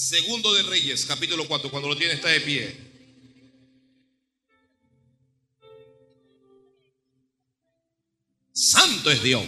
Segundo 0.00 0.54
de 0.54 0.62
Reyes, 0.62 1.04
capítulo 1.04 1.46
4, 1.46 1.70
cuando 1.70 1.86
lo 1.86 1.94
tiene 1.94 2.14
está 2.14 2.30
de 2.30 2.40
pie. 2.40 2.74
Santo 8.50 9.10
es 9.10 9.22
Dios. 9.22 9.44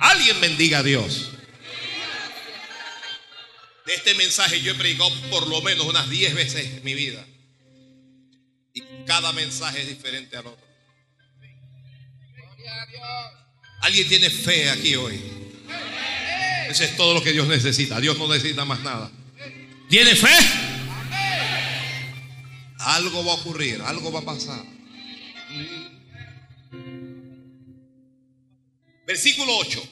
Alguien 0.00 0.40
bendiga 0.40 0.80
a 0.80 0.82
Dios. 0.82 1.30
De 3.86 3.94
este 3.94 4.16
mensaje 4.16 4.60
yo 4.60 4.72
he 4.72 4.74
predicado 4.74 5.10
por 5.30 5.46
lo 5.46 5.62
menos 5.62 5.86
unas 5.86 6.10
10 6.10 6.34
veces 6.34 6.66
en 6.66 6.82
mi 6.82 6.94
vida. 6.94 7.24
Y 8.74 8.82
cada 9.06 9.32
mensaje 9.32 9.82
es 9.82 9.88
diferente 9.88 10.36
al 10.36 10.48
otro. 10.48 10.66
Alguien 13.82 14.08
tiene 14.08 14.28
fe 14.28 14.70
aquí 14.70 14.96
hoy. 14.96 15.49
Eso 16.70 16.84
es 16.84 16.96
todo 16.96 17.14
lo 17.14 17.22
que 17.22 17.32
Dios 17.32 17.48
necesita. 17.48 18.00
Dios 18.00 18.16
no 18.16 18.28
necesita 18.28 18.64
más 18.64 18.80
nada. 18.80 19.10
¿Tiene 19.88 20.14
fe? 20.14 20.28
Algo 22.78 23.24
va 23.24 23.32
a 23.32 23.34
ocurrir, 23.34 23.82
algo 23.82 24.12
va 24.12 24.20
a 24.20 24.24
pasar. 24.24 24.64
Versículo 29.04 29.56
8. 29.56 29.88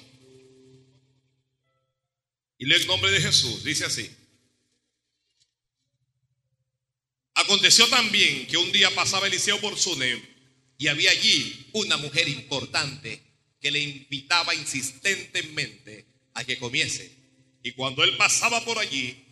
Y 2.59 2.67
lee 2.67 2.77
el 2.77 2.87
nombre 2.87 3.11
de 3.11 3.21
Jesús. 3.23 3.65
Dice 3.65 3.85
así. 3.85 4.09
Aconteció 7.35 7.89
también 7.89 8.47
que 8.47 8.57
un 8.57 8.71
día 8.71 8.95
pasaba 8.95 9.27
Eliseo 9.27 9.61
por 9.61 9.77
Sunem 9.77 10.21
y 10.77 10.87
había 10.87 11.11
allí 11.11 11.71
una 11.73 11.97
mujer 11.97 12.29
importante 12.29 13.21
que 13.61 13.73
le 13.73 13.81
invitaba 13.81 14.55
insistentemente 14.55 16.08
a 16.39 16.45
que 16.45 16.59
comiese. 16.59 17.11
Y 17.63 17.73
cuando 17.73 18.05
él 18.05 18.17
pasaba 18.17 18.65
por 18.65 18.79
allí, 18.79 19.25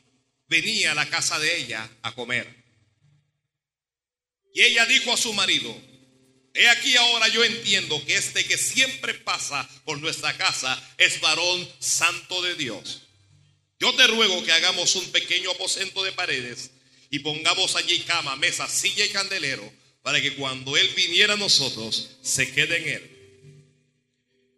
venía 0.48 0.92
a 0.92 0.94
la 0.94 1.08
casa 1.08 1.38
de 1.38 1.56
ella 1.56 1.88
a 2.02 2.14
comer. 2.14 2.52
Y 4.52 4.62
ella 4.62 4.84
dijo 4.86 5.12
a 5.12 5.16
su 5.16 5.32
marido, 5.32 5.74
he 6.52 6.68
aquí 6.68 6.96
ahora 6.96 7.28
yo 7.28 7.44
entiendo 7.44 8.04
que 8.04 8.16
este 8.16 8.44
que 8.44 8.58
siempre 8.58 9.14
pasa 9.14 9.68
por 9.84 10.00
nuestra 10.00 10.36
casa 10.36 10.82
es 10.98 11.20
varón 11.20 11.68
santo 11.78 12.42
de 12.42 12.56
Dios. 12.56 13.02
Yo 13.78 13.94
te 13.94 14.06
ruego 14.08 14.42
que 14.42 14.52
hagamos 14.52 14.96
un 14.96 15.04
pequeño 15.12 15.52
aposento 15.52 16.02
de 16.02 16.12
paredes 16.12 16.70
y 17.10 17.20
pongamos 17.20 17.76
allí 17.76 18.00
cama, 18.00 18.34
mesa, 18.36 18.68
silla 18.68 19.04
y 19.04 19.10
candelero, 19.10 19.70
para 20.02 20.20
que 20.20 20.34
cuando 20.34 20.76
Él 20.76 20.88
viniera 20.96 21.34
a 21.34 21.36
nosotros, 21.36 22.16
se 22.22 22.50
quede 22.50 22.78
en 22.78 22.88
Él. 22.88 23.15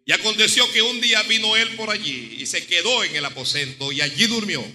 Y 0.09 0.11
aconteció 0.11 0.67
que 0.71 0.81
un 0.81 0.99
día 0.99 1.21
vino 1.21 1.55
Él 1.55 1.75
por 1.75 1.91
allí 1.91 2.37
y 2.39 2.47
se 2.47 2.65
quedó 2.65 3.03
en 3.03 3.15
el 3.15 3.23
aposento 3.25 3.91
y 3.91 4.01
allí 4.01 4.25
durmió. 4.25 4.65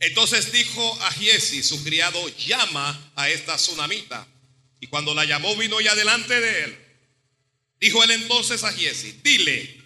Entonces 0.00 0.50
dijo 0.52 1.02
a 1.02 1.10
Giesi, 1.12 1.62
su 1.62 1.84
criado, 1.84 2.26
llama 2.38 3.12
a 3.14 3.28
esta 3.28 3.56
tsunamita. 3.56 4.26
Y 4.80 4.86
cuando 4.86 5.14
la 5.14 5.26
llamó, 5.26 5.54
vino 5.56 5.82
ya 5.82 5.94
delante 5.94 6.40
de 6.40 6.64
él. 6.64 6.78
Dijo 7.78 8.02
él 8.02 8.12
entonces 8.12 8.64
a 8.64 8.72
Giesi, 8.72 9.20
dile, 9.22 9.78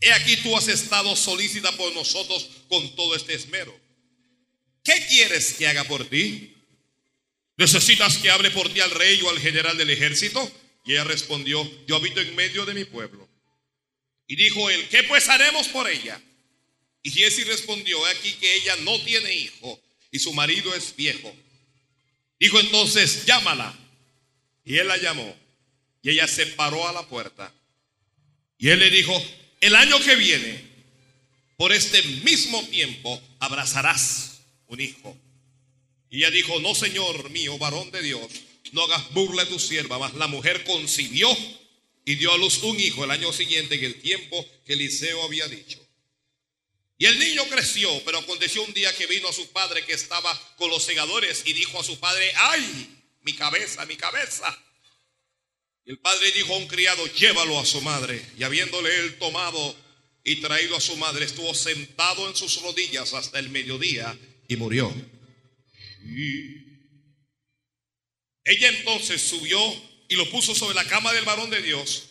he 0.00 0.10
aquí 0.14 0.38
tú 0.38 0.56
has 0.56 0.68
estado 0.68 1.14
solícita 1.14 1.70
por 1.72 1.94
nosotros 1.94 2.48
con 2.66 2.96
todo 2.96 3.14
este 3.14 3.34
esmero. 3.34 3.78
¿Qué 4.82 5.06
quieres 5.10 5.52
que 5.52 5.68
haga 5.68 5.84
por 5.84 6.06
ti? 6.06 6.54
¿Necesitas 7.58 8.16
que 8.16 8.30
hable 8.30 8.50
por 8.50 8.72
ti 8.72 8.80
al 8.80 8.90
rey 8.90 9.20
o 9.20 9.28
al 9.28 9.38
general 9.38 9.76
del 9.76 9.90
ejército? 9.90 10.50
Y 10.84 10.92
ella 10.92 11.04
respondió, 11.04 11.68
yo 11.86 11.96
habito 11.96 12.20
en 12.20 12.34
medio 12.34 12.64
de 12.64 12.74
mi 12.74 12.84
pueblo. 12.84 13.28
Y 14.26 14.36
dijo 14.36 14.70
él, 14.70 14.88
¿qué 14.88 15.02
pues 15.04 15.28
haremos 15.28 15.68
por 15.68 15.88
ella? 15.88 16.20
Y 17.02 17.10
Jesse 17.10 17.46
respondió, 17.46 18.04
aquí 18.06 18.32
que 18.34 18.54
ella 18.56 18.76
no 18.76 19.00
tiene 19.02 19.32
hijo 19.32 19.80
y 20.10 20.18
su 20.18 20.32
marido 20.32 20.74
es 20.74 20.94
viejo. 20.94 21.34
Dijo 22.38 22.60
entonces, 22.60 23.24
llámala. 23.26 23.78
Y 24.64 24.78
él 24.78 24.88
la 24.88 24.96
llamó. 24.96 25.36
Y 26.02 26.10
ella 26.10 26.26
se 26.28 26.46
paró 26.46 26.86
a 26.88 26.92
la 26.92 27.06
puerta. 27.08 27.52
Y 28.58 28.68
él 28.68 28.78
le 28.78 28.90
dijo, 28.90 29.12
el 29.60 29.74
año 29.74 29.98
que 30.00 30.16
viene, 30.16 30.62
por 31.56 31.72
este 31.72 32.02
mismo 32.24 32.62
tiempo, 32.68 33.20
abrazarás 33.38 34.40
un 34.66 34.80
hijo. 34.80 35.16
Y 36.10 36.18
ella 36.18 36.30
dijo, 36.30 36.60
no, 36.60 36.74
Señor 36.74 37.30
mío, 37.30 37.58
varón 37.58 37.90
de 37.90 38.02
Dios, 38.02 38.28
no 38.72 38.82
hagas 38.82 39.12
burla 39.12 39.42
a 39.42 39.48
tu 39.48 39.58
sierva. 39.58 39.98
Mas 39.98 40.14
la 40.14 40.26
mujer 40.26 40.64
concibió 40.64 41.28
y 42.04 42.16
dio 42.16 42.32
a 42.32 42.38
luz 42.38 42.62
un 42.62 42.78
hijo 42.80 43.04
el 43.04 43.10
año 43.10 43.32
siguiente 43.32 43.76
en 43.76 43.84
el 43.84 44.00
tiempo 44.00 44.44
que 44.66 44.72
Eliseo 44.72 45.22
había 45.22 45.46
dicho. 45.46 45.78
Y 46.98 47.06
el 47.06 47.18
niño 47.18 47.42
creció, 47.48 47.90
pero 48.04 48.18
aconteció 48.18 48.62
un 48.62 48.72
día 48.74 48.94
que 48.96 49.06
vino 49.06 49.28
a 49.28 49.32
su 49.32 49.48
padre 49.50 49.84
que 49.84 49.92
estaba 49.92 50.38
con 50.56 50.70
los 50.70 50.84
segadores 50.84 51.42
y 51.44 51.52
dijo 51.52 51.80
a 51.80 51.84
su 51.84 51.98
padre, 51.98 52.32
ay, 52.36 53.04
mi 53.22 53.34
cabeza, 53.34 53.84
mi 53.86 53.96
cabeza. 53.96 54.56
El 55.84 55.98
padre 55.98 56.30
dijo 56.30 56.54
a 56.54 56.58
un 56.58 56.68
criado, 56.68 57.04
llévalo 57.14 57.58
a 57.58 57.66
su 57.66 57.80
madre. 57.80 58.24
Y 58.38 58.44
habiéndole 58.44 58.96
él 59.00 59.18
tomado 59.18 59.76
y 60.22 60.36
traído 60.36 60.76
a 60.76 60.80
su 60.80 60.96
madre, 60.96 61.24
estuvo 61.24 61.52
sentado 61.54 62.28
en 62.28 62.36
sus 62.36 62.62
rodillas 62.62 63.14
hasta 63.14 63.38
el 63.40 63.48
mediodía 63.50 64.16
y 64.46 64.56
murió. 64.56 64.94
Y 66.04 66.71
ella 68.44 68.68
entonces 68.68 69.22
subió 69.22 69.60
y 70.08 70.16
lo 70.16 70.28
puso 70.30 70.54
sobre 70.54 70.74
la 70.74 70.84
cama 70.86 71.12
del 71.12 71.24
varón 71.24 71.50
de 71.50 71.62
Dios 71.62 72.04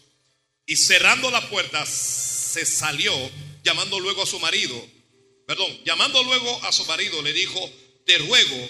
y 0.65 0.75
cerrando 0.75 1.29
la 1.31 1.49
puerta 1.49 1.85
se 1.85 2.65
salió 2.65 3.13
llamando 3.63 3.99
luego 3.99 4.23
a 4.23 4.25
su 4.25 4.39
marido, 4.39 4.87
perdón, 5.45 5.83
llamando 5.85 6.23
luego 6.23 6.63
a 6.63 6.71
su 6.71 6.85
marido, 6.85 7.21
le 7.21 7.33
dijo, 7.33 7.69
te 8.05 8.17
ruego 8.17 8.69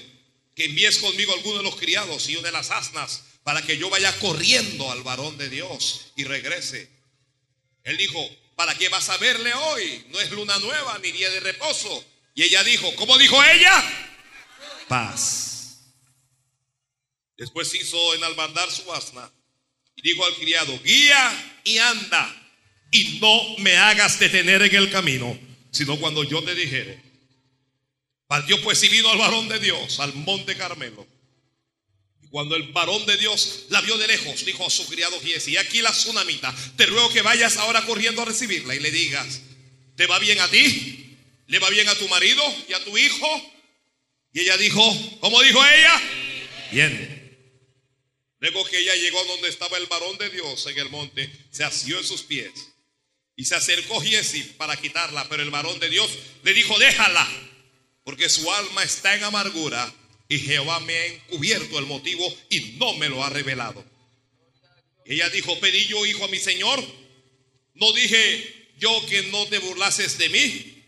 que 0.56 0.66
envíes 0.66 0.98
conmigo 0.98 1.34
alguno 1.34 1.60
de 1.60 1.64
los 1.64 1.76
criados 1.76 2.28
y 2.30 2.36
una 2.36 2.48
de 2.48 2.54
las 2.54 2.72
asnas 2.72 3.24
para 3.44 3.62
que 3.62 3.78
yo 3.78 3.90
vaya 3.90 4.18
corriendo 4.20 4.92
al 4.92 5.04
varón 5.04 5.38
de 5.38 5.50
Dios 5.50 6.12
y 6.16 6.24
regrese. 6.24 6.90
Él 7.84 7.98
dijo, 7.98 8.30
¿para 8.56 8.76
qué 8.78 8.90
vas 8.90 9.10
a 9.10 9.18
verle 9.18 9.54
hoy? 9.54 10.06
No 10.10 10.20
es 10.20 10.32
luna 10.32 10.58
nueva 10.60 11.00
ni 11.00 11.12
día 11.12 11.30
de 11.30 11.40
reposo. 11.40 12.06
Y 12.36 12.44
ella 12.44 12.64
dijo, 12.64 12.94
¿cómo 12.96 13.18
dijo 13.18 13.42
ella? 13.44 13.84
Paz. 14.88 15.51
Después 17.42 17.74
hizo 17.74 18.14
enalbandar 18.14 18.70
su 18.70 18.94
asna 18.94 19.28
y 19.96 20.04
dijo 20.04 20.24
al 20.24 20.36
criado, 20.36 20.80
guía 20.84 21.60
y 21.64 21.80
anda 21.80 22.52
y 22.92 23.18
no 23.20 23.58
me 23.58 23.76
hagas 23.78 24.20
detener 24.20 24.62
en 24.62 24.76
el 24.76 24.92
camino, 24.92 25.40
sino 25.72 26.00
cuando 26.00 26.24
yo 26.24 26.44
te 26.44 26.54
dijere. 26.54 27.02
Partió 28.28 28.62
pues 28.62 28.84
y 28.84 28.90
vino 28.90 29.10
al 29.10 29.18
varón 29.18 29.50
de 29.50 29.58
Dios, 29.58 30.00
al 30.00 30.14
monte 30.14 30.56
Carmelo. 30.56 31.08
Y 32.22 32.28
cuando 32.28 32.56
el 32.56 32.72
varón 32.74 33.04
de 33.08 33.18
Dios 33.18 33.66
la 33.70 33.82
vio 33.82 33.98
de 33.98 34.06
lejos, 34.06 34.46
dijo 34.46 34.64
a 34.68 34.70
su 34.70 34.86
criado 34.86 35.20
Giesi, 35.20 35.58
aquí 35.58 35.82
la 35.82 35.94
tsunamita, 35.94 36.54
te 36.78 36.86
ruego 36.86 37.10
que 37.10 37.24
vayas 37.24 37.58
ahora 37.58 37.84
corriendo 37.88 38.22
a 38.22 38.26
recibirla 38.26 38.76
y 38.76 38.82
le 38.82 38.92
digas, 38.92 39.42
¿te 39.96 40.06
va 40.06 40.20
bien 40.20 40.40
a 40.42 40.48
ti? 40.48 41.18
¿Le 41.48 41.58
va 41.58 41.72
bien 41.72 41.90
a 41.90 41.96
tu 41.96 42.08
marido 42.08 42.44
y 42.70 42.74
a 42.74 42.84
tu 42.84 42.96
hijo? 43.00 43.52
Y 44.32 44.42
ella 44.42 44.58
dijo, 44.58 45.18
¿cómo 45.22 45.42
dijo 45.42 45.60
ella? 45.66 46.02
Bien. 46.72 47.21
Luego 48.42 48.66
que 48.66 48.80
ella 48.80 48.96
llegó 48.96 49.20
a 49.22 49.26
donde 49.26 49.50
estaba 49.50 49.78
el 49.78 49.86
varón 49.86 50.18
de 50.18 50.32
Dios 50.32 50.66
en 50.66 50.78
el 50.80 50.90
monte, 50.90 51.32
se 51.52 51.64
asió 51.64 52.00
en 52.00 52.04
sus 52.04 52.24
pies 52.24 52.52
y 53.36 53.46
se 53.46 53.54
acercó 53.54 54.02
Giesi 54.02 54.42
para 54.58 54.76
quitarla, 54.76 55.30
pero 55.30 55.44
el 55.44 55.52
varón 55.52 55.80
de 55.80 55.90
Dios 55.90 56.10
le 56.44 56.54
dijo, 56.54 56.78
déjala, 56.80 57.28
porque 58.04 58.30
su 58.30 58.52
alma 58.52 58.84
está 58.84 59.16
en 59.16 59.24
amargura 59.24 59.94
y 60.28 60.40
Jehová 60.40 60.80
me 60.80 60.98
ha 60.98 61.06
encubierto 61.06 61.78
el 61.78 61.86
motivo 61.86 62.36
y 62.50 62.78
no 62.80 62.96
me 62.96 63.10
lo 63.10 63.24
ha 63.24 63.30
revelado. 63.30 63.86
Ella 65.06 65.30
dijo, 65.30 65.60
pedí 65.60 65.86
yo 65.86 66.04
hijo 66.08 66.26
a 66.26 66.30
mi 66.30 66.40
Señor, 66.40 66.84
no 67.76 67.94
dije 67.94 68.72
yo 68.80 69.06
que 69.06 69.22
no 69.24 69.46
te 69.50 69.60
burlases 69.60 70.18
de 70.18 70.30
mí. 70.30 70.84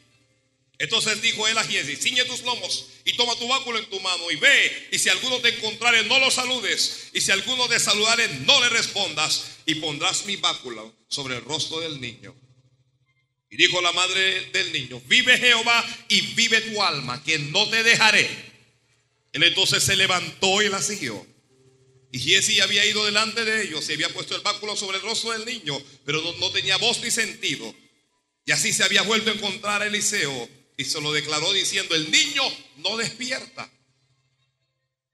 Entonces 0.80 1.22
dijo 1.22 1.48
él 1.48 1.58
a 1.60 1.64
Giesi, 1.64 1.98
ciñe 1.98 2.26
tus 2.26 2.42
lomos 2.42 2.88
y 3.06 3.14
toma 3.14 3.36
tu 3.36 3.48
báculo 3.48 3.80
en 3.80 3.86
tu 3.90 4.00
mano 4.00 4.32
y 4.32 4.36
ve, 4.38 4.90
y 4.92 5.00
si 5.00 5.10
alguno 5.10 5.40
te 5.40 5.50
encontrare, 5.50 6.04
no 6.04 6.20
lo 6.20 6.32
saludes, 6.32 7.10
y 7.14 7.22
si 7.22 7.32
alguno 7.32 7.68
te 7.68 7.80
saludare, 7.80 8.28
no 8.46 8.62
le 8.62 8.70
respondas, 8.70 9.58
y 9.66 9.76
pondrás 9.76 10.26
mi 10.26 10.38
báculo 10.38 10.96
sobre 11.10 11.36
el 11.36 11.44
rostro 11.44 11.80
del 11.80 12.00
niño. 12.00 12.34
Y 13.50 13.58
dijo 13.58 13.82
la 13.82 13.92
madre 13.92 14.50
del 14.52 14.72
niño, 14.72 15.02
vive 15.08 15.38
Jehová 15.38 15.86
y 16.08 16.22
vive 16.34 16.62
tu 16.62 16.82
alma, 16.82 17.22
que 17.24 17.38
no 17.40 17.70
te 17.70 17.84
dejaré. 17.84 18.28
Él 19.34 19.44
entonces 19.44 19.84
se 19.84 19.96
levantó 19.96 20.62
y 20.62 20.70
la 20.70 20.82
siguió. 20.82 21.26
Y 22.12 22.20
Giesi 22.20 22.62
había 22.62 22.86
ido 22.86 23.06
delante 23.06 23.44
de 23.44 23.64
ellos 23.64 23.90
y 23.90 23.94
había 23.94 24.10
puesto 24.10 24.36
el 24.36 24.42
báculo 24.42 24.76
sobre 24.76 24.98
el 24.98 25.04
rostro 25.04 25.32
del 25.32 25.46
niño, 25.46 25.80
pero 26.06 26.22
no, 26.22 26.34
no 26.34 26.52
tenía 26.52 26.78
voz 26.78 27.02
ni 27.02 27.12
sentido. 27.12 27.76
Y 28.46 28.52
así 28.52 28.72
se 28.72 28.84
había 28.84 29.02
vuelto 29.02 29.30
a 29.30 29.34
encontrar 29.34 29.82
a 29.82 29.88
Eliseo 29.88 30.50
y 30.78 30.86
se 30.86 31.00
lo 31.02 31.12
declaró 31.12 31.52
diciendo, 31.54 31.96
el 31.96 32.10
niño 32.10 32.44
no 32.78 32.98
despierta. 32.98 33.72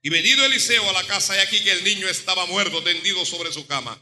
Y 0.02 0.08
venido 0.08 0.44
Eliseo 0.44 0.88
a 0.88 0.92
la 0.92 1.06
casa, 1.06 1.36
y 1.36 1.40
aquí 1.40 1.62
que 1.62 1.72
el 1.72 1.84
niño 1.84 2.08
estaba 2.08 2.46
muerto, 2.46 2.82
tendido 2.82 3.24
sobre 3.26 3.52
su 3.52 3.66
cama. 3.66 4.00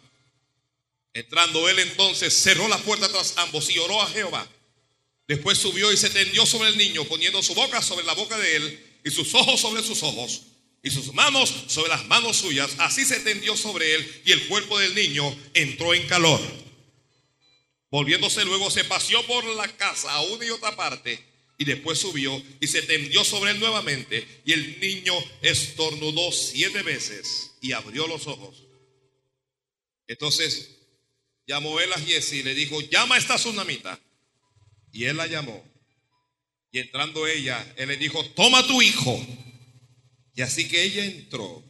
Entrando 1.13 1.69
él 1.69 1.81
entonces 1.81 2.33
cerró 2.33 2.69
la 2.69 2.79
puerta 2.79 3.09
tras 3.09 3.35
ambos 3.39 3.69
y 3.71 3.79
oró 3.79 4.01
a 4.01 4.09
Jehová. 4.09 4.49
Después 5.27 5.59
subió 5.59 5.93
y 5.93 5.97
se 5.97 6.11
tendió 6.11 6.47
sobre 6.47 6.69
el 6.69 6.79
niño, 6.79 7.05
poniendo 7.05 7.43
su 7.43 7.55
boca 7.55 7.83
sobre 7.83 8.07
la 8.07 8.15
boca 8.15 8.39
de 8.39 8.57
él 8.57 9.01
y 9.05 9.11
sus 9.11 9.35
ojos 9.35 9.61
sobre 9.61 9.83
sus 9.83 10.03
ojos 10.03 10.43
y 10.83 10.91
sus 10.91 11.13
manos 11.13 11.53
sobre 11.67 11.89
las 11.89 12.07
manos 12.07 12.37
suyas. 12.37 12.77
Así 12.79 13.05
se 13.05 13.21
tendió 13.21 13.57
sobre 13.57 13.95
él 13.95 14.23
y 14.25 14.33
el 14.33 14.47
cuerpo 14.47 14.79
del 14.79 14.95
niño 14.95 15.37
entró 15.55 15.93
en 15.93 16.07
calor. 16.07 16.41
Volviéndose 17.91 18.45
luego 18.45 18.71
se 18.71 18.85
paseó 18.85 19.23
por 19.27 19.45
la 19.45 19.67
casa 19.77 20.13
a 20.13 20.21
una 20.23 20.45
y 20.45 20.51
otra 20.51 20.77
parte 20.77 21.28
y 21.59 21.65
después 21.65 21.99
subió 21.99 22.41
y 22.61 22.69
se 22.69 22.83
tendió 22.83 23.25
sobre 23.25 23.51
él 23.51 23.59
nuevamente 23.59 24.43
y 24.45 24.53
el 24.53 24.81
niño 24.81 25.13
estornudó 25.43 26.31
siete 26.31 26.83
veces 26.83 27.57
y 27.61 27.73
abrió 27.73 28.07
los 28.07 28.29
ojos. 28.29 28.65
Entonces 30.07 30.77
llamó 31.47 31.81
él 31.81 31.93
a 31.93 31.99
Jesse 31.99 32.35
y 32.35 32.43
le 32.45 32.55
dijo, 32.55 32.81
llama 32.81 33.17
a 33.17 33.19
esta 33.19 33.37
tsunamita. 33.37 34.01
Y 34.93 35.05
él 35.05 35.17
la 35.17 35.27
llamó. 35.27 35.63
Y 36.71 36.79
entrando 36.79 37.27
ella, 37.27 37.75
él 37.77 37.89
le 37.89 37.97
dijo, 37.97 38.25
toma 38.31 38.65
tu 38.67 38.81
hijo. 38.81 39.21
Y 40.35 40.43
así 40.43 40.69
que 40.69 40.83
ella 40.85 41.05
entró, 41.05 41.65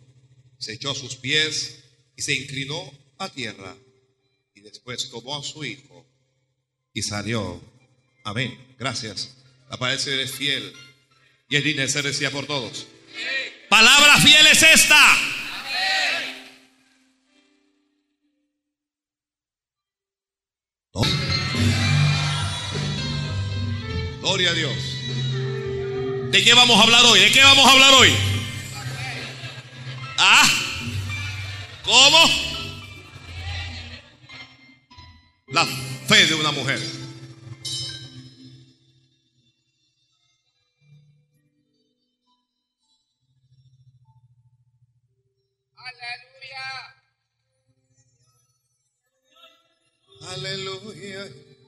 se 0.59 0.75
echó 0.75 0.91
a 0.91 0.95
sus 0.95 1.17
pies 1.17 1.83
y 2.15 2.23
se 2.23 2.35
inclinó 2.35 2.93
a 3.17 3.31
tierra. 3.31 3.77
Y 4.55 4.61
después 4.61 5.09
tomó 5.09 5.37
a 5.37 5.43
su 5.43 5.65
hijo 5.65 6.07
y 6.93 7.03
salió. 7.03 7.61
Amén. 8.25 8.77
Gracias. 8.79 9.38
La 9.71 9.77
palabra 9.77 10.03
es 10.03 10.33
fiel. 10.33 10.73
Y 11.49 11.57
el 11.57 11.63
dinero 11.63 11.89
se 11.89 12.03
decía 12.03 12.31
por 12.31 12.47
todos. 12.47 12.87
Palabra 13.69 14.19
fiel 14.19 14.47
es 14.47 14.63
esta. 14.63 15.17
Gloria 24.21 24.51
a 24.51 24.55
Dios. 24.55 24.75
¿De 26.31 26.45
qué 26.45 26.55
vamos 26.55 26.79
a 26.79 26.83
hablar 26.83 27.05
hoy? 27.07 27.21
¿De 27.21 27.33
qué 27.33 27.43
vamos 27.43 27.67
a 27.67 27.71
hablar 27.73 27.95
hoy? 27.95 28.15
¿Ah? 30.19 30.49
¿Cómo? 31.83 32.19
La 35.49 35.65
fe 36.07 36.27
de 36.27 36.35
una 36.35 36.53
mujer. 36.53 36.98
Aleluya. 50.29 51.23
Aleluya. 51.23 51.65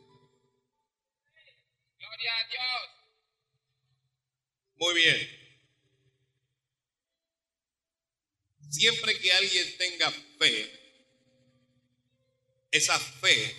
Muy 4.77 4.95
bien. 4.95 5.41
Siempre 8.71 9.19
que 9.19 9.33
alguien 9.33 9.77
tenga 9.79 10.11
fe, 10.39 10.81
esa 12.71 12.99
fe 12.99 13.57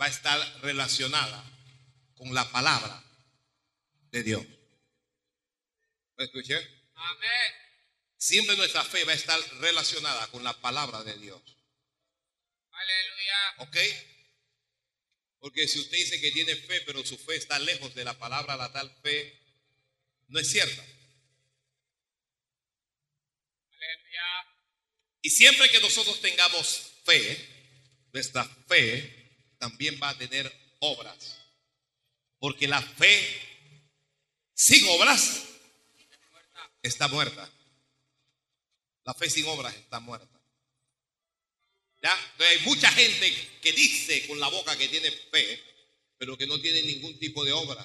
va 0.00 0.04
a 0.04 0.08
estar 0.08 0.60
relacionada 0.60 1.42
con 2.16 2.34
la 2.34 2.50
palabra 2.52 3.02
de 4.10 4.22
Dios. 4.22 4.44
¿Me 6.16 6.24
escuché? 6.24 6.56
Amén. 6.94 7.52
Siempre 8.18 8.56
nuestra 8.56 8.84
fe 8.84 9.04
va 9.04 9.12
a 9.12 9.14
estar 9.16 9.40
relacionada 9.60 10.26
con 10.28 10.44
la 10.44 10.52
palabra 10.60 11.02
de 11.04 11.16
Dios. 11.18 11.42
Aleluya. 12.70 13.54
¿Ok? 13.58 13.76
Porque 15.40 15.68
si 15.68 15.78
usted 15.78 15.96
dice 15.96 16.20
que 16.20 16.32
tiene 16.32 16.56
fe, 16.56 16.80
pero 16.82 17.04
su 17.04 17.16
fe 17.18 17.36
está 17.36 17.58
lejos 17.58 17.94
de 17.94 18.04
la 18.04 18.18
palabra, 18.18 18.56
la 18.56 18.72
tal 18.72 18.90
fe 19.02 19.40
no 20.28 20.38
es 20.38 20.50
cierta. 20.50 20.84
Y 25.22 25.30
siempre 25.30 25.68
que 25.70 25.80
nosotros 25.80 26.20
tengamos 26.20 26.92
fe, 27.04 27.48
nuestra 28.12 28.44
fe 28.68 29.56
también 29.58 29.98
va 30.00 30.10
a 30.10 30.18
tener 30.18 30.52
obras. 30.78 31.38
Porque 32.38 32.68
la 32.68 32.80
fe 32.80 33.40
sin 34.54 34.86
obras 34.88 35.42
está 36.80 37.08
muerta. 37.08 37.50
La 39.04 39.14
fe 39.14 39.28
sin 39.28 39.46
obras 39.46 39.74
está 39.74 39.98
muerta. 40.00 40.35
¿Ya? 42.06 42.46
hay 42.46 42.58
mucha 42.60 42.88
gente 42.92 43.34
que 43.60 43.72
dice 43.72 44.28
con 44.28 44.38
la 44.38 44.46
boca 44.46 44.78
que 44.78 44.86
tiene 44.86 45.10
fe, 45.10 45.60
pero 46.16 46.38
que 46.38 46.46
no 46.46 46.60
tiene 46.60 46.82
ningún 46.82 47.18
tipo 47.18 47.44
de 47.44 47.52
obras. 47.52 47.84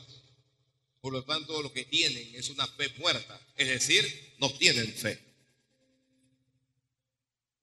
Por 1.00 1.12
lo 1.12 1.26
tanto, 1.26 1.60
lo 1.64 1.74
que 1.74 1.86
tienen 1.86 2.36
es 2.36 2.50
una 2.50 2.68
fe 2.68 2.90
muerta. 2.98 3.42
Es 3.56 3.68
decir, 3.68 4.36
no 4.38 4.54
tienen 4.54 4.94
fe. 4.94 5.20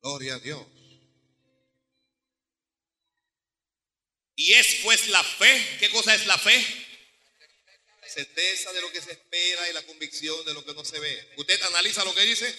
Gloria 0.03 0.35
a 0.35 0.39
Dios. 0.41 0.67
Y 4.35 4.53
es 4.55 4.79
pues 4.83 5.09
la 5.11 5.23
fe. 5.23 5.77
¿Qué 5.79 5.91
cosa 5.91 6.13
es 6.15 6.27
la 6.27 6.39
fe? 6.39 6.65
certeza 8.09 8.73
de 8.73 8.81
lo 8.81 8.91
que 8.91 9.03
se 9.03 9.13
espera 9.13 9.69
y 9.69 9.75
la 9.75 9.83
convicción 9.83 10.43
de 10.47 10.55
lo 10.55 10.65
que 10.65 10.73
no 10.75 10.85
se 10.85 10.99
ve. 10.99 11.35
¿Usted 11.37 11.63
analiza 11.65 12.05
lo 12.05 12.15
que 12.15 12.23
dice? 12.23 12.53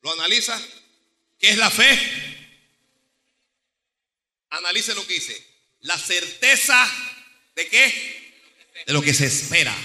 ¿Lo 0.00 0.10
analiza? 0.14 0.60
¿Qué 1.38 1.50
es 1.50 1.58
la 1.58 1.70
fe? 1.70 2.29
Analice 4.50 4.94
lo 4.94 5.06
que 5.06 5.14
dice. 5.14 5.46
La 5.80 5.98
certeza 5.98 6.76
de 7.54 7.68
qué? 7.68 8.32
De 8.86 8.92
lo 8.92 9.02
que 9.02 9.14
se 9.14 9.26
espera. 9.26 9.76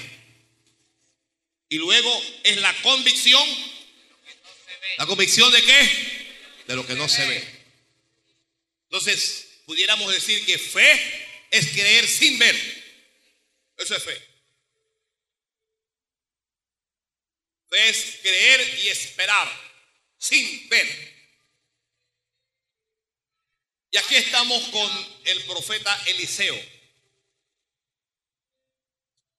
Y 1.69 1.77
luego 1.77 2.21
es 2.43 2.57
la 2.57 2.73
convicción. 2.81 3.47
¿La 4.97 5.05
convicción 5.05 5.51
de 5.51 5.61
qué? 5.61 6.63
De 6.67 6.75
lo 6.75 6.85
que 6.85 6.95
no 6.95 7.07
se 7.07 7.25
ve. 7.27 7.43
Entonces, 8.85 9.47
pudiéramos 9.65 10.11
decir 10.13 10.45
que 10.45 10.57
fe 10.57 11.47
es 11.51 11.67
creer 11.69 12.07
sin 12.07 12.37
ver. 12.39 12.55
Eso 13.77 13.95
es 13.95 14.03
fe. 14.03 14.21
Fe 17.69 17.89
es 17.89 18.19
creer 18.21 18.79
y 18.83 18.87
esperar 18.89 19.65
sin 20.17 20.69
ver. 20.69 21.14
Y 23.95 23.97
aquí 23.97 24.15
estamos 24.15 24.61
con 24.71 24.91
el 25.23 25.41
profeta 25.45 26.03
Eliseo. 26.07 26.61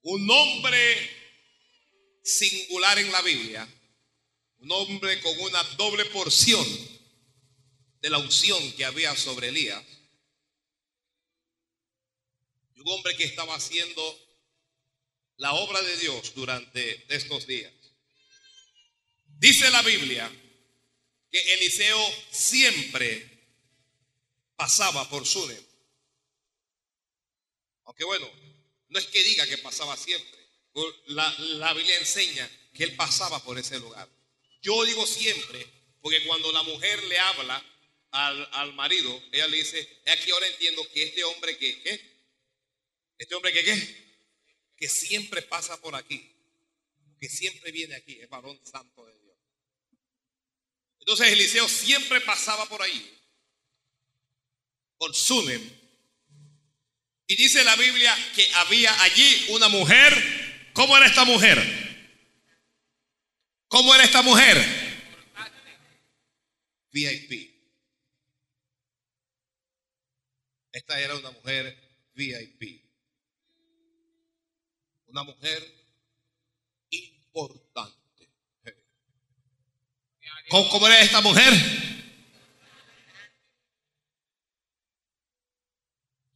Un 0.00 0.30
hombre 0.30 1.10
singular 2.24 2.98
en 2.98 3.12
la 3.12 3.20
Biblia, 3.20 3.68
un 4.56 4.72
hombre 4.72 5.20
con 5.20 5.38
una 5.40 5.62
doble 5.76 6.06
porción 6.06 6.66
de 8.00 8.08
la 8.08 8.16
unción 8.16 8.72
que 8.72 8.86
había 8.86 9.14
sobre 9.14 9.48
Elías, 9.48 9.84
y 12.76 12.80
un 12.80 12.88
hombre 12.88 13.14
que 13.14 13.24
estaba 13.24 13.56
haciendo 13.56 14.02
la 15.36 15.52
obra 15.52 15.82
de 15.82 15.98
Dios 15.98 16.34
durante 16.34 17.14
estos 17.14 17.46
días. 17.46 17.74
Dice 19.26 19.68
la 19.68 19.82
Biblia 19.82 20.32
que 21.30 21.52
Eliseo 21.52 22.00
siempre 22.30 23.35
pasaba 24.56 25.08
por 25.08 25.26
Sunem. 25.26 25.64
Aunque 27.84 28.04
bueno, 28.04 28.28
no 28.88 28.98
es 28.98 29.06
que 29.06 29.22
diga 29.22 29.46
que 29.46 29.58
pasaba 29.58 29.96
siempre. 29.96 30.36
La, 31.06 31.72
Biblia 31.72 31.98
enseña 31.98 32.50
que 32.74 32.84
él 32.84 32.96
pasaba 32.96 33.42
por 33.42 33.58
ese 33.58 33.78
lugar. 33.78 34.08
Yo 34.60 34.84
digo 34.84 35.06
siempre, 35.06 35.66
porque 36.00 36.24
cuando 36.26 36.52
la 36.52 36.62
mujer 36.62 37.02
le 37.04 37.18
habla 37.18 37.64
al, 38.10 38.72
marido, 38.74 39.22
ella 39.32 39.46
le 39.48 39.58
dice, 39.58 40.00
aquí 40.06 40.30
ahora 40.30 40.46
entiendo 40.48 40.86
que 40.92 41.04
este 41.04 41.24
hombre 41.24 41.56
que, 41.56 41.82
¿qué? 41.82 42.16
Este 43.18 43.34
hombre 43.34 43.52
que, 43.52 43.64
¿qué? 43.64 44.06
Que 44.76 44.88
siempre 44.88 45.42
pasa 45.42 45.80
por 45.80 45.94
aquí, 45.94 46.30
que 47.18 47.28
siempre 47.28 47.72
viene 47.72 47.94
aquí, 47.94 48.18
es 48.20 48.28
varón 48.28 48.60
santo 48.64 49.06
de 49.06 49.18
Dios. 49.18 49.36
Entonces 50.98 51.28
Eliseo 51.28 51.68
siempre 51.68 52.20
pasaba 52.20 52.66
por 52.66 52.82
ahí, 52.82 53.18
por 54.98 55.14
Sunem. 55.14 55.62
Y 57.28 57.36
dice 57.36 57.64
la 57.64 57.76
Biblia 57.76 58.16
que 58.34 58.48
había 58.54 59.02
allí 59.02 59.46
una 59.50 59.68
mujer 59.68 60.46
¿Cómo 60.76 60.94
era 60.94 61.06
esta 61.06 61.24
mujer? 61.24 61.58
¿Cómo 63.66 63.94
era 63.94 64.04
esta 64.04 64.20
mujer? 64.20 64.58
VIP. 66.92 67.50
Esta 70.70 71.00
era 71.00 71.16
una 71.16 71.30
mujer 71.30 71.74
VIP. 72.12 72.84
Una 75.06 75.22
mujer 75.22 75.62
importante. 76.90 78.30
¿Cómo, 80.50 80.68
cómo 80.68 80.86
era 80.88 81.00
esta 81.00 81.22
mujer? 81.22 81.54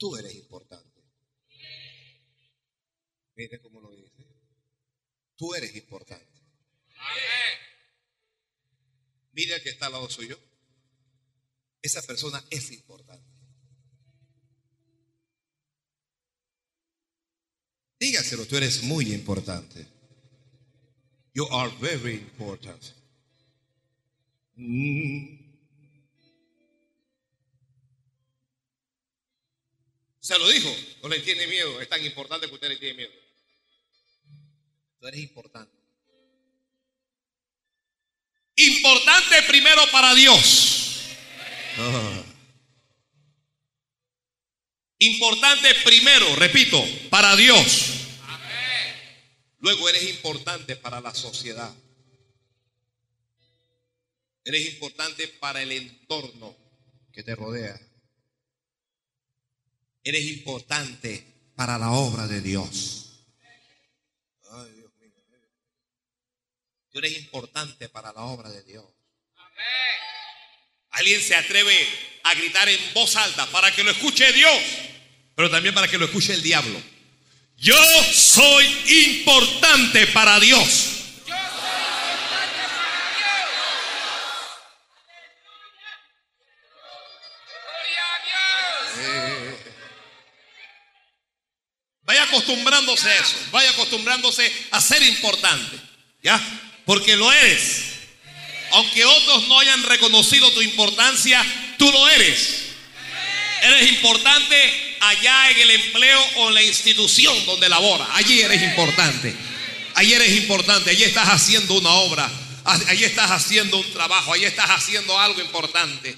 Tú 0.00 0.16
eres 0.16 0.34
importante. 0.34 1.02
Mire 3.36 3.60
cómo 3.60 3.82
lo 3.82 3.94
dice. 3.94 4.26
Tú 5.36 5.54
eres 5.54 5.76
importante. 5.76 6.40
Mire 9.32 9.54
al 9.54 9.62
que 9.62 9.68
está 9.68 9.86
al 9.86 9.92
lado 9.92 10.08
suyo. 10.08 10.40
Esa 11.82 12.00
persona 12.00 12.42
es 12.48 12.72
importante. 12.72 13.28
Dígaselo, 17.98 18.46
tú 18.46 18.56
eres 18.56 18.82
muy 18.82 19.12
importante. 19.12 19.86
You 21.34 21.46
are 21.50 21.70
very 21.78 22.14
important. 22.14 22.82
Mm. 24.56 25.39
Se 30.30 30.38
lo 30.38 30.48
dijo, 30.48 30.72
no 31.02 31.08
le 31.08 31.18
tiene 31.18 31.44
miedo, 31.48 31.80
es 31.80 31.88
tan 31.88 32.04
importante 32.06 32.46
que 32.46 32.54
usted 32.54 32.68
le 32.68 32.76
tiene 32.76 32.98
miedo. 32.98 33.12
Tú 35.00 35.08
eres 35.08 35.22
importante. 35.22 35.76
Importante 38.54 39.42
primero 39.48 39.82
para 39.90 40.14
Dios. 40.14 41.16
Ah. 41.78 42.22
Importante 44.98 45.74
primero, 45.82 46.36
repito, 46.36 46.80
para 47.10 47.34
Dios. 47.34 47.90
Luego 49.58 49.88
eres 49.88 50.04
importante 50.10 50.76
para 50.76 51.00
la 51.00 51.12
sociedad. 51.12 51.74
Eres 54.44 54.74
importante 54.74 55.26
para 55.26 55.60
el 55.60 55.72
entorno 55.72 56.56
que 57.12 57.24
te 57.24 57.34
rodea. 57.34 57.89
Eres 60.02 60.24
importante 60.24 61.24
para 61.54 61.78
la 61.78 61.90
obra 61.90 62.26
de 62.26 62.40
Dios. 62.40 63.00
Tú 66.90 66.98
eres 66.98 67.16
importante 67.18 67.88
para 67.88 68.12
la 68.12 68.22
obra 68.22 68.50
de 68.50 68.62
Dios. 68.64 68.84
Alguien 70.90 71.22
se 71.22 71.36
atreve 71.36 71.76
a 72.24 72.34
gritar 72.34 72.68
en 72.68 72.80
voz 72.94 73.14
alta 73.14 73.46
para 73.46 73.72
que 73.72 73.84
lo 73.84 73.92
escuche 73.92 74.32
Dios, 74.32 74.60
pero 75.36 75.48
también 75.48 75.74
para 75.74 75.86
que 75.86 75.98
lo 75.98 76.06
escuche 76.06 76.34
el 76.34 76.42
diablo. 76.42 76.82
Yo 77.56 77.76
soy 78.12 78.66
importante 79.14 80.06
para 80.08 80.40
Dios. 80.40 80.89
Eso, 92.94 93.36
vaya 93.50 93.70
acostumbrándose 93.70 94.50
a 94.70 94.80
ser 94.80 95.02
importante, 95.02 95.76
¿ya? 96.22 96.40
Porque 96.84 97.16
lo 97.16 97.30
eres. 97.32 97.84
Aunque 98.72 99.04
otros 99.04 99.48
no 99.48 99.58
hayan 99.58 99.82
reconocido 99.84 100.50
tu 100.52 100.62
importancia, 100.62 101.44
tú 101.78 101.90
lo 101.90 102.08
eres. 102.08 102.66
Eres 103.62 103.90
importante 103.90 104.96
allá 105.00 105.50
en 105.50 105.58
el 105.58 105.70
empleo 105.70 106.20
o 106.36 106.48
en 106.48 106.54
la 106.54 106.62
institución 106.62 107.46
donde 107.46 107.68
labora. 107.68 108.06
Allí 108.14 108.40
eres 108.40 108.62
importante. 108.62 109.34
Allí 109.94 110.14
eres 110.14 110.32
importante. 110.36 110.90
Allí 110.90 111.04
estás 111.04 111.28
haciendo 111.28 111.74
una 111.74 111.90
obra. 111.90 112.30
Allí 112.64 113.04
estás 113.04 113.30
haciendo 113.30 113.78
un 113.78 113.92
trabajo. 113.92 114.32
Allí 114.32 114.44
estás 114.44 114.70
haciendo 114.70 115.18
algo 115.18 115.40
importante. 115.40 116.16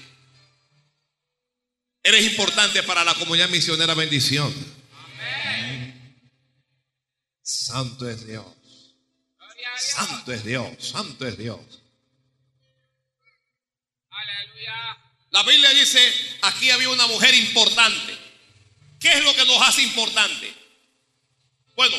Eres 2.03 2.23
importante 2.25 2.83
para 2.83 3.03
la 3.03 3.13
comunidad 3.15 3.49
misionera 3.49 3.93
bendición. 3.93 4.53
Santo 7.43 8.09
es 8.09 8.25
Dios. 8.25 8.45
Santo 9.77 10.31
es 10.31 10.45
Dios. 10.45 10.65
Santo 10.79 11.27
es 11.27 11.37
Dios. 11.37 11.59
La 15.29 15.43
Biblia 15.43 15.69
dice, 15.71 15.99
aquí 16.43 16.69
había 16.69 16.89
una 16.89 17.07
mujer 17.07 17.33
importante. 17.35 18.17
¿Qué 18.99 19.11
es 19.11 19.23
lo 19.23 19.35
que 19.35 19.45
nos 19.45 19.61
hace 19.61 19.81
importante? 19.81 20.53
Bueno, 21.75 21.97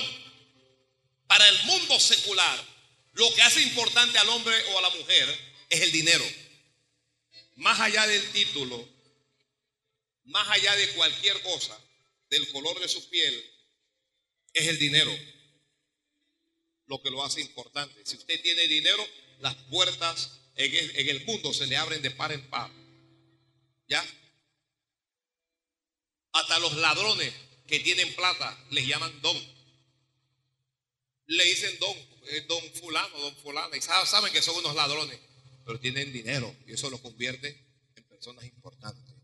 para 1.26 1.46
el 1.48 1.62
mundo 1.64 2.00
secular, 2.00 2.64
lo 3.12 3.34
que 3.34 3.42
hace 3.42 3.60
importante 3.60 4.18
al 4.18 4.28
hombre 4.30 4.56
o 4.72 4.78
a 4.78 4.82
la 4.82 4.90
mujer 4.90 5.56
es 5.68 5.80
el 5.82 5.92
dinero. 5.92 6.24
Más 7.56 7.78
allá 7.80 8.06
del 8.06 8.30
título, 8.30 8.88
más 10.24 10.48
allá 10.48 10.74
de 10.76 10.88
cualquier 10.94 11.42
cosa, 11.42 11.78
del 12.30 12.50
color 12.50 12.80
de 12.80 12.88
su 12.88 13.10
piel, 13.10 13.44
es 14.54 14.68
el 14.68 14.78
dinero 14.78 15.14
lo 16.86 17.00
que 17.00 17.10
lo 17.10 17.24
hace 17.24 17.40
importante. 17.40 18.04
Si 18.04 18.16
usted 18.16 18.40
tiene 18.42 18.66
dinero, 18.66 19.04
las 19.40 19.54
puertas 19.70 20.40
en 20.56 21.08
el, 21.08 21.24
mundo 21.24 21.52
se 21.52 21.66
le 21.66 21.76
abren 21.76 22.02
de 22.02 22.10
par 22.10 22.32
en 22.32 22.48
par. 22.48 22.70
¿Ya? 23.88 24.04
Hasta 26.32 26.58
los 26.58 26.74
ladrones 26.76 27.32
que 27.66 27.80
tienen 27.80 28.14
plata 28.14 28.66
les 28.70 28.86
llaman 28.86 29.20
don. 29.20 29.36
Le 31.26 31.44
dicen 31.44 31.78
don, 31.78 31.96
don 32.48 32.74
fulano, 32.74 33.18
don 33.18 33.36
fulano. 33.36 33.74
Y 33.76 33.80
saben 33.80 34.32
que 34.32 34.42
son 34.42 34.56
unos 34.56 34.74
ladrones, 34.74 35.18
pero 35.64 35.80
tienen 35.80 36.12
dinero 36.12 36.54
y 36.66 36.74
eso 36.74 36.90
los 36.90 37.00
convierte 37.00 37.66
en 37.96 38.04
personas 38.04 38.44
importantes. 38.44 39.14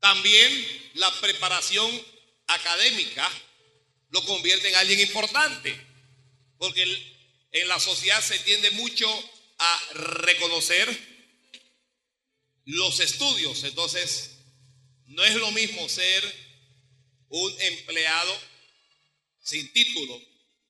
También 0.00 0.92
la 0.94 1.10
preparación 1.20 1.90
académica 2.46 3.28
lo 4.10 4.24
convierte 4.24 4.68
en 4.68 4.76
alguien 4.76 5.00
importante, 5.00 5.78
porque 6.58 6.82
en 7.52 7.68
la 7.68 7.80
sociedad 7.80 8.22
se 8.22 8.38
tiende 8.40 8.70
mucho 8.72 9.08
a 9.58 9.88
reconocer 9.94 11.16
los 12.64 13.00
estudios. 13.00 13.64
Entonces, 13.64 14.38
no 15.06 15.24
es 15.24 15.34
lo 15.34 15.50
mismo 15.52 15.88
ser 15.88 16.22
un 17.28 17.60
empleado 17.60 18.38
sin 19.42 19.72
título 19.72 20.20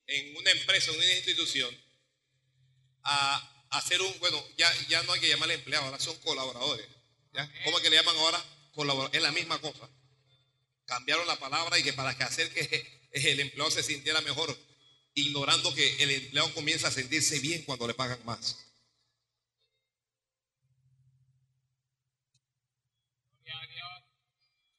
en 0.06 0.36
una 0.36 0.50
empresa, 0.50 0.90
en 0.90 0.98
una 0.98 1.14
institución, 1.14 1.76
a, 3.02 3.52
hacer 3.70 4.00
un, 4.00 4.18
bueno, 4.20 4.42
ya, 4.56 4.72
ya 4.88 5.02
no 5.02 5.12
hay 5.12 5.20
que 5.20 5.28
llamarle 5.28 5.54
empleado, 5.54 5.86
ahora 5.86 5.98
son 5.98 6.16
colaboradores. 6.18 6.86
¿ya? 7.32 7.50
¿Cómo 7.64 7.78
es 7.78 7.82
que 7.82 7.90
le 7.90 7.96
llaman 7.96 8.16
ahora? 8.16 8.42
Colaboradores. 8.74 9.16
Es 9.16 9.22
la 9.22 9.32
misma 9.32 9.60
cosa. 9.60 9.88
Cambiaron 10.86 11.26
la 11.26 11.38
palabra 11.38 11.78
y 11.78 11.82
que 11.82 11.92
para 11.92 12.16
que 12.16 12.22
hacer 12.22 12.52
que 12.54 12.95
el 13.12 13.40
empleado 13.40 13.70
se 13.70 13.82
sintiera 13.82 14.20
mejor, 14.20 14.56
ignorando 15.14 15.74
que 15.74 16.02
el 16.02 16.10
empleado 16.10 16.52
comienza 16.54 16.88
a 16.88 16.92
sentirse 16.92 17.38
bien 17.40 17.62
cuando 17.62 17.86
le 17.86 17.94
pagan 17.94 18.24
más. 18.24 18.56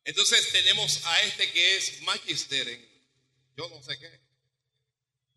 Entonces 0.04 0.52
tenemos 0.54 1.06
a 1.06 1.24
este 1.24 1.52
que 1.52 1.78
es 1.78 2.02
magister 2.04 2.68
en 2.70 2.98
yo 3.58 3.68
no 3.70 3.82
sé 3.82 3.98
qué. 3.98 4.22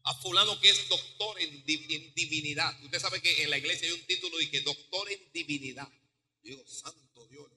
A 0.04 0.14
fulano 0.20 0.60
que 0.60 0.68
es 0.68 0.88
doctor 0.88 1.40
en, 1.40 1.64
divinidad. 1.64 2.72
Usted 2.84 3.00
sabe 3.00 3.20
que 3.20 3.42
en 3.42 3.50
la 3.50 3.58
iglesia 3.58 3.88
hay 3.88 3.94
un 3.94 4.06
título 4.06 4.36
de 4.38 4.50
que 4.50 4.60
doctor 4.60 5.10
en 5.10 5.32
divinidad. 5.32 5.88
Digo, 6.42 6.62
santo 6.66 7.26
Dios. 7.28 7.50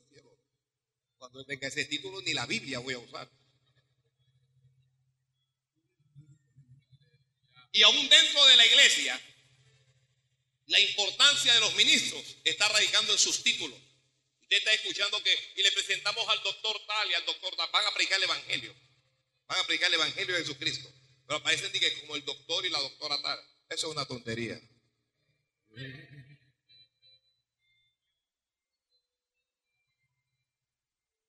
Cuando 1.17 1.45
tenga 1.45 1.67
ese 1.67 1.85
título 1.85 2.21
ni 2.21 2.33
la 2.33 2.45
Biblia 2.45 2.79
voy 2.79 2.95
a 2.95 2.99
usar. 2.99 3.29
Y 7.74 7.84
aún 7.84 8.08
dentro 8.08 8.46
de 8.46 8.56
la 8.56 8.65
iglesia, 8.65 9.22
la 10.68 10.80
importancia 10.80 11.53
de 11.53 11.60
los 11.60 11.75
ministros 11.75 12.24
está 12.46 12.70
radicando 12.70 13.12
en 13.12 13.20
sus 13.20 13.44
títulos 13.44 13.77
está 14.58 14.72
escuchando 14.74 15.22
que, 15.24 15.53
y 15.56 15.63
le 15.63 15.72
presentamos 15.72 16.27
al 16.30 16.42
doctor 16.44 16.80
tal 16.86 17.10
y 17.10 17.13
al 17.13 17.25
doctor 17.25 17.56
tal, 17.56 17.70
van 17.72 17.86
a 17.86 17.94
predicar 17.94 18.18
el 18.18 18.24
evangelio. 18.25 18.75
Van 19.48 19.60
a 19.60 19.63
predicar 19.65 19.89
el 19.89 19.96
evangelio 19.96 20.36
de 20.36 20.42
Jesucristo. 20.42 20.92
Pero 21.27 21.38
aparecen 21.38 21.72
que 21.72 22.01
como 22.01 22.15
el 22.15 22.25
doctor 22.25 22.65
y 22.65 22.70
la 22.70 22.80
doctora 22.80 23.22
tal. 23.22 23.39
Eso 23.70 23.88
es 23.88 23.94
una 23.94 24.06
tontería. 24.06 24.60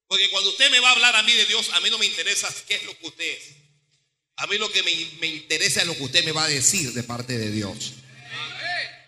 Porque 0.07 0.29
cuando 0.29 0.49
usted 0.51 0.69
me 0.69 0.79
va 0.79 0.89
a 0.89 0.93
hablar 0.93 1.15
a 1.15 1.23
mí 1.23 1.33
de 1.33 1.45
Dios, 1.45 1.69
a 1.69 1.79
mí 1.81 1.89
no 1.89 1.97
me 1.97 2.05
interesa 2.05 2.53
qué 2.67 2.75
es 2.75 2.83
lo 2.83 2.97
que 2.97 3.07
usted 3.07 3.25
es. 3.25 3.64
A 4.37 4.47
mí 4.47 4.57
lo 4.57 4.69
que 4.71 4.83
me, 4.83 5.27
interesa 5.27 5.81
es 5.81 5.87
lo 5.87 5.95
que 5.95 6.03
usted 6.03 6.25
me 6.25 6.33
va 6.33 6.43
a 6.43 6.49
decir 6.49 6.91
de 6.91 7.03
parte 7.03 7.37
de 7.37 7.51
Dios. 7.51 7.93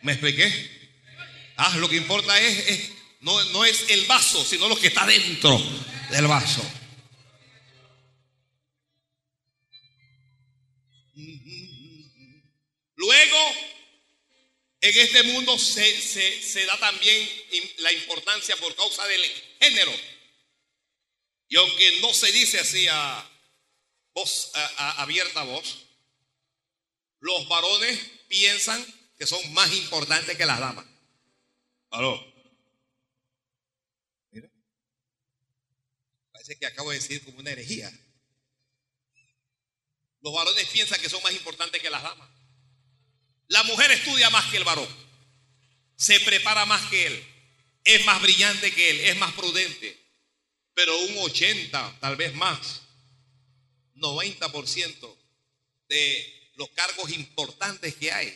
¿Me 0.01 0.13
expliqué? 0.13 0.51
Ah, 1.57 1.75
lo 1.77 1.89
que 1.89 1.97
importa 1.97 2.39
es 2.39 2.91
no, 3.21 3.65
es 3.65 3.89
el 3.89 4.05
vaso, 4.05 4.43
sino 4.45 4.69
lo 4.69 4.79
que 4.79 4.87
está 4.87 5.05
dentro 5.05 5.59
del 6.11 6.27
vaso. 6.27 6.61
Luego, 12.95 13.51
en 14.81 14.99
este 14.99 15.23
mundo 15.23 15.57
se, 15.59 16.01
se, 16.41 16.65
da 16.65 16.79
también 16.79 17.29
la 17.79 17.91
importancia 17.91 18.55
por 18.57 18.75
causa 18.75 19.05
del 19.07 19.21
género. 19.59 19.93
Y 21.49 21.57
aunque 21.57 21.99
no 22.01 22.13
se 22.13 22.31
dice 22.31 22.59
así 22.59 22.87
a 22.89 23.36
voz 24.17 24.51
abierta 24.97 25.43
voz, 25.43 25.85
los 27.19 27.47
varones 27.47 27.99
piensan 28.27 28.83
que 29.15 29.27
son 29.27 29.53
más 29.53 29.71
importantes 29.73 30.35
que 30.35 30.45
las 30.45 30.59
damas. 30.59 30.85
Mira. 34.31 34.49
Parece 36.31 36.57
que 36.57 36.65
acabo 36.65 36.89
de 36.89 36.97
decir 36.97 37.23
como 37.23 37.37
una 37.37 37.51
herejía. 37.51 37.91
Los 40.21 40.33
varones 40.33 40.65
piensan 40.69 40.99
que 40.99 41.09
son 41.09 41.21
más 41.21 41.33
importantes 41.33 41.79
que 41.79 41.91
las 41.91 42.01
damas. 42.01 42.29
La 43.49 43.61
mujer 43.63 43.91
estudia 43.91 44.31
más 44.31 44.49
que 44.49 44.57
el 44.57 44.63
varón. 44.63 44.89
Se 45.95 46.19
prepara 46.21 46.65
más 46.65 46.83
que 46.89 47.05
él. 47.05 47.27
Es 47.83 48.03
más 48.05 48.19
brillante 48.19 48.73
que 48.73 48.89
él. 48.89 48.99
Es 49.01 49.17
más 49.17 49.33
prudente. 49.33 49.95
Pero 50.73 50.97
un 51.01 51.17
80, 51.19 51.99
tal 51.99 52.15
vez 52.15 52.33
más, 52.33 52.86
90% 53.97 55.17
de 55.89 56.51
los 56.55 56.69
cargos 56.69 57.11
importantes 57.11 57.95
que 57.95 58.11
hay 58.11 58.33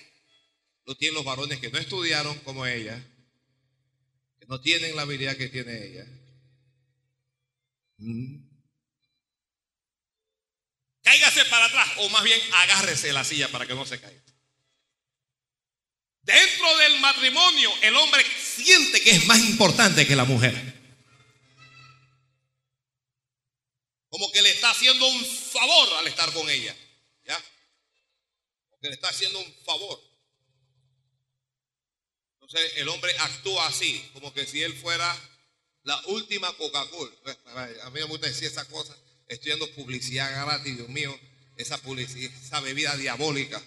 lo 0.85 0.95
tienen 0.95 1.15
los 1.15 1.25
varones 1.25 1.59
que 1.59 1.69
no 1.69 1.77
estudiaron 1.77 2.37
como 2.39 2.65
ella, 2.65 3.01
que 4.39 4.45
no 4.47 4.59
tienen 4.59 4.95
la 4.95 5.03
habilidad 5.03 5.37
que 5.37 5.47
tiene 5.47 5.85
ella. 5.85 6.05
Mm. 7.97 8.49
Cáigase 11.03 11.45
para 11.45 11.65
atrás 11.65 11.89
o 11.97 12.09
más 12.09 12.23
bien 12.23 12.39
agárrese 12.53 13.13
la 13.13 13.23
silla 13.23 13.47
para 13.47 13.65
que 13.65 13.75
no 13.75 13.85
se 13.85 13.99
caiga. 13.99 14.21
Dentro 16.21 16.77
del 16.77 16.99
matrimonio 16.99 17.71
el 17.81 17.95
hombre 17.95 18.23
siente 18.39 19.01
que 19.01 19.11
es 19.11 19.25
más 19.25 19.39
importante 19.39 20.05
que 20.05 20.15
la 20.15 20.25
mujer. 20.25 20.70
Como 24.11 24.29
que 24.33 24.41
le 24.41 24.51
está 24.51 24.69
haciendo 24.69 25.07
un 25.07 25.25
favor 25.25 25.93
al 25.99 26.07
estar 26.07 26.31
con 26.33 26.47
ella. 26.49 26.75
¿Ya? 27.25 27.41
Como 28.69 28.79
que 28.81 28.89
le 28.89 28.95
está 28.95 29.07
haciendo 29.07 29.39
un 29.39 29.55
favor. 29.63 29.99
Entonces 32.33 32.73
el 32.75 32.89
hombre 32.89 33.17
actúa 33.17 33.67
así, 33.67 34.05
como 34.13 34.33
que 34.33 34.45
si 34.45 34.61
él 34.61 34.73
fuera 34.73 35.17
la 35.83 35.99
última 36.07 36.51
Coca-Cola. 36.57 37.11
A 37.83 37.89
mí 37.89 38.01
me 38.01 38.03
gusta 38.03 38.27
decir 38.27 38.49
esa 38.49 38.65
cosa. 38.65 38.95
Estoy 39.29 39.51
dando 39.51 39.71
publicidad 39.75 40.29
gratis, 40.29 40.75
Dios 40.75 40.89
mío. 40.89 41.17
Esa 41.55 41.77
publicidad, 41.77 42.33
esa 42.43 42.59
bebida 42.59 42.97
diabólica. 42.97 43.63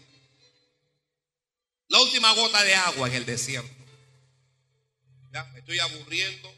La 1.89 2.01
última 2.01 2.35
gota 2.35 2.63
de 2.65 2.75
agua 2.75 3.09
en 3.09 3.15
el 3.15 3.25
desierto. 3.25 3.75
Ya, 5.33 5.45
me 5.45 5.61
estoy 5.61 5.79
aburriendo. 5.79 6.55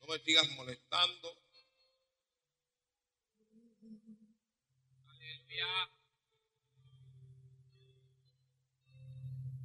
No 0.00 0.06
me 0.06 0.18
sigas 0.20 0.48
molestando. 0.52 1.45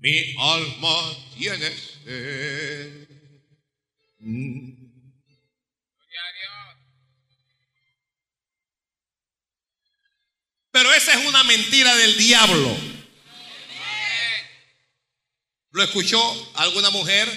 Mi 0.01 0.35
alma 0.39 1.15
tiene 1.37 1.69
sed. 1.69 3.07
Pero 10.71 10.93
esa 10.93 11.13
es 11.19 11.25
una 11.27 11.43
mentira 11.43 11.95
del 11.97 12.17
diablo. 12.17 12.77
¿Lo 15.71 15.83
escuchó 15.83 16.51
alguna 16.55 16.89
mujer? 16.89 17.29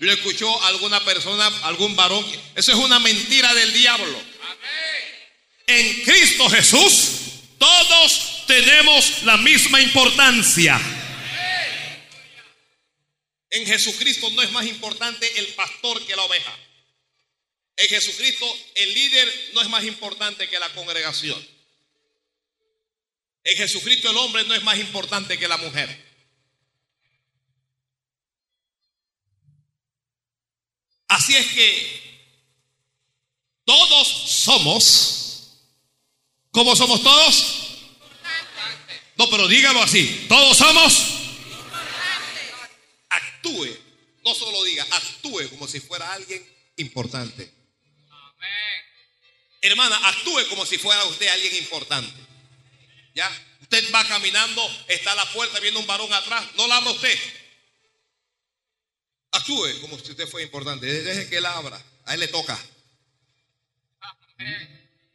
¿Lo 0.00 0.12
escuchó 0.12 0.62
alguna 0.64 1.02
persona, 1.04 1.46
algún 1.62 1.96
varón? 1.96 2.24
Eso 2.54 2.72
es 2.72 2.78
una 2.78 2.98
mentira 2.98 3.54
del 3.54 3.72
diablo. 3.72 4.22
En 5.66 6.02
Cristo 6.02 6.50
Jesús 6.50 7.13
todos 7.64 8.44
tenemos 8.46 9.22
la 9.22 9.38
misma 9.38 9.80
importancia. 9.80 10.78
En 13.48 13.64
Jesucristo 13.66 14.28
no 14.30 14.42
es 14.42 14.50
más 14.52 14.66
importante 14.66 15.38
el 15.38 15.46
pastor 15.54 16.04
que 16.04 16.14
la 16.14 16.24
oveja. 16.24 16.58
En 17.76 17.88
Jesucristo 17.88 18.46
el 18.74 18.92
líder 18.92 19.50
no 19.54 19.62
es 19.62 19.68
más 19.70 19.84
importante 19.84 20.46
que 20.46 20.58
la 20.58 20.68
congregación. 20.74 21.42
En 23.44 23.56
Jesucristo 23.56 24.10
el 24.10 24.16
hombre 24.18 24.44
no 24.44 24.54
es 24.54 24.62
más 24.62 24.78
importante 24.78 25.38
que 25.38 25.48
la 25.48 25.56
mujer. 25.56 26.04
Así 31.08 31.34
es 31.34 31.46
que 31.46 32.02
todos 33.64 34.06
somos, 34.08 35.23
¿cómo 36.54 36.74
somos 36.74 37.02
todos? 37.02 37.60
No, 39.16 39.28
pero 39.28 39.46
dígalo 39.46 39.82
así, 39.82 40.24
todos 40.26 40.56
somos 40.56 41.24
actúe, 43.44 43.76
no 44.24 44.34
solo 44.34 44.64
diga, 44.64 44.86
actúe 44.90 45.48
como 45.50 45.68
si 45.68 45.80
fuera 45.80 46.12
alguien 46.12 46.42
importante. 46.76 47.52
Hermana, 49.60 49.96
actúe 50.08 50.46
como 50.48 50.66
si 50.66 50.78
fuera 50.78 51.04
usted 51.04 51.28
alguien 51.28 51.56
importante. 51.56 52.12
¿Ya? 53.14 53.30
Usted 53.62 53.92
va 53.94 54.06
caminando, 54.06 54.62
está 54.88 55.12
a 55.12 55.16
la 55.16 55.32
puerta 55.32 55.60
viendo 55.60 55.80
un 55.80 55.86
varón 55.86 56.12
atrás, 56.12 56.44
no 56.56 56.66
la 56.66 56.76
abra 56.76 56.90
usted. 56.90 57.18
Actúe 59.30 59.80
como 59.80 59.98
si 59.98 60.10
usted 60.10 60.28
fuera 60.28 60.44
importante. 60.44 60.86
Deje 60.86 61.28
que 61.28 61.38
él 61.38 61.46
abra, 61.46 61.82
a 62.04 62.14
él 62.14 62.20
le 62.20 62.28
toca. 62.28 62.58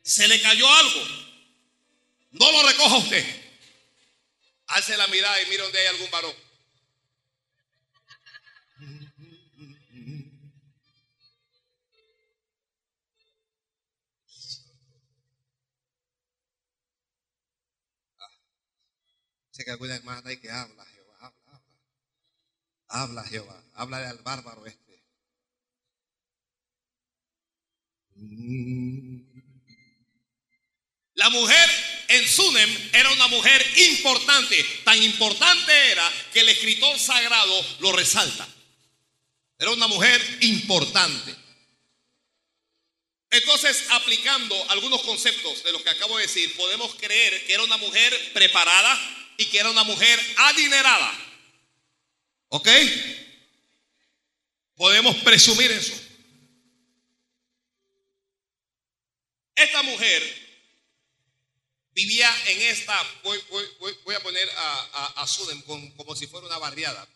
Se 0.02 0.28
le 0.28 0.42
cayó 0.42 0.72
algo. 0.72 1.29
No 2.32 2.52
lo 2.52 2.68
recoja 2.68 2.98
usted. 2.98 3.26
Alce 4.68 4.96
la 4.98 5.08
mirada 5.08 5.42
y 5.42 5.46
mire 5.48 5.64
donde 5.64 5.80
hay 5.80 5.88
algún 5.88 6.12
varón. 6.12 6.50
que 19.64 19.72
alguna 19.72 19.96
hermana 19.96 20.30
hay 20.30 20.38
que 20.38 20.52
habla, 20.52 20.86
Jehová, 20.86 21.18
habla, 21.20 21.52
habla. 21.52 21.64
Habla, 22.88 23.24
Jehová, 23.26 23.64
háblale 23.76 24.06
al 24.08 24.20
bárbaro 24.20 24.66
este. 24.66 25.04
La 31.14 31.30
mujer 31.30 31.70
en 32.10 32.28
Sunem 32.28 32.90
era 32.92 33.10
una 33.12 33.28
mujer 33.28 33.66
importante, 33.78 34.64
tan 34.84 35.02
importante 35.02 35.92
era 35.92 36.12
que 36.34 36.42
el 36.42 36.50
escritor 36.50 37.00
sagrado 37.00 37.66
lo 37.80 37.92
resalta. 37.94 38.48
Era 39.58 39.72
una 39.72 39.88
mujer 39.88 40.38
importante. 40.42 41.36
Entonces, 43.32 43.86
aplicando 43.92 44.56
algunos 44.72 45.02
conceptos 45.04 45.64
de 45.64 45.72
lo 45.72 45.84
que 45.84 45.90
acabo 45.90 46.18
de 46.18 46.24
decir, 46.24 46.54
podemos 46.56 46.96
creer 46.96 47.46
que 47.46 47.54
era 47.54 47.64
una 47.64 47.78
mujer 47.78 48.32
preparada, 48.34 49.18
y 49.40 49.46
que 49.46 49.58
era 49.58 49.70
una 49.70 49.86
mujer 49.86 50.20
adinerada. 50.36 51.14
¿Ok? 52.50 52.68
Podemos 54.76 55.16
presumir 55.18 55.72
eso. 55.72 55.94
Esta 59.56 59.82
mujer 59.84 60.39
vivía 62.00 62.30
en 62.48 62.62
esta, 62.62 62.96
voy, 63.24 64.16
a 64.16 64.20
poner 64.22 64.50
a, 64.56 65.22
a, 65.22 65.28
Sudem 65.28 65.62
como, 65.64 66.16
si 66.16 66.28
fuera 66.28 66.48
una 66.48 66.58
barriada. 66.58 67.08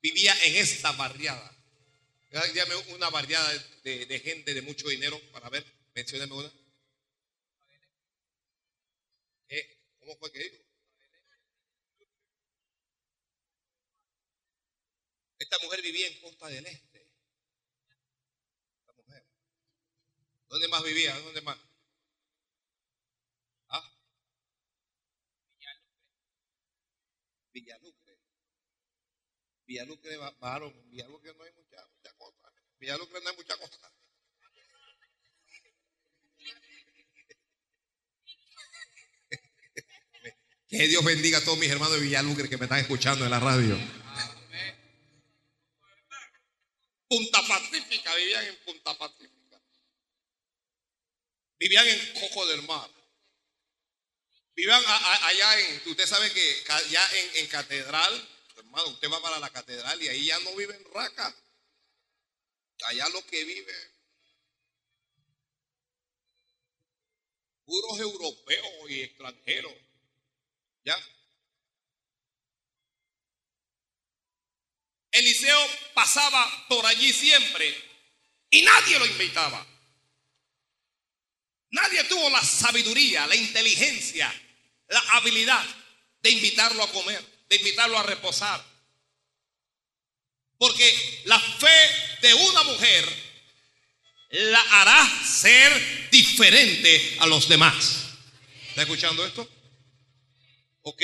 Vivía 0.00 0.34
en 0.44 0.56
esta 0.56 0.92
barriada. 0.92 1.52
Dígame 2.52 2.76
una 2.94 3.10
barriada 3.10 3.52
de, 3.82 4.20
gente 4.20 4.54
de 4.54 4.62
mucho 4.62 4.88
dinero 4.88 5.20
para 5.32 5.48
ver, 5.50 5.64
mencioneme 5.94 6.34
una. 6.34 6.52
¿Eh? 9.48 9.78
¿Cómo 9.98 10.16
fue 10.16 10.32
que 10.32 10.38
dijo? 10.38 10.56
Esta 15.38 15.58
mujer 15.58 15.82
vivía 15.82 16.06
en 16.08 16.20
Costa 16.20 16.48
del 16.48 16.66
Este. 16.66 17.06
¿Dónde 20.48 20.68
más 20.68 20.82
vivía? 20.82 21.18
¿Dónde 21.20 21.40
más? 21.42 21.58
¿Ah? 23.68 23.82
Villalucre. 27.52 28.18
Villalucre 29.66 30.16
varón. 30.38 30.74
Villalucre 30.90 31.34
no 31.34 31.44
hay 31.44 31.52
mucha, 31.52 31.76
mucha 31.88 32.12
cosa. 32.16 32.52
Villalucre 32.78 33.20
no 33.20 33.30
hay 33.30 33.36
mucha 33.36 33.56
cosa. 33.56 33.92
Que 40.68 40.88
Dios 40.88 41.04
bendiga 41.04 41.38
a 41.38 41.44
todos 41.44 41.58
mis 41.58 41.70
hermanos 41.70 41.94
de 41.94 42.00
Villalucre 42.00 42.48
que 42.48 42.58
me 42.58 42.64
están 42.64 42.80
escuchando 42.80 43.24
en 43.24 43.30
la 43.30 43.38
radio. 43.38 43.78
Punta 47.08 47.40
Pacífica, 47.46 48.14
vivían 48.16 48.46
en 48.46 48.56
Punta 48.64 48.98
Pacífica. 48.98 49.62
Vivían 51.58 51.86
en 51.86 52.12
Cojo 52.14 52.46
del 52.46 52.62
Mar. 52.62 52.90
allá 55.22 55.60
en, 55.60 55.82
usted 55.86 56.06
sabe 56.06 56.32
que 56.32 56.64
ya 56.90 57.08
en, 57.36 57.46
catedral, 57.46 58.28
hermano, 58.56 58.88
usted 58.88 59.10
va 59.10 59.20
para 59.20 59.38
la 59.38 59.50
catedral 59.50 60.02
y 60.02 60.08
ahí 60.08 60.26
ya 60.26 60.38
no 60.40 60.54
viven 60.56 60.82
raca. 60.92 61.34
Allá 62.84 63.08
lo 63.08 63.24
que 63.26 63.44
vive, 63.44 63.96
puros 67.64 67.98
europeos 67.98 68.90
y 68.90 69.02
extranjeros. 69.02 69.72
¿Ya? 70.84 70.96
Eliseo 75.10 75.58
pasaba 75.94 76.66
por 76.68 76.84
allí 76.86 77.12
siempre 77.12 77.74
y 78.50 78.62
nadie 78.62 78.98
lo 78.98 79.06
invitaba. 79.06 79.66
Nadie 81.70 82.04
tuvo 82.04 82.30
la 82.30 82.42
sabiduría, 82.42 83.26
la 83.26 83.34
inteligencia, 83.34 84.32
la 84.88 85.00
habilidad 85.16 85.64
de 86.20 86.30
invitarlo 86.30 86.82
a 86.82 86.92
comer, 86.92 87.24
de 87.48 87.56
invitarlo 87.56 87.98
a 87.98 88.02
reposar. 88.02 88.64
Porque 90.58 91.22
la 91.26 91.38
fe 91.38 91.90
de 92.22 92.34
una 92.34 92.62
mujer 92.64 93.04
la 94.30 94.60
hará 94.60 95.24
ser 95.24 96.10
diferente 96.10 97.16
a 97.20 97.26
los 97.26 97.48
demás. 97.48 98.06
¿Está 98.68 98.82
escuchando 98.82 99.24
esto? 99.24 99.48
¿Ok? 100.82 101.02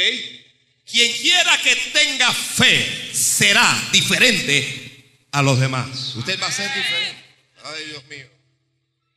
Quien 0.85 1.12
quiera 1.12 1.59
que 1.62 1.76
tenga 1.76 2.33
fe 2.33 3.14
será 3.14 3.88
diferente 3.92 5.26
a 5.33 5.42
los 5.42 5.59
demás. 5.59 6.14
Usted 6.16 6.40
va 6.40 6.46
a 6.46 6.52
ser 6.52 6.74
diferente. 6.74 7.24
Ay, 7.64 7.85
Dios 7.85 8.05
mío. 8.07 8.31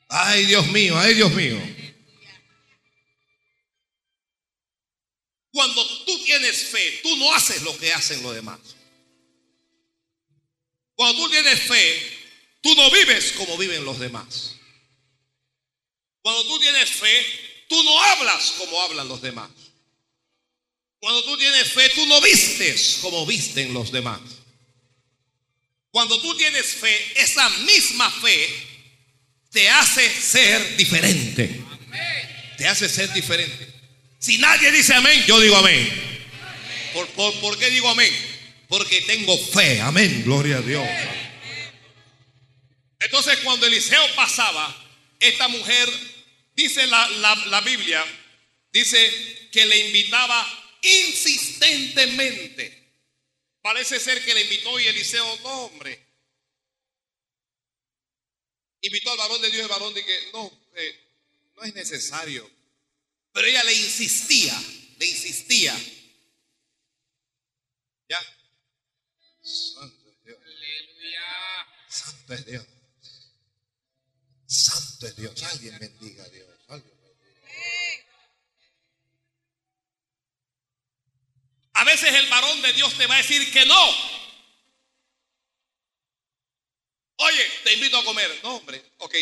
Ay, 0.08 0.46
Dios 0.46 0.68
mío, 0.68 0.98
ay, 0.98 1.14
Dios 1.16 1.32
mío. 1.32 1.60
Cuando 5.52 5.84
tú 6.06 6.24
tienes 6.24 6.64
fe, 6.66 7.00
tú 7.04 7.18
no 7.18 7.34
haces 7.34 7.62
lo 7.64 7.78
que 7.78 7.92
hacen 7.94 8.22
los 8.24 8.34
demás. 8.34 8.60
Cuando 10.96 11.22
tú 11.22 11.30
tienes 11.30 11.60
fe, 11.62 12.18
tú 12.62 12.74
no 12.76 12.90
vives 12.92 13.34
como 13.34 13.58
viven 13.58 13.84
los 13.84 14.00
demás. 14.00 14.56
Cuando 16.22 16.44
tú 16.46 16.60
tienes 16.60 16.90
fe, 16.90 17.26
tú 17.68 17.84
no 17.84 18.04
hablas 18.04 18.54
como 18.58 18.82
hablan 18.82 19.08
los 19.08 19.22
demás. 19.22 19.50
Cuando 21.00 21.24
tú 21.24 21.38
tienes 21.38 21.72
fe, 21.72 21.90
tú 21.94 22.06
no 22.08 22.20
vistes 22.22 23.00
como 23.02 23.26
visten 23.26 23.74
los 23.74 23.92
demás. 23.92 24.22
Cuando 25.92 26.20
tú 26.20 26.36
tienes 26.36 26.66
fe, 26.66 27.22
esa 27.22 27.48
misma 27.50 28.10
fe 28.10 28.50
te 29.52 29.70
hace 29.70 30.10
ser 30.10 30.76
diferente. 30.78 31.64
Te 32.58 32.68
hace 32.68 32.90
ser 32.90 33.14
diferente. 33.14 33.65
Si 34.20 34.38
nadie 34.38 34.72
dice 34.72 34.94
amén, 34.94 35.24
yo 35.28 35.40
digo 35.40 35.58
amén. 35.58 36.06
¿Por, 37.16 37.60
qué 37.60 37.70
digo 37.70 37.90
amén? 37.90 38.12
Porque 38.68 39.02
tengo 39.02 39.38
fe. 39.38 39.82
Amén. 39.82 40.24
Gloria 40.24 40.58
a 40.58 40.62
Dios. 40.62 40.88
Entonces 43.00 43.38
cuando 43.40 43.68
Eliseo 43.68 44.04
pasaba, 44.16 44.84
esta 45.20 45.48
mujer, 45.48 45.90
dice 46.56 46.88
la, 46.88 47.08
la 47.48 47.62
Biblia, 47.62 48.04
dice 48.72 49.50
que 49.52 49.66
le 49.66 49.88
invitaba 49.88 50.46
insistentemente. 50.82 52.84
Parece 53.62 54.00
ser 54.00 54.24
que 54.24 54.34
le 54.34 54.42
invitó 54.42 54.80
y 54.80 54.88
Eliseo, 54.88 55.40
no, 55.42 55.66
hombre. 55.66 56.04
Invitó 58.82 59.12
al 59.12 59.18
varón 59.18 59.42
de 59.42 59.50
Dios, 59.50 59.64
el 59.64 59.70
varón 59.70 59.94
de 59.94 60.06
que 60.06 60.20
no, 60.34 60.52
eh, 60.76 60.96
no 61.56 61.64
es 61.64 61.74
necesario. 61.74 62.55
Pero 63.36 63.48
ella 63.48 63.66
le 63.66 63.74
insistía, 63.74 64.58
le 64.98 65.06
insistía. 65.06 65.78
¿Ya? 68.08 68.18
Santo 69.42 70.10
es 70.10 70.24
Dios. 70.24 70.40
Santo 71.90 72.34
es 72.34 72.46
Dios. 72.46 72.66
Santo 74.48 75.08
es 75.08 75.16
Dios. 75.18 75.44
Alguien 75.44 75.78
bendiga 75.80 76.24
a 76.24 76.30
Dios. 76.30 76.48
A 81.74 81.84
veces 81.84 82.14
el 82.14 82.30
varón 82.30 82.62
de 82.62 82.72
Dios 82.72 82.98
te 82.98 83.06
va 83.06 83.16
a 83.16 83.18
decir 83.18 83.52
que 83.52 83.66
no. 83.66 83.90
Oye, 87.18 87.46
te 87.66 87.74
invito 87.74 87.98
a 87.98 88.06
comer. 88.06 88.40
No, 88.44 88.56
hombre. 88.56 88.82
Ok. 89.00 89.14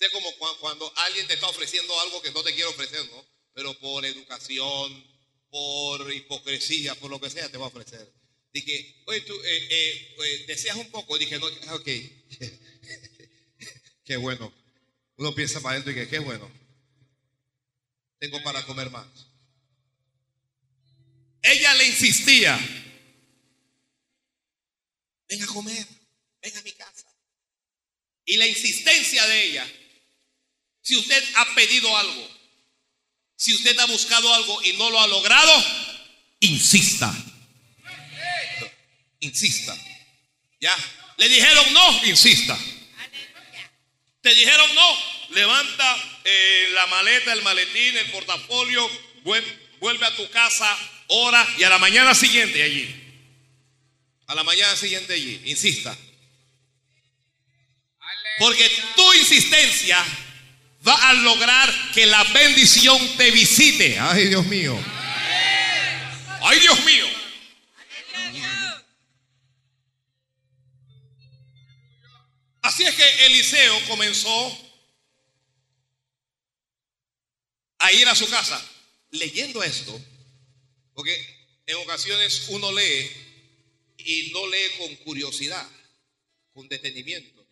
Sé 0.00 0.10
como 0.12 0.32
cuando 0.60 0.90
alguien 0.96 1.26
te 1.26 1.34
está 1.34 1.46
ofreciendo 1.46 2.00
algo 2.00 2.22
que 2.22 2.30
no 2.30 2.42
te 2.42 2.54
quiere 2.54 2.70
ofrecer, 2.70 3.04
¿no? 3.10 3.22
Pero 3.52 3.78
por 3.80 4.02
educación, 4.06 5.06
por 5.50 6.10
hipocresía, 6.10 6.94
por 6.94 7.10
lo 7.10 7.20
que 7.20 7.28
sea, 7.28 7.50
te 7.50 7.58
va 7.58 7.66
a 7.66 7.68
ofrecer. 7.68 8.10
Dije, 8.50 9.02
oye, 9.08 9.20
tú 9.20 9.34
eh, 9.34 9.68
eh, 9.70 10.14
pues, 10.16 10.46
deseas 10.46 10.76
un 10.76 10.90
poco. 10.90 11.18
Dije, 11.18 11.38
no, 11.38 11.44
ok. 11.74 11.84
qué 14.06 14.16
bueno. 14.16 14.50
Uno 15.18 15.34
piensa 15.34 15.60
para 15.60 15.74
adentro 15.74 15.92
y 15.92 15.96
que 15.96 16.08
qué 16.08 16.18
bueno. 16.18 16.50
Tengo 18.18 18.42
para 18.42 18.64
comer 18.64 18.88
más. 18.88 19.06
Ella 21.42 21.74
le 21.74 21.88
insistía, 21.88 22.58
ven 25.28 25.42
a 25.42 25.46
comer, 25.46 25.86
ven 26.40 26.56
a 26.56 26.62
mi 26.62 26.72
casa. 26.72 27.06
Y 28.24 28.38
la 28.38 28.46
insistencia 28.46 29.26
de 29.26 29.44
ella, 29.44 29.70
si 30.90 30.96
usted 30.96 31.24
ha 31.36 31.54
pedido 31.54 31.96
algo, 31.96 32.28
si 33.36 33.54
usted 33.54 33.78
ha 33.78 33.84
buscado 33.84 34.34
algo 34.34 34.60
y 34.64 34.72
no 34.72 34.90
lo 34.90 35.00
ha 35.00 35.06
logrado, 35.06 35.64
insista. 36.40 37.14
Insista. 39.20 39.76
¿Ya? 40.60 40.76
Le 41.16 41.28
dijeron 41.28 41.72
no, 41.72 42.06
insista. 42.06 42.58
Te 44.20 44.34
dijeron 44.34 44.74
no, 44.74 44.98
levanta 45.28 46.20
eh, 46.24 46.70
la 46.72 46.86
maleta, 46.88 47.34
el 47.34 47.42
maletín, 47.42 47.96
el 47.96 48.10
portafolio, 48.10 48.90
vuelve 49.22 50.06
a 50.06 50.16
tu 50.16 50.28
casa, 50.30 50.76
ora 51.06 51.46
y 51.56 51.62
a 51.62 51.68
la 51.68 51.78
mañana 51.78 52.16
siguiente 52.16 52.64
allí. 52.64 52.96
A 54.26 54.34
la 54.34 54.42
mañana 54.42 54.74
siguiente 54.74 55.12
allí, 55.12 55.40
insista. 55.44 55.96
Porque 58.40 58.68
tu 58.96 59.12
insistencia 59.12 60.04
va 60.86 61.10
a 61.10 61.12
lograr 61.14 61.92
que 61.92 62.06
la 62.06 62.22
bendición 62.24 62.98
te 63.16 63.30
visite. 63.30 63.98
Ay, 63.98 64.26
Dios 64.26 64.46
mío. 64.46 64.78
Ay, 66.42 66.60
Dios 66.60 66.84
mío. 66.84 67.06
Así 72.62 72.84
es 72.84 72.94
que 72.94 73.26
Eliseo 73.26 73.86
comenzó 73.86 74.70
a 77.78 77.92
ir 77.92 78.06
a 78.08 78.14
su 78.14 78.28
casa. 78.28 78.62
Leyendo 79.12 79.60
esto, 79.62 80.00
porque 80.94 81.12
en 81.66 81.76
ocasiones 81.76 82.44
uno 82.48 82.70
lee 82.70 83.10
y 83.98 84.30
no 84.32 84.46
lee 84.46 84.70
con 84.78 84.94
curiosidad, 84.96 85.66
con 86.52 86.68
detenimiento. 86.68 87.44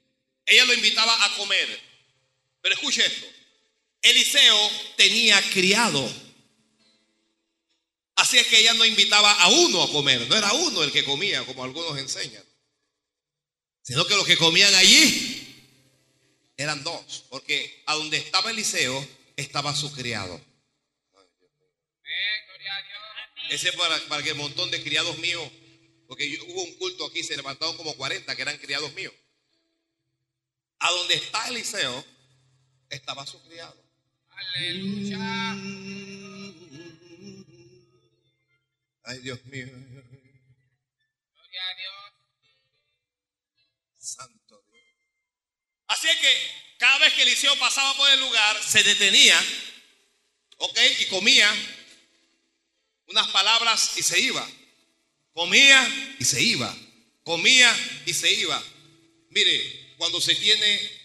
Ella 0.46 0.64
lo 0.66 0.74
invitaba 0.74 1.24
a 1.24 1.34
comer. 1.34 1.87
Pero 2.68 2.80
escuche 2.80 3.06
esto. 3.06 3.26
Eliseo 4.02 4.70
tenía 4.98 5.40
criado. 5.52 6.06
Así 8.14 8.36
es 8.36 8.46
que 8.46 8.60
ella 8.60 8.74
no 8.74 8.84
invitaba 8.84 9.32
a 9.40 9.48
uno 9.48 9.82
a 9.82 9.90
comer. 9.90 10.28
No 10.28 10.36
era 10.36 10.52
uno 10.52 10.84
el 10.84 10.92
que 10.92 11.02
comía, 11.02 11.46
como 11.46 11.64
algunos 11.64 11.96
enseñan. 11.96 12.44
Sino 13.80 14.06
que 14.06 14.16
los 14.16 14.26
que 14.26 14.36
comían 14.36 14.74
allí 14.74 15.72
eran 16.58 16.84
dos. 16.84 17.24
Porque 17.30 17.84
a 17.86 17.94
donde 17.94 18.18
estaba 18.18 18.50
Eliseo 18.50 19.08
estaba 19.34 19.74
su 19.74 19.90
criado. 19.94 20.38
Ese 23.48 23.70
es 23.70 23.76
para, 23.76 23.98
para 24.08 24.22
que 24.22 24.30
el 24.30 24.36
montón 24.36 24.70
de 24.70 24.82
criados 24.82 25.16
míos, 25.20 25.50
porque 26.06 26.38
hubo 26.48 26.64
un 26.64 26.74
culto 26.74 27.06
aquí, 27.06 27.24
se 27.24 27.34
levantaron 27.34 27.78
como 27.78 27.96
40 27.96 28.36
que 28.36 28.42
eran 28.42 28.58
criados 28.58 28.92
míos. 28.92 29.14
A 30.80 30.90
donde 30.90 31.14
está 31.14 31.48
Eliseo, 31.48 32.17
estaba 32.90 33.26
su 33.26 33.42
criado. 33.44 33.84
Aleluya. 34.30 35.18
Ay, 39.04 39.18
Dios 39.20 39.44
mío. 39.46 39.66
Gloria 39.66 41.62
a 41.62 41.74
Dios. 41.74 42.12
Santo 43.98 44.62
Dios. 44.70 44.84
Así 45.88 46.08
es 46.08 46.16
que 46.18 46.36
cada 46.78 46.98
vez 46.98 47.14
que 47.14 47.22
Eliseo 47.22 47.56
pasaba 47.58 47.96
por 47.96 48.08
el 48.10 48.20
lugar, 48.20 48.62
se 48.62 48.82
detenía, 48.82 49.38
¿ok? 50.58 50.78
Y 51.00 51.06
comía 51.06 51.50
unas 53.06 53.28
palabras 53.28 53.96
y 53.96 54.02
se 54.02 54.20
iba. 54.20 54.48
Comía 55.32 56.16
y 56.18 56.24
se 56.24 56.42
iba. 56.42 56.74
Comía 57.24 57.74
y 58.06 58.14
se 58.14 58.32
iba. 58.32 58.62
Mire, 59.30 59.94
cuando 59.96 60.20
se 60.20 60.34
tiene 60.34 60.97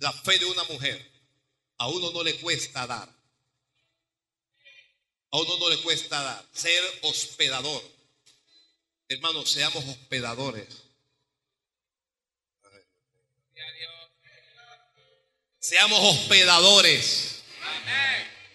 la 0.00 0.12
fe 0.12 0.38
de 0.38 0.46
una 0.46 0.64
mujer, 0.64 1.10
a 1.78 1.88
uno 1.88 2.10
no 2.10 2.22
le 2.22 2.34
cuesta 2.40 2.86
dar. 2.86 3.08
A 5.32 5.38
uno 5.38 5.58
no 5.58 5.70
le 5.70 5.78
cuesta 5.82 6.44
ser 6.52 6.82
hospedador. 7.02 7.82
Hermanos, 9.08 9.50
seamos 9.50 9.84
hospedadores. 9.84 10.66
Seamos 15.60 16.00
hospedadores. 16.02 17.42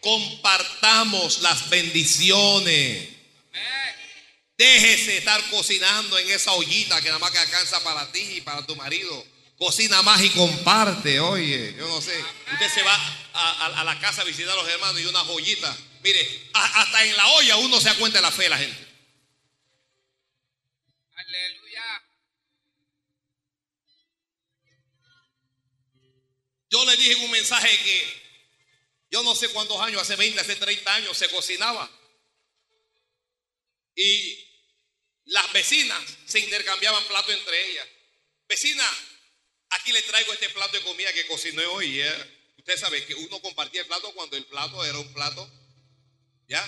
Compartamos 0.02 1.42
las 1.42 1.70
bendiciones. 1.70 3.10
Déjese 4.58 5.18
estar 5.18 5.42
cocinando 5.50 6.18
en 6.18 6.30
esa 6.32 6.54
ollita 6.54 7.02
que 7.02 7.08
nada 7.08 7.20
más 7.20 7.32
que 7.32 7.40
alcanza 7.40 7.84
para 7.84 8.12
ti 8.12 8.38
y 8.38 8.42
para 8.42 8.66
tu 8.66 8.76
marido. 8.76 9.35
Cocina 9.58 10.02
más 10.02 10.22
y 10.22 10.30
comparte, 10.32 11.20
oye, 11.20 11.74
yo 11.78 11.88
no 11.88 12.02
sé. 12.02 12.20
Usted 12.52 12.70
se 12.70 12.84
va 12.84 12.94
a, 13.34 13.84
la 13.86 14.00
casa 14.00 14.22
a 14.22 14.26
visitar 14.26 14.52
a 14.52 14.56
los 14.56 14.68
hermanos 14.68 15.02
y 15.02 15.06
una 15.06 15.20
joyita. 15.20 15.76
Mire, 16.04 16.50
hasta 16.54 17.06
en 17.06 17.16
la 17.16 17.28
olla 17.28 17.58
uno 17.58 17.80
se 17.80 17.88
da 17.88 17.96
cuenta 17.96 18.18
de 18.18 18.22
la 18.22 18.32
fe 18.32 18.44
de 18.44 18.50
la 18.50 18.58
gente. 18.58 18.88
Aleluya. 21.16 22.04
Yo 26.70 26.86
le 26.86 26.98
dije 26.98 27.14
en 27.14 27.24
un 27.24 27.32
mensaje 27.32 27.70
que 27.70 28.26
yo 29.10 29.24
no 29.24 29.34
sé 29.36 29.48
cuántos 29.50 29.80
años, 29.80 30.02
hace 30.02 30.18
20, 30.18 30.42
hace 30.42 30.58
30 30.58 30.96
años 30.96 31.18
se 31.18 31.30
cocinaba. 31.30 31.90
Y 33.96 34.46
las 35.26 35.52
vecinas 35.54 36.04
se 36.26 36.40
intercambiaban 36.40 37.06
platos 37.06 37.34
entre 37.34 37.72
ellas. 37.72 37.88
Vecina, 38.50 38.84
aquí 39.76 39.92
le 39.92 40.02
traigo 40.04 40.34
este 40.34 40.50
plato 40.50 40.78
de 40.78 40.84
comida 40.84 41.12
que 41.14 41.28
cociné 41.28 41.66
hoy. 41.66 42.02
Usted 42.58 42.78
sabe 42.78 43.06
que 43.06 43.16
uno 43.16 43.40
compartía 43.42 43.82
el 43.82 43.88
plato 43.88 44.12
cuando 44.14 44.38
el 44.38 44.46
plato 44.46 44.84
era 44.84 44.98
un 44.98 45.14
plato, 45.14 45.50
¿ya? 46.48 46.64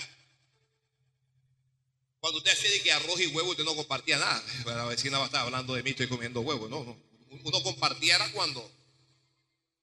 Cuando 2.20 2.38
usted 2.38 2.52
hacía 2.52 2.82
que 2.82 2.92
arroz 2.92 3.20
y 3.20 3.26
huevo, 3.28 3.50
usted 3.50 3.64
no 3.64 3.76
compartía 3.76 4.18
nada. 4.18 4.44
La 4.66 4.84
vecina 4.86 5.18
va 5.18 5.24
a 5.24 5.26
estar 5.26 5.42
hablando 5.42 5.74
de 5.74 5.82
mí, 5.82 5.90
estoy 5.90 6.08
comiendo 6.08 6.40
huevo. 6.40 6.68
No, 6.68 6.84
no. 6.84 7.00
Uno 7.30 7.62
compartía 7.62 8.16
era 8.16 8.30
cuando 8.32 8.70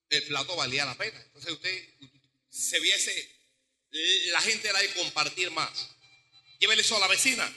el 0.10 0.24
plato 0.24 0.56
valía 0.56 0.86
la 0.86 0.96
pena. 0.96 1.20
Entonces 1.28 1.52
usted 1.52 1.90
se 2.50 2.80
viese, 2.80 3.36
la 4.32 4.42
gente 4.42 4.68
era 4.70 4.80
de 4.80 4.94
compartir 4.94 5.52
más. 5.52 5.90
Llévele 6.60 6.82
eso 6.82 6.98
a 6.98 7.00
la 7.00 7.08
vecina. 7.08 7.52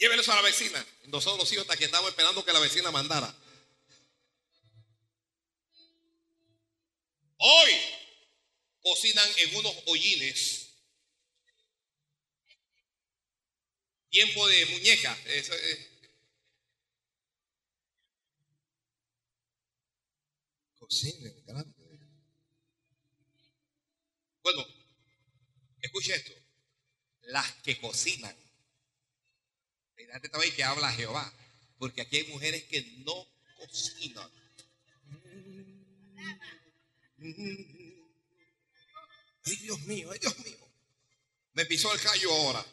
Llévele 0.00 0.22
eso 0.22 0.32
a 0.32 0.36
la 0.36 0.42
vecina. 0.42 0.84
Nosotros 1.08 1.40
los 1.40 1.52
hijos 1.52 1.64
hasta 1.64 1.76
que 1.76 1.84
estamos 1.84 2.08
esperando 2.08 2.42
que 2.42 2.54
la 2.54 2.58
vecina 2.58 2.90
mandara. 2.90 3.34
Hoy 7.36 7.70
cocinan 8.82 9.28
en 9.36 9.56
unos 9.56 9.74
hollines. 9.86 10.70
Tiempo 14.08 14.48
de 14.48 14.66
muñeca. 14.66 15.18
Eso, 15.26 15.52
Cocinen 20.78 21.44
grande. 21.44 21.74
Bueno, 24.42 24.66
escuche 25.82 26.14
esto. 26.14 26.32
Las 27.20 27.52
que 27.56 27.78
cocinan. 27.78 28.39
También 30.30 30.54
que 30.54 30.64
habla 30.64 30.92
Jehová. 30.92 31.32
Porque 31.78 32.02
aquí 32.02 32.18
hay 32.18 32.24
mujeres 32.24 32.64
que 32.64 32.82
no 33.04 33.26
cocinan. 33.56 34.30
Ay, 39.44 39.56
Dios 39.56 39.80
mío, 39.82 40.10
ay, 40.12 40.18
Dios 40.18 40.38
mío. 40.40 40.58
Me 41.52 41.66
pisó 41.66 41.92
el 41.92 42.00
callo 42.00 42.32
ahora. 42.32 42.64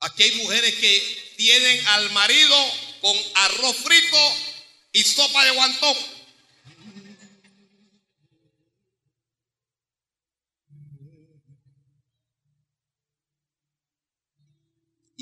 Aquí 0.00 0.22
hay 0.22 0.36
mujeres 0.36 0.74
que 0.74 1.34
tienen 1.36 1.86
al 1.86 2.10
marido 2.12 2.56
con 3.00 3.16
arroz 3.34 3.76
frito 3.76 4.36
y 4.92 5.02
sopa 5.02 5.44
de 5.44 5.50
guantón. 5.52 5.96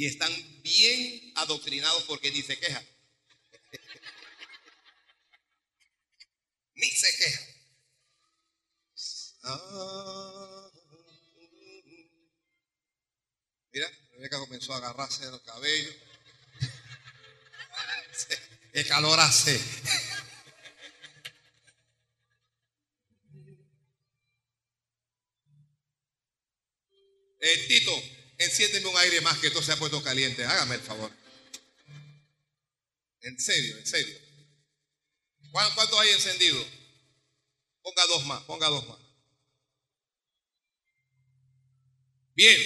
Y 0.03 0.07
están 0.07 0.33
bien 0.65 1.33
adoctrinados 1.37 2.03
porque 2.09 2.33
ni 2.33 2.43
se 2.43 2.59
quejan. 2.59 2.85
ni 6.75 6.91
se 6.91 7.17
quejan. 7.19 7.47
Ah. 9.45 10.71
Mira, 13.73 13.89
Rebeca 14.11 14.41
comenzó 14.41 14.75
a 14.75 14.79
agarrarse 14.79 15.31
los 15.31 15.41
cabellos. 15.43 15.95
El 18.73 18.89
calor 18.89 19.21
hace. 19.21 19.61
Un 28.89 28.97
aire 28.99 29.21
más 29.21 29.39
que 29.39 29.49
esto 29.49 29.63
se 29.63 29.73
ha 29.73 29.77
puesto 29.77 30.03
caliente. 30.03 30.45
Hágame 30.45 30.77
el 30.77 30.81
favor. 30.81 31.13
En 33.23 33.39
serio, 33.39 33.79
en 33.79 33.87
serio. 33.87 34.19
¿Cuánto 35.53 36.01
hay 36.01 36.11
encendido? 36.11 36.65
Ponga 37.83 38.07
dos 38.07 38.27
más, 38.27 38.43
ponga 38.45 38.69
dos 38.69 38.89
más. 38.89 38.99
Bien. 42.35 42.59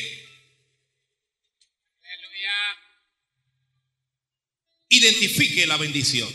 Aleluya. 2.02 2.52
Identifique 4.88 5.66
la 5.66 5.76
bendición. 5.76 6.32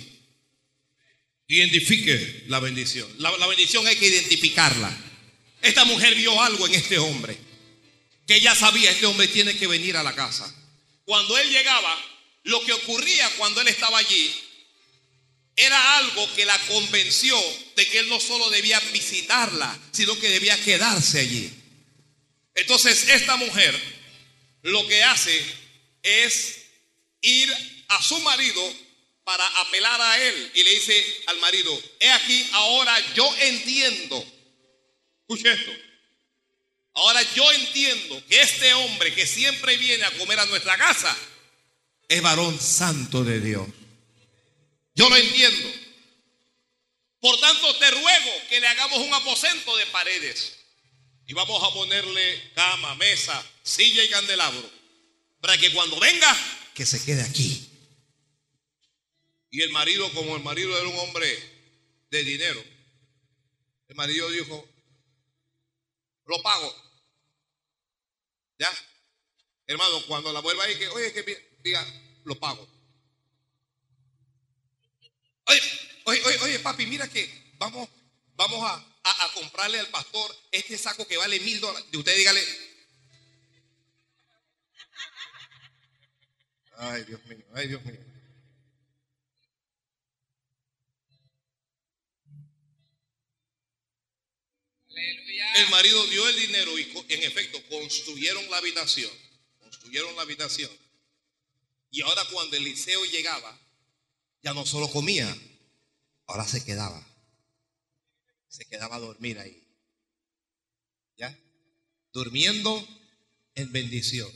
Identifique 1.47 2.45
la 2.47 2.59
bendición. 2.59 3.09
La, 3.19 3.35
la 3.37 3.47
bendición 3.47 3.85
hay 3.87 3.95
que 3.95 4.07
identificarla. 4.07 4.95
Esta 5.61 5.85
mujer 5.85 6.15
vio 6.15 6.41
algo 6.41 6.67
en 6.67 6.75
este 6.75 6.97
hombre. 6.97 7.50
Que 8.31 8.37
ella 8.37 8.55
sabía, 8.55 8.91
este 8.91 9.05
hombre 9.07 9.27
tiene 9.27 9.57
que 9.57 9.67
venir 9.67 9.97
a 9.97 10.03
la 10.03 10.15
casa. 10.15 10.49
Cuando 11.03 11.37
él 11.37 11.49
llegaba, 11.49 12.01
lo 12.43 12.63
que 12.63 12.71
ocurría 12.71 13.29
cuando 13.31 13.59
él 13.59 13.67
estaba 13.67 13.97
allí 13.97 14.33
era 15.53 15.97
algo 15.97 16.33
que 16.33 16.45
la 16.45 16.57
convenció 16.59 17.37
de 17.75 17.89
que 17.89 17.99
él 17.99 18.07
no 18.07 18.21
solo 18.21 18.49
debía 18.49 18.79
visitarla, 18.93 19.77
sino 19.91 20.17
que 20.17 20.29
debía 20.29 20.55
quedarse 20.63 21.19
allí. 21.19 21.51
Entonces 22.55 23.09
esta 23.09 23.35
mujer 23.35 23.77
lo 24.61 24.87
que 24.87 25.03
hace 25.03 25.45
es 26.01 26.67
ir 27.19 27.53
a 27.89 28.01
su 28.01 28.17
marido 28.21 28.63
para 29.25 29.45
apelar 29.59 29.99
a 29.99 30.23
él 30.23 30.51
y 30.55 30.63
le 30.63 30.71
dice 30.71 31.23
al 31.27 31.37
marido, 31.41 31.77
he 31.99 32.09
aquí, 32.09 32.47
ahora 32.53 33.13
yo 33.13 33.29
entiendo, 33.41 34.25
escuche 35.19 35.51
esto, 35.51 35.90
ahora 36.93 37.21
yo 37.33 37.51
entiendo 37.53 38.23
que 38.27 38.41
este 38.41 38.73
hombre 38.73 39.13
que 39.13 39.25
siempre 39.25 39.77
viene 39.77 40.03
a 40.03 40.11
comer 40.17 40.39
a 40.39 40.45
nuestra 40.45 40.77
casa 40.77 41.15
es 42.07 42.21
varón 42.21 42.59
santo 42.59 43.23
de 43.23 43.39
Dios. 43.39 43.67
Yo 44.95 45.09
lo 45.09 45.15
entiendo. 45.15 45.69
Por 47.21 47.39
tanto, 47.39 47.75
te 47.77 47.91
ruego 47.91 48.31
que 48.49 48.59
le 48.59 48.67
hagamos 48.67 48.99
un 48.99 49.13
aposento 49.13 49.77
de 49.77 49.85
paredes. 49.87 50.57
Y 51.27 51.33
vamos 51.33 51.63
a 51.63 51.73
ponerle 51.73 52.51
cama, 52.53 52.95
mesa, 52.95 53.41
silla 53.63 54.03
y 54.03 54.09
candelabro. 54.09 54.69
Para 55.39 55.57
que 55.57 55.71
cuando 55.71 55.99
venga, 55.99 56.35
que 56.73 56.85
se 56.85 57.03
quede 57.03 57.21
aquí. 57.21 57.69
Y 59.51 59.61
el 59.61 59.69
marido, 59.71 60.11
como 60.13 60.35
el 60.35 60.43
marido 60.43 60.77
era 60.77 60.87
un 60.87 60.99
hombre 60.99 61.27
de 62.09 62.23
dinero, 62.23 62.63
el 63.87 63.95
marido 63.95 64.29
dijo, 64.31 64.67
lo 66.31 66.41
pago. 66.41 66.73
¿Ya? 68.57 68.71
Hermano, 69.67 70.01
cuando 70.07 70.31
la 70.31 70.39
vuelva 70.39 70.63
ahí, 70.63 70.77
que, 70.77 70.87
oye, 70.87 71.11
que 71.11 71.57
diga, 71.61 71.85
lo 72.23 72.39
pago. 72.39 72.67
Oye, 75.45 75.61
oye, 76.05 76.37
oye, 76.41 76.59
papi, 76.59 76.85
mira 76.85 77.07
que 77.09 77.53
vamos, 77.57 77.89
vamos 78.35 78.63
a, 78.63 78.75
a, 79.03 79.33
comprarle 79.33 79.79
al 79.79 79.87
pastor 79.87 80.33
este 80.51 80.77
saco 80.77 81.05
que 81.05 81.17
vale 81.17 81.39
mil 81.41 81.59
dólares. 81.59 81.91
De 81.91 81.97
usted 81.97 82.15
dígale. 82.15 82.41
Ay, 86.77 87.03
Dios 87.03 87.23
mío, 87.25 87.45
ay, 87.53 87.67
Dios 87.67 87.83
mío. 87.83 88.10
El 95.55 95.69
marido 95.69 96.05
dio 96.07 96.27
el 96.29 96.35
dinero 96.39 96.79
y 96.79 96.83
en 97.09 97.23
efecto 97.23 97.61
construyeron 97.69 98.49
la 98.49 98.57
habitación. 98.57 99.11
Construyeron 99.59 100.15
la 100.15 100.21
habitación. 100.21 100.71
Y 101.89 102.01
ahora 102.01 102.23
cuando 102.31 102.55
Eliseo 102.55 103.03
llegaba, 103.05 103.59
ya 104.43 104.53
no 104.53 104.65
solo 104.65 104.89
comía, 104.89 105.35
ahora 106.27 106.47
se 106.47 106.63
quedaba. 106.63 107.05
se 108.47 108.65
quedaba 108.65 108.97
a 108.97 108.99
dormir 108.99 109.39
ahí. 109.39 109.61
¿Ya? 111.17 111.37
Durmiendo 112.13 112.87
en 113.55 113.71
bendición. 113.71 114.31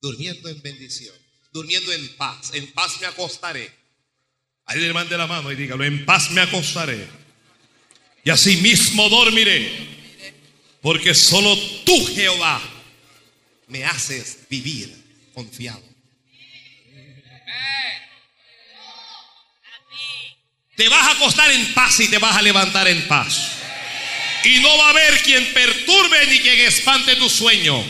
Durmiendo 0.00 0.48
en 0.48 0.62
bendición. 0.62 1.16
Durmiendo 1.52 1.92
en 1.92 2.16
paz. 2.16 2.52
En 2.54 2.72
paz 2.72 3.00
me 3.00 3.06
acostaré. 3.06 3.72
Ahí 4.64 4.80
le 4.80 4.92
mande 4.92 5.16
la 5.16 5.26
mano 5.26 5.52
y 5.52 5.56
dígalo. 5.56 5.84
En 5.84 6.04
paz 6.04 6.30
me 6.30 6.40
acostaré. 6.40 7.21
Y 8.24 8.30
así 8.30 8.56
mismo 8.58 9.08
dormiré. 9.08 9.92
Porque 10.80 11.14
solo 11.14 11.56
tú, 11.84 12.06
Jehová, 12.14 12.60
me 13.68 13.84
haces 13.84 14.38
vivir 14.50 14.94
confiado. 15.34 15.82
Te 20.76 20.88
vas 20.88 21.08
a 21.08 21.12
acostar 21.12 21.50
en 21.50 21.72
paz 21.74 22.00
y 22.00 22.08
te 22.08 22.18
vas 22.18 22.36
a 22.36 22.42
levantar 22.42 22.88
en 22.88 23.06
paz. 23.06 23.52
Y 24.44 24.58
no 24.58 24.76
va 24.78 24.86
a 24.86 24.90
haber 24.90 25.22
quien 25.22 25.52
perturbe 25.52 26.26
ni 26.26 26.40
quien 26.40 26.60
espante 26.60 27.14
tu 27.16 27.28
sueño. 27.28 27.84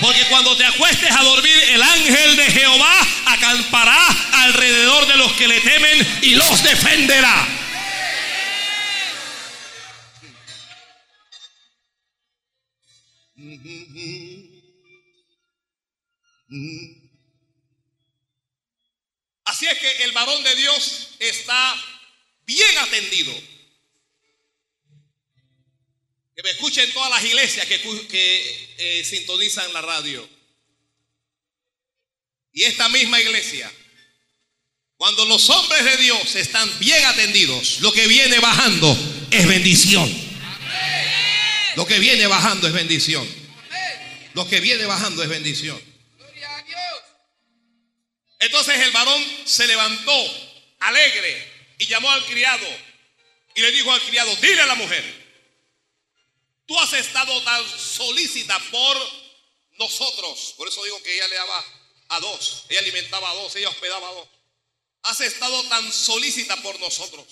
Porque 0.00 0.24
cuando 0.26 0.56
te 0.56 0.64
acuestes 0.64 1.10
a 1.10 1.22
dormir, 1.22 1.56
el 1.70 1.82
ángel 1.82 2.36
de 2.36 2.50
Jehová 2.50 3.06
acampará 3.26 4.06
alrededor 4.32 5.06
de 5.06 5.16
los 5.16 5.32
que 5.34 5.48
le 5.48 5.60
temen 5.60 6.18
y 6.22 6.34
los 6.34 6.62
defenderá. 6.62 7.61
Así 19.44 19.66
es 19.66 19.78
que 19.78 20.04
el 20.04 20.12
varón 20.12 20.42
de 20.42 20.54
Dios 20.54 21.08
está 21.18 21.84
bien 22.46 22.78
atendido. 22.78 23.32
Que 26.34 26.42
me 26.42 26.50
escuchen 26.50 26.90
todas 26.92 27.10
las 27.10 27.24
iglesias 27.24 27.66
que, 27.66 28.74
eh, 28.78 29.04
sintonizan 29.04 29.72
la 29.72 29.82
radio. 29.82 30.28
Y 32.52 32.64
esta 32.64 32.88
misma 32.88 33.20
iglesia, 33.20 33.70
cuando 34.96 35.24
los 35.24 35.48
hombres 35.50 35.84
de 35.84 35.96
Dios 35.98 36.34
están 36.34 36.78
bien 36.78 37.04
atendidos, 37.04 37.80
lo 37.80 37.92
que 37.92 38.06
viene 38.06 38.38
bajando 38.38 38.96
es 39.30 39.46
bendición. 39.46 40.10
Lo 41.76 41.86
que 41.86 41.98
viene 41.98 42.26
bajando 42.26 42.68
es 42.68 42.74
bendición. 42.74 43.26
Lo 44.34 44.46
que 44.48 44.60
viene 44.60 44.84
bajando 44.84 45.22
es 45.22 45.28
bendición. 45.28 45.91
Entonces 48.42 48.76
el 48.76 48.90
varón 48.90 49.24
se 49.46 49.68
levantó 49.68 50.12
alegre 50.80 51.74
y 51.78 51.86
llamó 51.86 52.10
al 52.10 52.24
criado 52.24 52.66
y 53.54 53.60
le 53.60 53.70
dijo 53.70 53.92
al 53.92 54.02
criado, 54.02 54.34
dile 54.36 54.60
a 54.62 54.66
la 54.66 54.74
mujer, 54.74 55.04
tú 56.66 56.76
has 56.80 56.92
estado 56.92 57.40
tan 57.44 57.64
solícita 57.78 58.58
por 58.72 58.96
nosotros. 59.78 60.54
Por 60.56 60.66
eso 60.66 60.82
digo 60.82 61.00
que 61.04 61.14
ella 61.14 61.28
le 61.28 61.36
daba 61.36 61.64
a 62.08 62.20
dos, 62.20 62.64
ella 62.68 62.80
alimentaba 62.80 63.30
a 63.30 63.34
dos, 63.34 63.54
ella 63.54 63.68
hospedaba 63.68 64.08
a 64.08 64.12
dos. 64.12 64.28
Has 65.04 65.20
estado 65.20 65.62
tan 65.68 65.92
solícita 65.92 66.60
por 66.62 66.80
nosotros. 66.80 67.24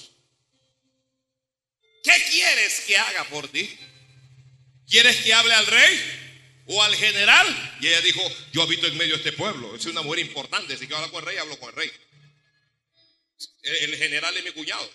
¿Qué 2.05 2.25
quieres 2.31 2.83
que 2.83 2.97
haga 2.97 3.25
por 3.25 3.49
ti? 3.49 3.69
¿Quieres 4.89 5.17
que 5.25 5.35
hable 5.35 5.55
al 5.55 5.67
rey 5.67 6.20
o 6.73 6.83
al 6.83 6.95
general? 6.95 7.79
Y 7.81 7.89
ella 7.89 8.01
dijo, 8.01 8.23
yo 8.53 8.63
habito 8.63 8.87
en 8.87 8.97
medio 8.97 9.15
de 9.15 9.19
este 9.19 9.33
pueblo, 9.33 9.75
es 9.75 9.85
una 9.87 10.03
mujer 10.03 10.21
importante, 10.21 10.75
si 10.77 10.87
quiero 10.87 10.97
hablar 10.97 11.11
con 11.11 11.21
el 11.21 11.27
rey, 11.27 11.39
hablo 11.39 11.59
con 11.59 11.71
el 11.71 11.77
rey. 11.77 11.93
El 13.63 13.97
general 13.97 14.37
es 14.37 14.45
mi 14.45 14.53
cuñado. 14.53 14.91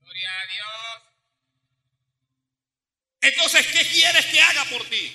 Gloria 0.00 0.30
a 0.30 0.46
Dios. 0.46 1.02
Entonces, 3.20 3.66
¿qué 3.66 3.86
quieres 3.88 4.26
que 4.26 4.40
haga 4.40 4.64
por 4.66 4.84
ti? 4.88 5.12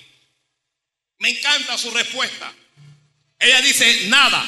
Me 1.20 1.30
encanta 1.30 1.78
su 1.78 1.90
respuesta. 1.92 2.54
Ella 3.40 3.62
dice, 3.62 4.08
nada. 4.08 4.44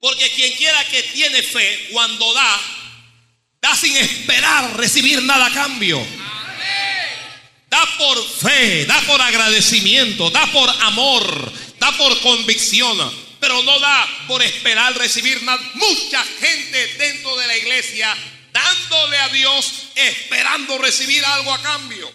Porque 0.00 0.30
quien 0.30 0.52
quiera 0.54 0.84
que 0.88 1.02
tiene 1.02 1.42
fe, 1.42 1.88
cuando 1.90 2.32
da, 2.32 2.60
da 3.60 3.74
sin 3.74 3.96
esperar 3.96 4.76
recibir 4.76 5.22
nada 5.22 5.46
a 5.46 5.52
cambio. 5.52 6.21
Da 7.92 7.98
por 7.98 8.28
fe, 8.28 8.86
da 8.86 9.00
por 9.02 9.20
agradecimiento, 9.20 10.30
da 10.30 10.46
por 10.46 10.68
amor, 10.82 11.52
da 11.78 11.92
por 11.92 12.18
convicción 12.20 13.22
pero 13.42 13.60
no 13.64 13.80
da 13.80 14.08
por 14.28 14.40
esperar 14.40 14.96
recibir 14.96 15.42
nada. 15.42 15.60
Mucha 15.74 16.22
gente 16.24 16.86
dentro 16.94 17.36
de 17.36 17.46
la 17.48 17.56
iglesia 17.56 18.16
dándole 18.52 19.18
a 19.18 19.28
Dios, 19.30 19.88
esperando 19.96 20.78
recibir 20.78 21.24
algo 21.24 21.52
a 21.52 21.60
cambio. 21.60 22.14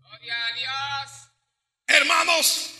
Gloria 0.00 0.46
a 0.46 0.52
Dios. 0.54 1.28
Hermanos, 1.86 2.70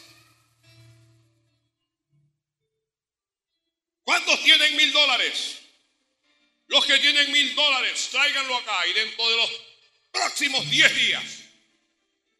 ¿cuántos 4.04 4.42
tienen 4.42 4.74
mil 4.74 4.90
dólares? 4.90 5.61
Los 6.72 6.86
que 6.86 6.98
tienen 7.00 7.30
mil 7.30 7.54
dólares, 7.54 8.08
tráiganlo 8.10 8.56
acá 8.56 8.86
y 8.88 8.94
dentro 8.94 9.28
de 9.28 9.36
los 9.36 9.50
próximos 10.10 10.70
diez 10.70 10.94
días 10.94 11.24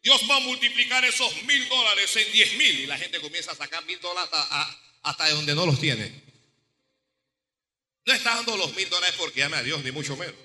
Dios 0.01 0.21
va 0.27 0.37
a 0.37 0.39
multiplicar 0.39 1.05
esos 1.05 1.43
mil 1.43 1.69
dólares 1.69 2.15
en 2.15 2.31
diez 2.31 2.57
mil 2.57 2.79
y 2.79 2.85
la 2.87 2.97
gente 2.97 3.21
comienza 3.21 3.51
a 3.51 3.55
sacar 3.55 3.85
mil 3.85 3.99
dólares 3.99 4.31
hasta, 4.33 4.79
hasta 5.03 5.29
donde 5.29 5.53
no 5.53 5.67
los 5.67 5.79
tiene. 5.79 6.23
No 8.05 8.13
está 8.13 8.33
dando 8.33 8.57
los 8.57 8.75
mil 8.75 8.89
dólares 8.89 9.15
porque 9.19 9.43
ama 9.43 9.59
a 9.59 9.63
Dios, 9.63 9.83
ni 9.83 9.91
mucho 9.91 10.17
menos. 10.17 10.35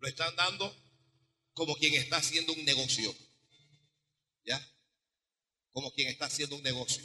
Lo 0.00 0.08
están 0.08 0.34
dando 0.34 0.74
como 1.52 1.76
quien 1.76 1.92
está 1.92 2.16
haciendo 2.16 2.54
un 2.54 2.64
negocio. 2.64 3.14
¿Ya? 4.46 4.66
Como 5.72 5.92
quien 5.92 6.08
está 6.08 6.24
haciendo 6.24 6.56
un 6.56 6.62
negocio. 6.62 7.04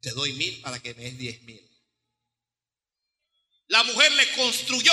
Te 0.00 0.10
doy 0.10 0.34
mil 0.34 0.60
para 0.60 0.80
que 0.80 0.92
me 0.92 1.04
des 1.04 1.16
diez 1.16 1.42
mil. 1.42 1.67
La 3.68 3.82
mujer 3.84 4.12
le 4.12 4.32
construyó 4.32 4.92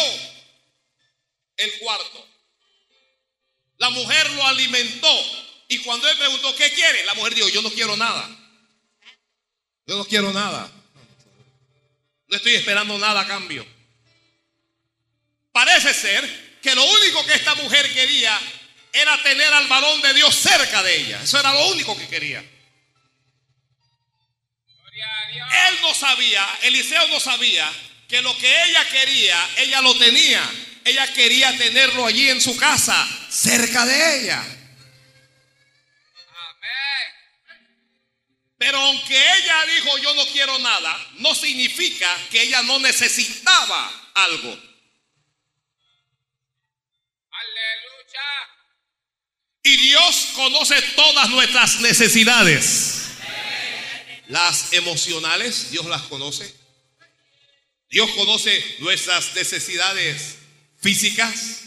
el 1.57 1.79
cuarto. 1.79 2.27
La 3.77 3.89
mujer 3.89 4.29
lo 4.31 4.45
alimentó. 4.45 5.45
Y 5.67 5.79
cuando 5.79 6.07
él 6.09 6.17
preguntó, 6.17 6.55
¿qué 6.55 6.71
quiere? 6.71 7.05
La 7.05 7.13
mujer 7.15 7.33
dijo, 7.33 7.49
yo 7.49 7.61
no 7.61 7.71
quiero 7.71 7.95
nada. 7.95 8.27
Yo 9.87 9.97
no 9.97 10.05
quiero 10.05 10.31
nada. 10.31 10.69
No 12.27 12.37
estoy 12.37 12.55
esperando 12.55 12.97
nada 12.97 13.21
a 13.21 13.27
cambio. 13.27 13.65
Parece 15.51 15.93
ser 15.93 16.59
que 16.61 16.75
lo 16.75 16.83
único 16.83 17.25
que 17.25 17.33
esta 17.33 17.55
mujer 17.55 17.91
quería 17.93 18.37
era 18.91 19.21
tener 19.23 19.53
al 19.53 19.67
varón 19.67 20.01
de 20.01 20.13
Dios 20.13 20.35
cerca 20.35 20.83
de 20.83 20.97
ella. 20.97 21.21
Eso 21.21 21.39
era 21.39 21.53
lo 21.53 21.67
único 21.69 21.97
que 21.97 22.07
quería. 22.07 22.39
Él 25.69 25.75
no 25.81 25.93
sabía, 25.93 26.45
Eliseo 26.63 27.07
no 27.07 27.19
sabía 27.19 27.71
que 28.07 28.21
lo 28.21 28.37
que 28.37 28.63
ella 28.65 28.87
quería, 28.89 29.49
ella 29.57 29.81
lo 29.81 29.97
tenía 29.97 30.41
ella 30.85 31.11
quería 31.11 31.57
tenerlo 31.57 32.05
allí 32.05 32.29
en 32.29 32.39
su 32.39 32.55
casa, 32.55 32.95
cerca 33.27 33.85
de 33.87 34.19
ella. 34.19 34.45
Pero 38.57 38.77
aunque 38.77 39.17
ella 39.17 39.65
dijo 39.75 39.97
yo 39.97 40.13
no 40.13 40.25
quiero 40.27 40.57
nada, 40.59 41.07
no 41.17 41.33
significa 41.33 42.07
que 42.29 42.43
ella 42.43 42.61
no 42.61 42.79
necesitaba 42.79 44.11
algo. 44.13 44.49
Aleluya. 47.31 48.21
Y 49.63 49.77
Dios 49.77 50.27
conoce 50.35 50.79
todas 50.95 51.29
nuestras 51.29 51.79
necesidades. 51.79 53.07
Las 54.27 54.71
emocionales, 54.73 55.71
Dios 55.71 55.85
las 55.87 56.03
conoce. 56.03 56.64
Dios 57.89 58.09
conoce 58.11 58.77
nuestras 58.79 59.35
necesidades 59.35 60.35
físicas, 60.81 61.63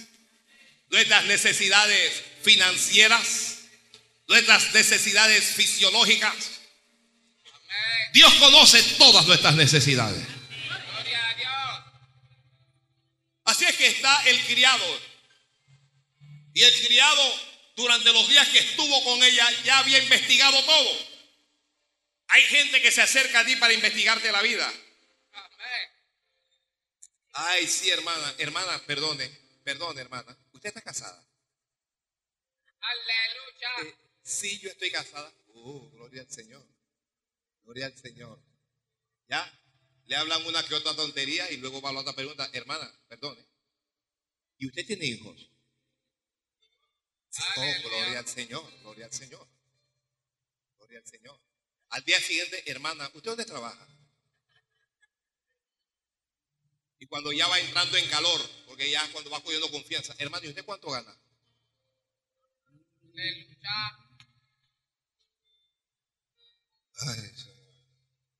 nuestras 0.91 1.25
necesidades 1.25 2.23
financieras, 2.43 3.59
nuestras 4.27 4.73
necesidades 4.75 5.45
fisiológicas. 5.45 6.35
Dios 8.13 8.33
conoce 8.35 8.83
todas 8.99 9.27
nuestras 9.27 9.55
necesidades. 9.55 10.27
Así 13.45 13.65
es 13.65 13.77
que 13.77 13.87
está 13.87 14.23
el 14.25 14.39
criado. 14.45 15.01
Y 16.53 16.63
el 16.63 16.87
criado, 16.87 17.41
durante 17.77 18.13
los 18.13 18.29
días 18.29 18.49
que 18.49 18.59
estuvo 18.59 19.05
con 19.05 19.23
ella, 19.23 19.49
ya 19.65 19.79
había 19.79 19.99
investigado 20.03 20.63
todo. 20.65 21.09
Hay 22.29 22.43
gente 22.43 22.83
que 22.83 22.91
se 22.91 23.01
acerca 23.01 23.41
a 23.41 23.47
ti 23.47 23.57
para 23.57 23.73
investigarte 23.73 24.31
la 24.33 24.43
vida. 24.43 24.71
Ay, 27.41 27.69
sí, 27.69 27.89
hermana, 27.89 28.35
hermana, 28.39 28.85
perdone, 28.85 29.29
perdone, 29.63 30.01
hermana. 30.01 30.37
¿Usted 30.53 30.71
está 30.71 30.83
casada? 30.83 31.25
Aleluya. 32.81 33.91
Eh, 33.91 33.95
Sí, 34.23 34.59
yo 34.59 34.69
estoy 34.71 34.91
casada. 34.91 35.33
Oh, 35.55 35.89
gloria 35.91 36.23
al 36.23 36.31
Señor. 36.31 36.67
Gloria 37.63 37.87
al 37.87 37.97
Señor. 37.97 38.43
¿Ya? 39.29 39.61
Le 40.07 40.17
hablan 40.17 40.45
una 40.47 40.67
que 40.67 40.75
otra 40.75 40.97
tontería 40.97 41.51
y 41.53 41.59
luego 41.59 41.81
va 41.81 41.93
la 41.93 42.01
otra 42.01 42.13
pregunta. 42.13 42.51
Hermana, 42.53 42.93
perdone. 43.09 43.47
¿Y 44.59 44.67
usted 44.67 44.85
tiene 44.87 45.07
hijos? 45.07 45.51
Oh, 47.57 47.73
gloria 47.85 48.19
al 48.19 48.27
Señor, 48.27 48.81
gloria 48.81 49.07
al 49.07 49.13
Señor. 49.13 49.49
Gloria 50.77 50.99
al 50.99 51.07
Señor. 51.07 51.41
Al 51.91 52.05
día 52.05 52.21
siguiente, 52.21 52.69
hermana, 52.71 53.07
¿usted 53.15 53.31
dónde 53.31 53.45
trabaja? 53.45 53.87
Y 57.01 57.07
cuando 57.07 57.33
ya 57.33 57.47
va 57.47 57.61
entrando 57.61 57.97
en 57.97 58.09
calor, 58.09 58.41
porque 58.67 58.91
ya 58.91 59.07
cuando 59.13 59.31
va 59.31 59.43
cogiendo 59.43 59.71
confianza, 59.71 60.15
hermano, 60.19 60.47
¿y 60.47 60.49
usted 60.49 60.65
cuánto 60.65 60.91
gana? 60.91 61.17
Ay, 67.01 67.21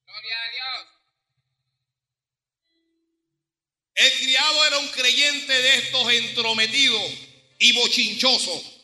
Gloria 0.07 0.43
a 0.43 0.51
Dios. 0.51 0.87
El 3.95 4.13
criado 4.19 4.67
era 4.67 4.79
un 4.79 4.89
creyente 4.89 5.53
de 5.53 5.75
estos 5.77 6.13
entrometidos 6.13 7.13
y 7.59 7.73
bochinchosos. 7.73 8.79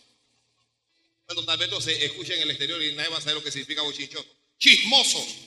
Bueno, 1.27 1.45
tal 1.45 1.59
vez 1.59 1.71
no 1.71 1.81
se 1.81 2.05
escucha 2.05 2.35
en 2.35 2.43
el 2.43 2.51
exterior 2.51 2.83
y 2.83 2.95
nadie 2.95 3.11
va 3.11 3.19
a 3.19 3.21
saber 3.21 3.37
lo 3.37 3.43
que 3.43 3.51
significa 3.51 3.83
bochinchoso. 3.83 4.27
Chismosos. 4.59 5.44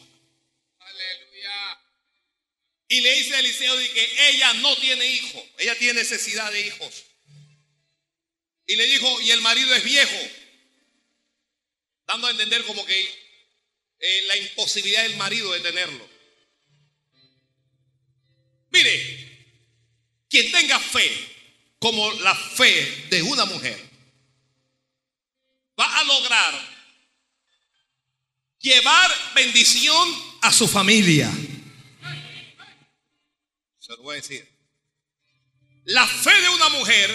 Y 2.87 3.01
le 3.01 3.13
dice 3.15 3.35
a 3.35 3.39
Eliseo 3.39 3.77
que 3.77 4.29
ella 4.29 4.53
no 4.53 4.75
tiene 4.77 5.05
hijo, 5.05 5.45
ella 5.57 5.75
tiene 5.75 5.99
necesidad 5.99 6.51
de 6.51 6.67
hijos. 6.67 7.03
Y 8.65 8.75
le 8.75 8.85
dijo, 8.87 9.21
y 9.21 9.31
el 9.31 9.41
marido 9.41 9.73
es 9.75 9.83
viejo, 9.83 10.29
dando 12.05 12.27
a 12.27 12.31
entender 12.31 12.63
como 12.65 12.85
que 12.85 13.27
eh, 13.99 14.21
la 14.27 14.37
imposibilidad 14.37 15.03
del 15.03 15.17
marido 15.17 15.51
de 15.53 15.59
tenerlo. 15.59 16.09
Mire, 18.69 19.27
quien 20.29 20.51
tenga 20.51 20.79
fe, 20.79 21.09
como 21.79 22.11
la 22.13 22.35
fe 22.35 23.05
de 23.09 23.21
una 23.21 23.45
mujer, 23.45 23.79
va 25.79 25.99
a 25.99 26.03
lograr 26.03 26.77
llevar 28.59 29.33
bendición 29.35 30.37
a 30.41 30.51
su 30.51 30.67
familia. 30.67 31.31
Se 33.87 33.93
lo 33.95 34.03
voy 34.03 34.15
a 34.15 34.21
decir. 34.21 34.45
La 35.85 36.05
fe 36.05 36.41
de 36.41 36.49
una 36.49 36.67
mujer 36.67 37.09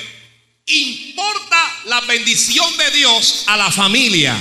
importa 0.65 1.81
la 1.85 2.01
bendición 2.01 2.75
de 2.79 2.91
Dios 2.93 3.45
a 3.47 3.59
la 3.59 3.71
familia. 3.71 4.35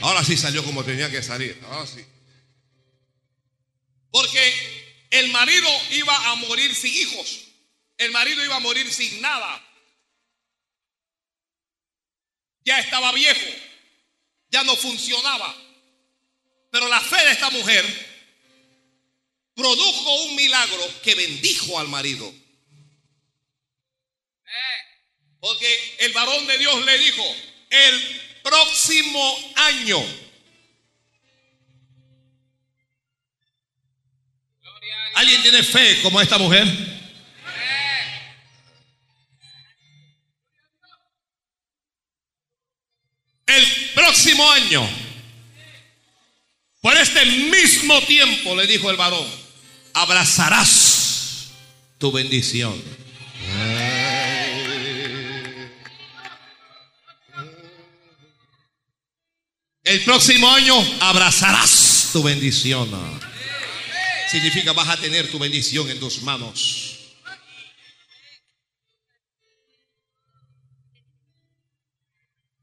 Ahora 0.00 0.22
sí 0.22 0.36
salió 0.36 0.62
como 0.62 0.84
tenía 0.84 1.10
que 1.10 1.24
salir. 1.24 1.60
Ahora 1.64 1.88
sí. 1.88 2.06
Porque 4.12 5.08
el 5.10 5.32
marido 5.32 5.68
iba 5.90 6.30
a 6.30 6.36
morir 6.36 6.72
sin 6.72 6.94
hijos. 6.94 7.48
El 7.98 8.12
marido 8.12 8.44
iba 8.44 8.54
a 8.54 8.60
morir 8.60 8.88
sin 8.92 9.20
nada. 9.20 9.60
Ya 12.64 12.78
estaba 12.78 13.10
viejo. 13.10 13.50
Ya 14.50 14.62
no 14.62 14.76
funcionaba. 14.76 15.52
Pero 16.70 16.86
la 16.86 17.00
fe 17.00 17.24
de 17.24 17.32
esta 17.32 17.50
mujer 17.50 18.05
produjo 19.56 20.24
un 20.26 20.36
milagro 20.36 21.00
que 21.02 21.14
bendijo 21.14 21.80
al 21.80 21.88
marido. 21.88 22.32
Porque 25.40 25.96
el 26.00 26.12
varón 26.12 26.46
de 26.46 26.58
Dios 26.58 26.84
le 26.84 26.98
dijo, 26.98 27.24
el 27.70 28.20
próximo 28.42 29.52
año. 29.56 30.04
¿Alguien 35.14 35.42
tiene 35.42 35.62
fe 35.62 36.02
como 36.02 36.20
esta 36.20 36.36
mujer? 36.36 36.66
El 43.46 43.90
próximo 43.94 44.50
año, 44.50 44.86
por 46.82 46.94
este 46.96 47.24
mismo 47.24 48.02
tiempo, 48.02 48.56
le 48.56 48.66
dijo 48.66 48.90
el 48.90 48.96
varón, 48.96 49.45
abrazarás 49.96 51.48
tu 51.96 52.12
bendición. 52.12 52.74
El 59.82 60.04
próximo 60.04 60.50
año 60.50 60.76
abrazarás 61.00 62.10
tu 62.12 62.22
bendición. 62.22 62.90
Significa 64.30 64.72
vas 64.72 64.88
a 64.88 64.96
tener 64.98 65.30
tu 65.30 65.38
bendición 65.38 65.88
en 65.88 65.98
tus 65.98 66.20
manos. 66.20 66.98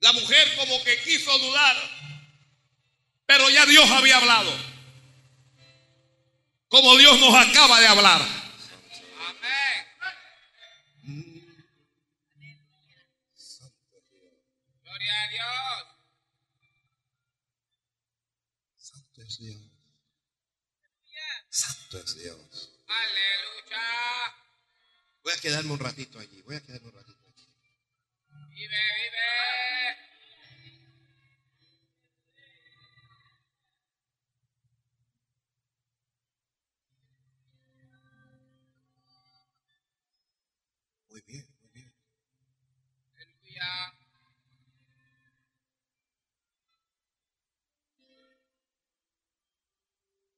La 0.01 0.13
mujer 0.13 0.55
como 0.55 0.83
que 0.83 1.01
quiso 1.01 1.35
dudar, 1.39 1.77
pero 3.25 3.49
ya 3.49 3.65
Dios 3.65 3.89
había 3.89 4.17
hablado. 4.17 4.51
Como 6.73 6.97
Dios 6.97 7.19
nos 7.19 7.35
acaba 7.35 7.79
de 7.79 7.85
hablar. 7.85 8.19
Amén. 8.19 9.85
Gloria 14.81 15.13
a 15.21 15.27
Dios. 15.29 15.85
Santo 18.75 19.21
es 19.21 19.37
Dios. 19.37 19.61
Santo 21.51 21.99
es 21.99 22.15
Dios. 22.15 22.71
Aleluya. 22.87 24.35
Voy 25.21 25.33
a 25.33 25.41
quedarme 25.41 25.73
un 25.73 25.79
ratito 25.79 26.17
allí. 26.17 26.41
Voy 26.41 26.55
a 26.55 26.61
quedarme 26.63 26.87
un 26.87 26.95
ratito 26.95 27.27
allí. 27.27 27.47
Vive, 28.49 28.81
vive. 28.95 30.02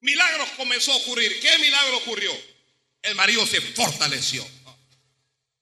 Milagros 0.05 0.49
comenzó 0.51 0.91
a 0.91 0.97
ocurrir. 0.97 1.39
¿Qué 1.39 1.57
milagro 1.57 1.97
ocurrió? 1.97 2.31
El 3.01 3.15
marido 3.15 3.45
se 3.47 3.59
fortaleció. 3.59 4.45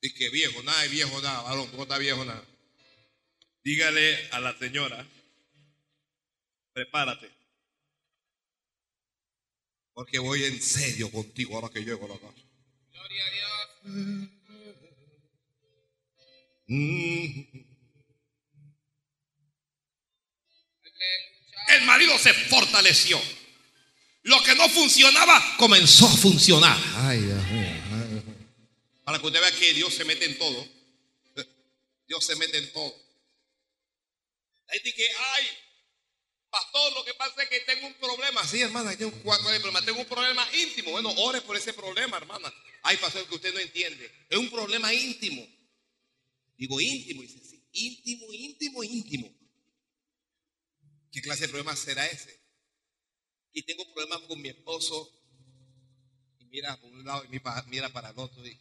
Y 0.01 0.13
que 0.13 0.29
viejo, 0.29 0.61
nada 0.63 0.83
viejo, 0.87 1.21
nada, 1.21 1.41
varón, 1.43 1.69
no 1.73 1.83
está 1.83 1.97
viejo, 1.97 2.25
nada. 2.25 2.43
Dígale 3.63 4.29
a 4.31 4.41
la 4.41 4.57
señora, 4.59 5.07
prepárate. 6.73 7.31
Porque 9.93 10.19
voy 10.19 10.43
en 10.43 10.61
serio 10.61 11.09
contigo 11.09 11.55
ahora 11.55 11.69
que 11.69 11.79
llego 11.79 12.05
a 12.05 12.09
la 12.09 12.19
casa. 12.19 12.43
Gloria 12.91 13.25
a 13.25 13.31
Dios. 13.31 14.29
Mm. 16.67 17.73
El 21.69 21.81
marido 21.85 22.17
se 22.19 22.33
fortaleció. 22.33 23.21
Lo 24.23 24.41
que 24.43 24.55
no 24.55 24.69
funcionaba 24.69 25.55
comenzó 25.57 26.05
a 26.05 26.15
funcionar. 26.15 26.77
Ay, 26.95 27.19
Dios 27.19 27.43
mío. 27.49 28.23
Para 29.03 29.19
que 29.19 29.25
usted 29.25 29.41
vea 29.41 29.51
que 29.51 29.73
Dios 29.73 29.93
se 29.93 30.05
mete 30.05 30.25
en 30.25 30.37
todo. 30.37 30.67
Dios 32.07 32.25
se 32.25 32.35
mete 32.35 32.57
en 32.57 32.71
todo. 32.71 32.95
Hay 34.67 34.79
gente 34.79 34.93
que, 34.93 35.07
ay, 35.35 35.47
pastor, 36.49 36.93
lo 36.93 37.03
que 37.03 37.13
pasa 37.15 37.43
es 37.43 37.49
que 37.49 37.59
tengo 37.61 37.87
un 37.87 37.93
problema. 37.95 38.45
Sí, 38.47 38.61
hermana, 38.61 38.95
tengo 38.95 39.11
cuatro 39.23 39.45
problemas. 39.45 39.85
Tengo 39.85 39.99
un 39.99 40.07
problema 40.07 40.47
íntimo. 40.53 40.91
Bueno, 40.91 41.09
ore 41.17 41.41
por 41.41 41.57
ese 41.57 41.73
problema, 41.73 42.17
hermana. 42.17 42.53
Ay, 42.83 42.97
pastor, 42.97 43.27
que 43.27 43.35
usted 43.35 43.53
no 43.53 43.59
entiende. 43.59 44.09
Es 44.29 44.37
un 44.37 44.49
problema 44.49 44.93
íntimo. 44.93 45.45
Digo 46.63 46.79
íntimo. 46.79 47.23
Dice, 47.23 47.43
sí, 47.43 47.61
íntimo, 47.73 48.31
íntimo, 48.31 48.83
íntimo. 48.85 49.29
¿Qué 51.11 51.21
clase 51.21 51.41
de 51.41 51.49
problema 51.49 51.75
será 51.75 52.07
ese? 52.07 52.39
Y 53.51 53.63
tengo 53.63 53.83
problemas 53.93 54.21
con 54.29 54.41
mi 54.41 54.47
esposo. 54.47 55.11
Y 56.39 56.45
mira 56.45 56.79
por 56.79 56.89
un 56.89 57.03
lado 57.03 57.25
y 57.25 57.41
mira 57.67 57.89
para 57.89 58.11
el 58.11 58.17
otro. 58.17 58.47
Y 58.47 58.57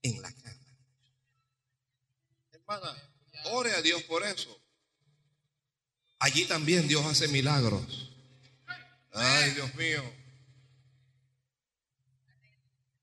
en 0.00 0.22
la 0.22 0.32
cama. 0.32 0.78
Hermana, 2.50 3.12
ore 3.52 3.72
a 3.72 3.82
Dios 3.82 4.02
por 4.04 4.22
eso. 4.22 4.58
Allí 6.20 6.46
también 6.46 6.88
Dios 6.88 7.04
hace 7.04 7.28
milagros. 7.28 8.10
Ay, 9.12 9.50
Dios 9.50 9.74
mío. 9.74 10.02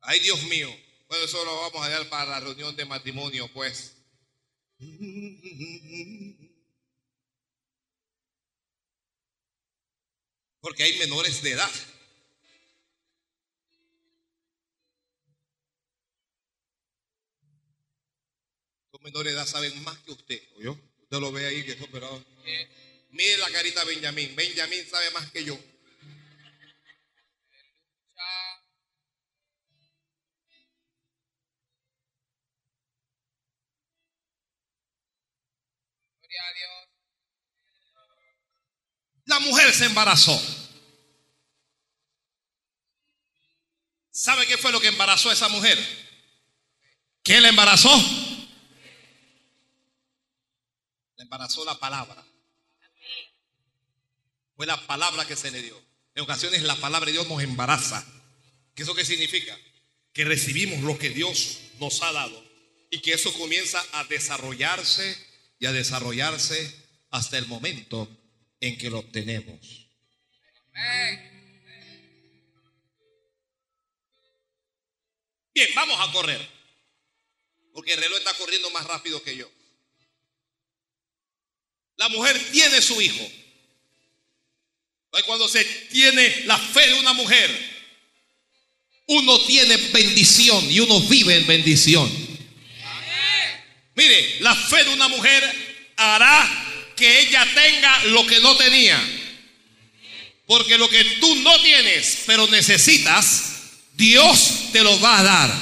Ay, 0.02 0.20
Dios 0.22 0.42
mío. 0.46 0.76
Bueno, 1.08 1.26
eso 1.26 1.46
lo 1.46 1.62
vamos 1.62 1.86
a 1.86 1.89
dar 1.89 2.10
para 2.10 2.32
la 2.32 2.39
reunión 2.39 2.76
de 2.76 2.86
matrimonio, 2.86 3.48
pues. 3.54 4.01
Porque 10.60 10.84
hay 10.84 10.98
menores 11.00 11.44
de 11.44 11.52
edad. 11.52 11.72
Los 18.92 19.02
menores 19.02 19.34
de 19.34 19.38
edad 19.38 19.46
saben 19.46 19.84
más 19.84 19.98
que 20.00 20.12
usted, 20.12 20.42
¿oyó? 20.58 20.78
Usted 21.04 21.20
lo 21.20 21.32
ve 21.32 21.46
ahí 21.46 21.64
que 21.64 21.74
es 21.74 21.82
operado. 21.82 22.24
Eh, 22.46 22.70
Mire 23.12 23.38
la 23.38 23.52
carita 23.52 23.84
de 23.84 23.94
Benjamín. 23.94 24.36
Benjamín 24.36 24.86
sabe 24.90 25.12
más 25.12 25.30
que 25.32 25.44
yo. 25.44 25.60
La 39.32 39.40
mujer 39.40 39.74
se 39.74 39.86
embarazó. 39.86 40.38
¿Sabe 44.12 44.46
qué 44.46 44.58
fue 44.58 44.74
lo 44.74 44.82
que 44.82 44.90
embarazó 44.90 45.30
a 45.30 45.34
esa 45.34 45.48
mujer? 45.48 45.80
¿Qué 47.24 47.40
la 47.40 47.48
embarazó? 47.48 47.90
La 51.16 51.24
embarazó 51.24 51.64
la 51.64 51.80
palabra. 51.80 52.22
Fue 54.58 54.66
la 54.66 54.86
palabra 54.86 55.26
que 55.26 55.38
se 55.38 55.50
le 55.50 55.62
dio. 55.62 55.82
En 56.14 56.24
ocasiones 56.24 56.64
la 56.64 56.76
palabra 56.76 57.06
de 57.06 57.14
Dios 57.14 57.30
nos 57.30 57.42
embaraza. 57.42 58.06
¿Qué 58.76 58.84
eso 58.84 58.94
qué 58.94 59.06
significa? 59.06 59.58
Que 60.12 60.26
recibimos 60.26 60.82
lo 60.82 61.00
que 61.00 61.10
Dios 61.10 61.58
nos 61.80 62.02
ha 62.02 62.12
dado 62.12 62.44
y 62.90 63.00
que 63.00 63.14
eso 63.14 63.32
comienza 63.36 63.82
a 63.94 64.04
desarrollarse 64.04 65.18
y 65.58 65.68
a 65.68 65.72
desarrollarse 65.72 66.86
hasta 67.12 67.38
el 67.38 67.48
momento 67.48 68.10
en 68.62 68.78
que 68.78 68.89
lo 68.89 68.99
obtenemos. 68.99 69.88
Bien, 75.53 75.68
vamos 75.76 75.99
a 75.99 76.12
correr. 76.12 76.62
Porque 77.74 77.93
el 77.93 78.01
reloj 78.01 78.20
está 78.20 78.34
corriendo 78.36 78.70
más 78.72 78.86
rápido 78.86 79.22
que 79.24 79.36
yo. 79.36 79.51
La 81.97 82.07
mujer 82.09 82.39
tiene 82.51 82.82
su 82.82 83.01
hijo. 83.01 83.32
Cuando 85.26 85.47
se 85.47 85.64
tiene 85.91 86.45
la 86.45 86.57
fe 86.57 86.88
de 86.88 86.99
una 86.99 87.14
mujer, 87.14 87.49
uno 89.07 89.39
tiene 89.45 89.76
bendición 89.78 90.72
y 90.72 90.80
uno 90.80 90.99
vive 91.01 91.36
en 91.36 91.47
bendición. 91.47 92.09
Mire, 93.95 94.39
la 94.39 94.55
fe 94.55 94.84
de 94.86 94.93
una 94.93 95.07
mujer 95.09 95.93
hará 95.97 96.71
que 96.96 97.20
ella 97.22 97.48
tenga 97.54 98.04
lo 98.06 98.26
que 98.26 98.39
no 98.39 98.56
tenía. 98.58 99.00
Porque 100.46 100.78
lo 100.78 100.89
que 100.89 101.04
tú 101.22 101.36
no 101.36 101.62
tienes, 101.62 102.24
pero 102.26 102.48
necesitas, 102.48 103.62
Dios 103.94 104.72
te 104.74 104.82
lo 104.84 105.00
va 105.00 105.20
a 105.20 105.24
dar. 105.24 105.54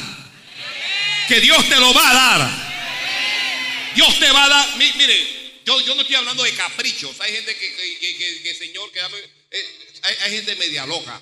Que 1.28 1.40
Dios 1.42 1.68
te 1.70 1.76
lo 1.76 1.94
va 1.94 2.10
a 2.10 2.14
dar. 2.14 3.94
Dios 3.96 4.20
te 4.20 4.32
va 4.32 4.46
a 4.46 4.50
dar. 4.50 4.78
Mi- 4.78 4.92
Mire, 4.94 5.62
yo, 5.66 5.80
yo 5.82 5.94
no 5.94 6.02
estoy 6.02 6.16
hablando 6.16 6.44
de 6.44 6.54
caprichos. 6.56 7.20
Hay 7.20 7.34
gente 7.34 7.56
que, 7.56 7.76
que, 8.00 8.42
que- 8.44 8.56
Señor, 8.56 8.92
que 8.92 9.00
eh, 9.00 9.66
hay, 10.02 10.16
hay 10.22 10.32
gente 10.32 10.56
media 10.56 10.86
loca. 10.88 11.22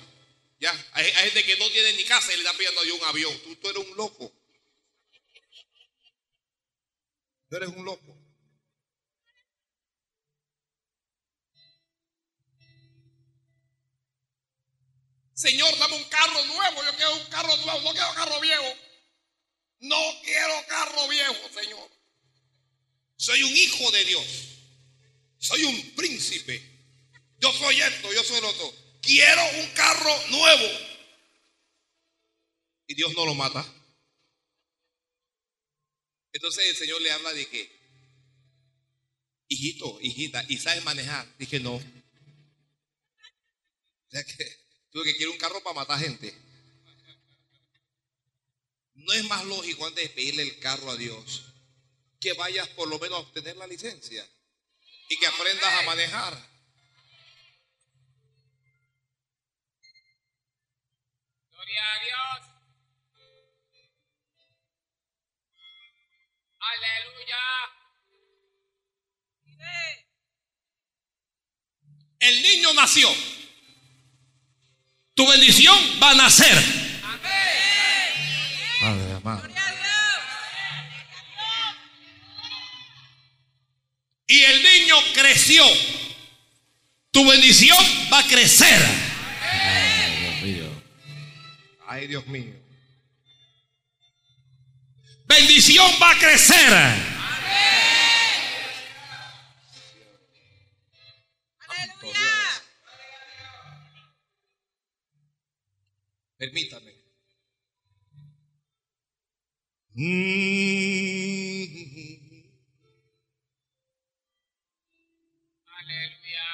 ¿ya? 0.60 0.72
Hay, 0.92 1.04
hay 1.06 1.24
gente 1.30 1.44
que 1.44 1.56
no 1.58 1.68
tiene 1.70 1.92
ni 1.92 2.04
casa 2.04 2.32
y 2.32 2.36
le 2.36 2.42
está 2.42 2.56
pidiendo 2.56 2.80
a 2.80 2.84
un 2.84 3.04
avión. 3.04 3.38
Tú, 3.44 3.54
tú 3.56 3.68
eres 3.68 3.84
un 3.86 3.96
loco. 3.96 4.32
Tú 7.50 7.56
eres 7.56 7.68
un 7.68 7.84
loco. 7.84 8.17
Señor, 15.38 15.78
dame 15.78 15.94
un 15.94 16.04
carro 16.04 16.44
nuevo. 16.46 16.84
Yo 16.84 16.96
quiero 16.96 17.14
un 17.14 17.26
carro 17.26 17.56
nuevo. 17.58 17.80
No 17.80 17.92
quiero 17.92 18.12
carro 18.14 18.40
viejo. 18.40 18.74
No 19.78 20.20
quiero 20.24 20.66
carro 20.66 21.06
viejo, 21.06 21.48
Señor. 21.54 21.88
Soy 23.16 23.44
un 23.44 23.56
hijo 23.56 23.88
de 23.92 24.04
Dios. 24.04 24.26
Soy 25.38 25.62
un 25.62 25.94
príncipe. 25.94 26.60
Yo 27.38 27.52
soy 27.52 27.80
esto, 27.80 28.12
yo 28.12 28.24
soy 28.24 28.40
lo 28.40 28.48
otro. 28.48 28.74
Quiero 29.00 29.40
un 29.60 29.68
carro 29.74 30.26
nuevo. 30.26 30.68
Y 32.88 32.94
Dios 32.96 33.14
no 33.14 33.24
lo 33.24 33.36
mata. 33.36 33.64
Entonces 36.32 36.66
el 36.66 36.76
Señor 36.76 37.00
le 37.00 37.12
habla 37.12 37.32
de 37.32 37.48
que, 37.48 37.70
hijito, 39.46 40.00
hijita, 40.00 40.44
¿y 40.48 40.58
sabes 40.58 40.82
manejar? 40.82 41.32
Dije, 41.38 41.60
no. 41.60 41.76
O 41.76 41.82
sea 44.10 44.24
que 44.24 44.67
tú 44.92 45.02
que 45.02 45.16
quieres 45.16 45.34
un 45.34 45.40
carro 45.40 45.62
para 45.62 45.76
matar 45.76 45.98
gente. 45.98 46.34
No 48.94 49.12
es 49.12 49.24
más 49.24 49.44
lógico 49.44 49.86
antes 49.86 50.04
de 50.04 50.14
pedirle 50.14 50.42
el 50.42 50.58
carro 50.58 50.90
a 50.90 50.96
Dios 50.96 51.44
que 52.20 52.32
vayas 52.32 52.68
por 52.68 52.88
lo 52.88 52.98
menos 52.98 53.18
a 53.18 53.22
obtener 53.22 53.56
la 53.56 53.66
licencia 53.66 54.28
y 55.08 55.16
que 55.18 55.26
aprendas 55.26 55.72
a 55.72 55.82
manejar. 55.82 56.48
Gloria 61.50 61.82
a 61.92 62.04
Dios. 62.04 62.50
Aleluya. 66.60 67.38
El 72.20 72.42
niño 72.42 72.74
nació. 72.74 73.08
Tu 75.18 75.26
bendición 75.26 75.76
va 76.00 76.10
a 76.10 76.14
nacer. 76.14 76.56
Padre 78.80 79.14
amado. 79.14 79.48
Y 84.28 84.38
el 84.38 84.62
niño 84.62 84.94
creció. 85.14 85.64
Tu 87.10 87.28
bendición 87.28 87.84
va 88.12 88.20
a 88.20 88.28
crecer. 88.28 88.80
Ay, 89.42 90.20
Dios 90.20 90.42
mío. 90.42 90.82
Ay, 91.88 92.06
Dios 92.06 92.26
mío. 92.28 92.54
Bendición 95.26 95.90
va 96.00 96.12
a 96.12 96.18
crecer. 96.20 96.72
Santo 96.72 97.87
Permítame. 106.38 106.92
Mm. 109.94 111.64
Aleluya. 115.66 116.46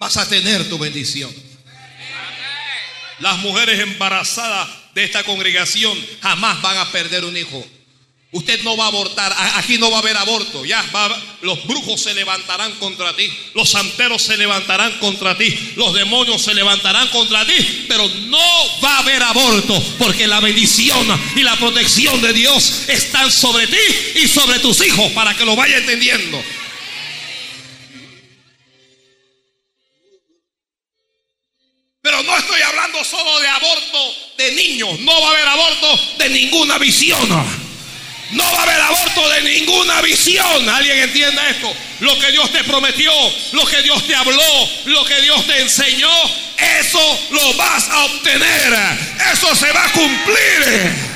Vas 0.00 0.16
a 0.16 0.28
tener 0.28 0.68
tu 0.68 0.78
bendición. 0.78 1.32
Las 3.20 3.38
mujeres 3.38 3.78
embarazadas 3.78 4.68
de 4.94 5.04
esta 5.04 5.22
congregación 5.22 5.96
jamás 6.20 6.60
van 6.60 6.78
a 6.78 6.90
perder 6.90 7.24
un 7.24 7.36
hijo. 7.36 7.64
Usted 8.34 8.64
no 8.64 8.76
va 8.76 8.86
a 8.86 8.88
abortar, 8.88 9.32
aquí 9.54 9.78
no 9.78 9.92
va 9.92 9.98
a 9.98 10.00
haber 10.00 10.16
aborto, 10.16 10.64
ya 10.64 10.84
va 10.92 11.08
los 11.42 11.64
brujos 11.68 12.00
se 12.00 12.12
levantarán 12.14 12.72
contra 12.80 13.14
ti, 13.14 13.30
los 13.54 13.70
santeros 13.70 14.22
se 14.22 14.36
levantarán 14.36 14.98
contra 14.98 15.38
ti, 15.38 15.56
los 15.76 15.94
demonios 15.94 16.42
se 16.42 16.52
levantarán 16.52 17.06
contra 17.10 17.46
ti, 17.46 17.84
pero 17.86 18.08
no 18.08 18.80
va 18.82 18.96
a 18.96 18.98
haber 18.98 19.22
aborto, 19.22 19.80
porque 19.98 20.26
la 20.26 20.40
bendición 20.40 21.06
y 21.36 21.42
la 21.44 21.54
protección 21.54 22.20
de 22.22 22.32
Dios 22.32 22.88
están 22.88 23.30
sobre 23.30 23.68
ti 23.68 23.76
y 24.16 24.26
sobre 24.26 24.58
tus 24.58 24.84
hijos, 24.84 25.12
para 25.12 25.36
que 25.36 25.44
lo 25.44 25.54
vaya 25.54 25.76
entendiendo. 25.76 26.42
Pero 32.02 32.20
no 32.24 32.36
estoy 32.36 32.60
hablando 32.62 33.04
solo 33.04 33.38
de 33.38 33.48
aborto 33.48 34.14
de 34.36 34.52
niños. 34.52 34.98
No 35.00 35.20
va 35.20 35.28
a 35.28 35.30
haber 35.30 35.48
aborto 35.48 36.00
de 36.18 36.28
ninguna 36.30 36.78
visión. 36.78 37.63
No 38.30 38.44
va 38.52 38.58
a 38.58 38.62
haber 38.62 38.80
aborto 38.80 39.28
de 39.30 39.42
ninguna 39.42 40.00
visión. 40.02 40.68
¿Alguien 40.68 40.98
entiende 40.98 41.40
esto? 41.50 41.72
Lo 42.00 42.18
que 42.18 42.32
Dios 42.32 42.50
te 42.50 42.64
prometió, 42.64 43.12
lo 43.52 43.66
que 43.66 43.82
Dios 43.82 44.06
te 44.06 44.14
habló, 44.14 44.70
lo 44.86 45.04
que 45.04 45.20
Dios 45.22 45.46
te 45.46 45.60
enseñó, 45.60 46.10
eso 46.58 47.20
lo 47.30 47.54
vas 47.54 47.88
a 47.88 48.04
obtener. 48.04 48.98
Eso 49.32 49.54
se 49.54 49.72
va 49.72 49.84
a 49.84 49.92
cumplir. 49.92 51.14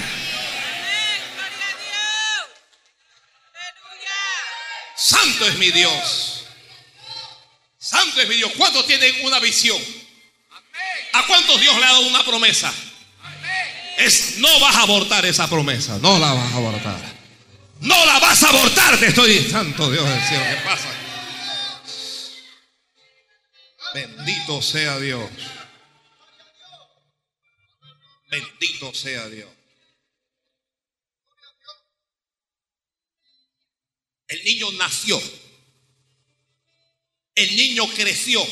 Santo 4.96 5.46
es 5.46 5.54
mi 5.56 5.70
Dios. 5.70 6.44
Santo 7.78 8.20
es 8.20 8.28
mi 8.28 8.36
Dios. 8.36 8.52
¿Cuántos 8.56 8.86
tienen 8.86 9.14
una 9.24 9.38
visión? 9.38 9.82
¿A 11.12 11.26
cuántos 11.26 11.60
Dios 11.60 11.76
le 11.78 11.84
ha 11.84 11.88
dado 11.88 12.00
una 12.00 12.24
promesa? 12.24 12.72
Es 13.98 14.38
no 14.38 14.60
vas 14.60 14.76
a 14.76 14.82
abortar 14.82 15.26
esa 15.26 15.48
promesa, 15.48 15.98
no 15.98 16.18
la 16.18 16.32
vas 16.32 16.52
a 16.52 16.56
abortar. 16.56 17.18
No 17.80 18.06
la 18.06 18.20
vas 18.20 18.42
a 18.44 18.48
abortar, 18.48 18.98
te 18.98 19.08
estoy 19.08 19.30
diciendo. 19.30 19.58
Santo 19.58 19.90
Dios 19.90 20.08
del 20.08 20.20
cielo, 20.22 20.44
¿qué 20.50 20.56
pasa? 20.64 20.88
Bendito 23.94 24.62
sea 24.62 24.98
Dios. 25.00 25.28
Bendito 28.30 28.94
sea 28.94 29.28
Dios. 29.28 29.48
El 34.28 34.44
niño 34.44 34.70
nació. 34.72 35.20
El 37.34 37.56
niño 37.56 37.88
creció. 37.94 38.46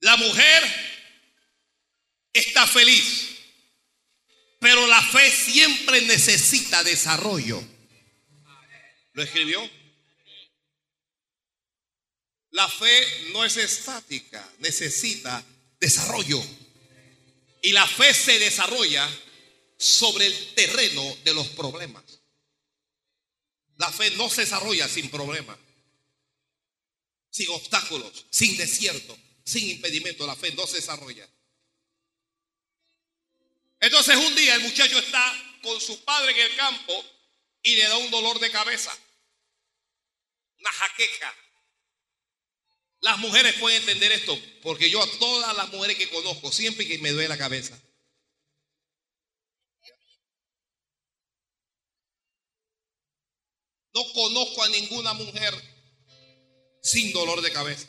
La 0.00 0.16
mujer 0.16 0.87
está 2.38 2.66
feliz. 2.66 3.28
Pero 4.60 4.86
la 4.86 5.02
fe 5.02 5.30
siempre 5.30 6.02
necesita 6.02 6.82
desarrollo. 6.82 7.62
¿Lo 9.12 9.22
escribió? 9.22 9.68
La 12.50 12.68
fe 12.68 13.30
no 13.32 13.44
es 13.44 13.56
estática, 13.56 14.48
necesita 14.58 15.44
desarrollo. 15.78 16.42
Y 17.62 17.72
la 17.72 17.86
fe 17.86 18.12
se 18.14 18.38
desarrolla 18.38 19.08
sobre 19.76 20.26
el 20.26 20.54
terreno 20.54 21.16
de 21.24 21.34
los 21.34 21.48
problemas. 21.48 22.04
La 23.76 23.92
fe 23.92 24.10
no 24.12 24.28
se 24.28 24.40
desarrolla 24.40 24.88
sin 24.88 25.08
problemas, 25.08 25.56
sin 27.30 27.48
obstáculos, 27.50 28.26
sin 28.30 28.56
desierto, 28.56 29.16
sin 29.44 29.70
impedimento. 29.70 30.26
La 30.26 30.34
fe 30.34 30.52
no 30.52 30.66
se 30.66 30.76
desarrolla. 30.76 31.28
Entonces 33.88 34.16
un 34.16 34.34
día 34.36 34.54
el 34.54 34.60
muchacho 34.60 34.98
está 34.98 35.58
con 35.62 35.80
su 35.80 36.04
padre 36.04 36.32
en 36.32 36.50
el 36.50 36.56
campo 36.56 36.92
y 37.62 37.74
le 37.74 37.88
da 37.88 37.96
un 37.96 38.10
dolor 38.10 38.38
de 38.38 38.50
cabeza, 38.50 38.94
una 40.58 40.70
jaqueca. 40.70 41.34
Las 43.00 43.16
mujeres 43.16 43.54
pueden 43.54 43.80
entender 43.80 44.12
esto, 44.12 44.38
porque 44.60 44.90
yo 44.90 45.02
a 45.02 45.10
todas 45.18 45.56
las 45.56 45.70
mujeres 45.70 45.96
que 45.96 46.10
conozco, 46.10 46.52
siempre 46.52 46.86
que 46.86 46.98
me 46.98 47.12
duele 47.12 47.30
la 47.30 47.38
cabeza, 47.38 47.80
no 53.94 54.12
conozco 54.12 54.64
a 54.64 54.68
ninguna 54.68 55.14
mujer 55.14 55.54
sin 56.82 57.10
dolor 57.14 57.40
de 57.40 57.52
cabeza. 57.52 57.88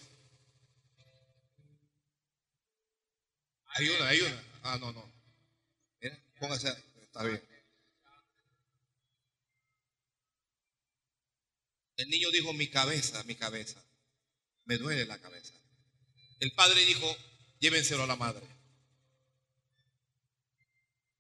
Hay 3.66 3.90
una, 3.90 4.08
hay 4.08 4.22
una. 4.22 4.44
Ah, 4.64 4.78
no, 4.80 4.94
no. 4.94 5.09
Póngase, 6.40 6.74
está 7.02 7.24
bien. 7.24 7.44
El 11.98 12.10
niño 12.10 12.32
dijo, 12.32 12.54
mi 12.54 12.68
cabeza, 12.68 13.22
mi 13.26 13.36
cabeza 13.36 13.84
me 14.70 14.78
duele 14.78 15.06
la 15.06 15.20
cabeza. 15.20 15.52
El 16.40 16.52
padre 16.54 16.86
dijo, 16.86 17.18
llévenselo 17.60 18.04
a 18.04 18.08
la 18.08 18.16
madre. 18.16 18.46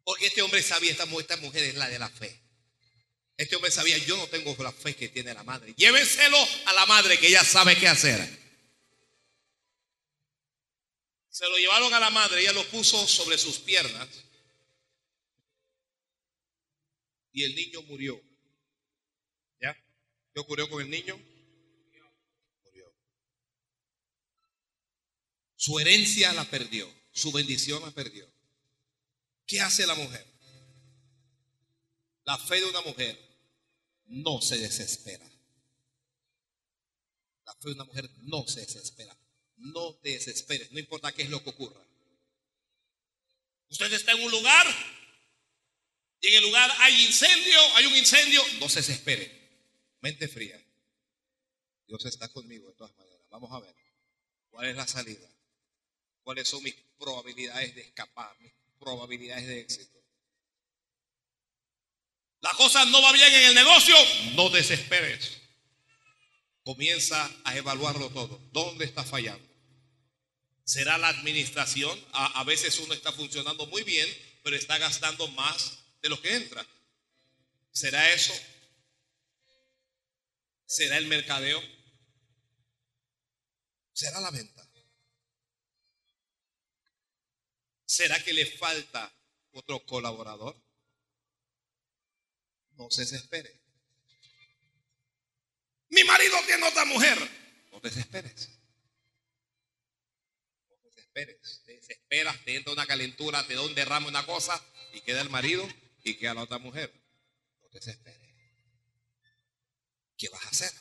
Porque 0.03 0.27
este 0.27 0.43
hombre 0.43 0.61
sabía, 0.61 0.91
esta 0.91 1.05
mujer, 1.07 1.25
esta 1.29 1.37
mujer 1.37 1.63
es 1.63 1.75
la 1.75 1.89
de 1.89 1.99
la 1.99 2.09
fe. 2.09 2.39
Este 3.35 3.55
hombre 3.55 3.71
sabía, 3.71 3.97
yo 3.97 4.17
no 4.17 4.27
tengo 4.27 4.55
la 4.63 4.71
fe 4.71 4.95
que 4.95 5.09
tiene 5.09 5.33
la 5.33 5.43
madre. 5.43 5.73
Llévenselo 5.75 6.37
a 6.65 6.73
la 6.73 6.85
madre 6.85 7.19
que 7.19 7.27
ella 7.27 7.43
sabe 7.43 7.75
qué 7.75 7.87
hacer. 7.87 8.19
Se 11.29 11.45
lo 11.49 11.57
llevaron 11.57 11.93
a 11.93 11.99
la 11.99 12.09
madre, 12.11 12.41
ella 12.41 12.53
lo 12.53 12.65
puso 12.65 13.07
sobre 13.07 13.37
sus 13.37 13.57
piernas. 13.59 14.07
Y 17.31 17.43
el 17.43 17.55
niño 17.55 17.81
murió. 17.83 18.21
¿Ya? 19.61 19.73
¿Qué 20.33 20.39
ocurrió 20.39 20.69
con 20.69 20.81
el 20.81 20.89
niño? 20.89 21.19
Su 25.59 25.77
herencia 25.77 26.31
la 26.31 26.49
perdió, 26.49 26.89
su 27.11 27.33
bendición 27.33 27.81
la 27.81 27.91
perdió. 27.91 28.25
¿Qué 29.45 29.59
hace 29.59 29.85
la 29.85 29.93
mujer? 29.93 30.25
La 32.23 32.37
fe 32.37 32.61
de 32.61 32.65
una 32.65 32.79
mujer 32.79 33.19
no 34.05 34.39
se 34.39 34.57
desespera. 34.57 35.29
La 37.45 37.53
fe 37.55 37.67
de 37.67 37.71
una 37.73 37.83
mujer 37.83 38.09
no 38.21 38.47
se 38.47 38.61
desespera. 38.61 39.17
No 39.57 39.95
te 39.95 40.11
desesperes, 40.11 40.71
no 40.71 40.79
importa 40.79 41.11
qué 41.11 41.23
es 41.23 41.29
lo 41.29 41.43
que 41.43 41.49
ocurra. 41.49 41.85
Usted 43.67 43.91
está 43.91 44.13
en 44.13 44.23
un 44.23 44.31
lugar 44.31 44.65
y 46.21 46.27
en 46.27 46.33
el 46.35 46.43
lugar 46.43 46.71
hay 46.79 47.05
incendio, 47.05 47.75
hay 47.75 47.85
un 47.85 47.95
incendio, 47.95 48.43
no 48.59 48.69
se 48.69 48.79
desespere. 48.79 49.39
Mente 50.01 50.27
fría. 50.27 50.61
Dios 51.87 52.05
está 52.05 52.27
conmigo 52.29 52.67
de 52.67 52.73
todas 52.75 52.95
maneras. 52.97 53.25
Vamos 53.29 53.51
a 53.51 53.59
ver 53.59 53.75
cuál 54.49 54.67
es 54.67 54.75
la 54.75 54.87
salida 54.87 55.29
cuáles 56.29 56.47
son 56.47 56.61
mis 56.61 56.75
probabilidades 56.99 57.73
de 57.73 57.81
escapar, 57.81 58.31
mis 58.39 58.53
probabilidades 58.79 59.47
de 59.47 59.61
éxito. 59.61 59.97
La 62.41 62.51
cosa 62.51 62.85
no 62.85 63.01
va 63.01 63.11
bien 63.13 63.33
en 63.33 63.45
el 63.45 63.55
negocio, 63.55 63.95
no 64.35 64.51
desesperes. 64.51 65.41
Comienza 66.63 67.27
a 67.45 67.57
evaluarlo 67.57 68.11
todo. 68.11 68.39
¿Dónde 68.51 68.85
está 68.85 69.03
fallando? 69.03 69.43
¿Será 70.63 70.99
la 70.99 71.07
administración? 71.07 71.99
A, 72.11 72.39
a, 72.39 72.43
veces 72.43 72.77
uno 72.77 72.93
está 72.93 73.11
funcionando 73.11 73.65
muy 73.65 73.81
bien, 73.81 74.07
pero 74.43 74.55
está 74.55 74.77
gastando 74.77 75.27
más 75.29 75.78
de 76.01 76.09
lo 76.09 76.21
que 76.21 76.35
entra. 76.35 76.65
¿Será 77.71 78.13
eso? 78.13 78.33
¿Será 80.65 80.97
el 80.97 81.07
mercadeo? 81.07 81.61
¿Será 83.93 84.19
la 84.21 84.31
venta? 84.31 84.65
¿Será 87.85 88.23
que 88.23 88.33
le 88.33 88.45
falta 88.45 89.11
otro 89.51 89.83
colaborador? 89.85 90.55
No 92.77 92.89
se 92.91 93.01
desespere. 93.01 93.59
Mi 95.89 96.03
marido 96.03 96.37
tiene 96.45 96.67
otra 96.67 96.85
mujer. 96.85 97.17
No 97.71 97.81
te 97.81 97.89
desesperes. 97.89 98.49
No 100.69 100.75
te 100.77 100.89
desesperes. 100.89 101.63
Te 101.65 101.73
desesperas, 101.73 102.45
te 102.45 102.55
entra 102.55 102.73
una 102.73 102.85
calentura, 102.85 103.45
te 103.47 103.55
da 103.55 103.63
un 103.63 103.73
derrame, 103.73 104.07
una 104.07 104.25
cosa, 104.25 104.63
y 104.93 105.01
queda 105.01 105.21
el 105.21 105.29
marido 105.29 105.67
y 106.03 106.17
queda 106.17 106.33
la 106.33 106.43
otra 106.43 106.59
mujer. 106.59 106.93
No 107.61 107.69
te 107.69 107.79
desesperes. 107.79 108.29
¿Qué 110.17 110.27
vas 110.29 110.45
a 110.45 110.49
hacer? 110.49 110.71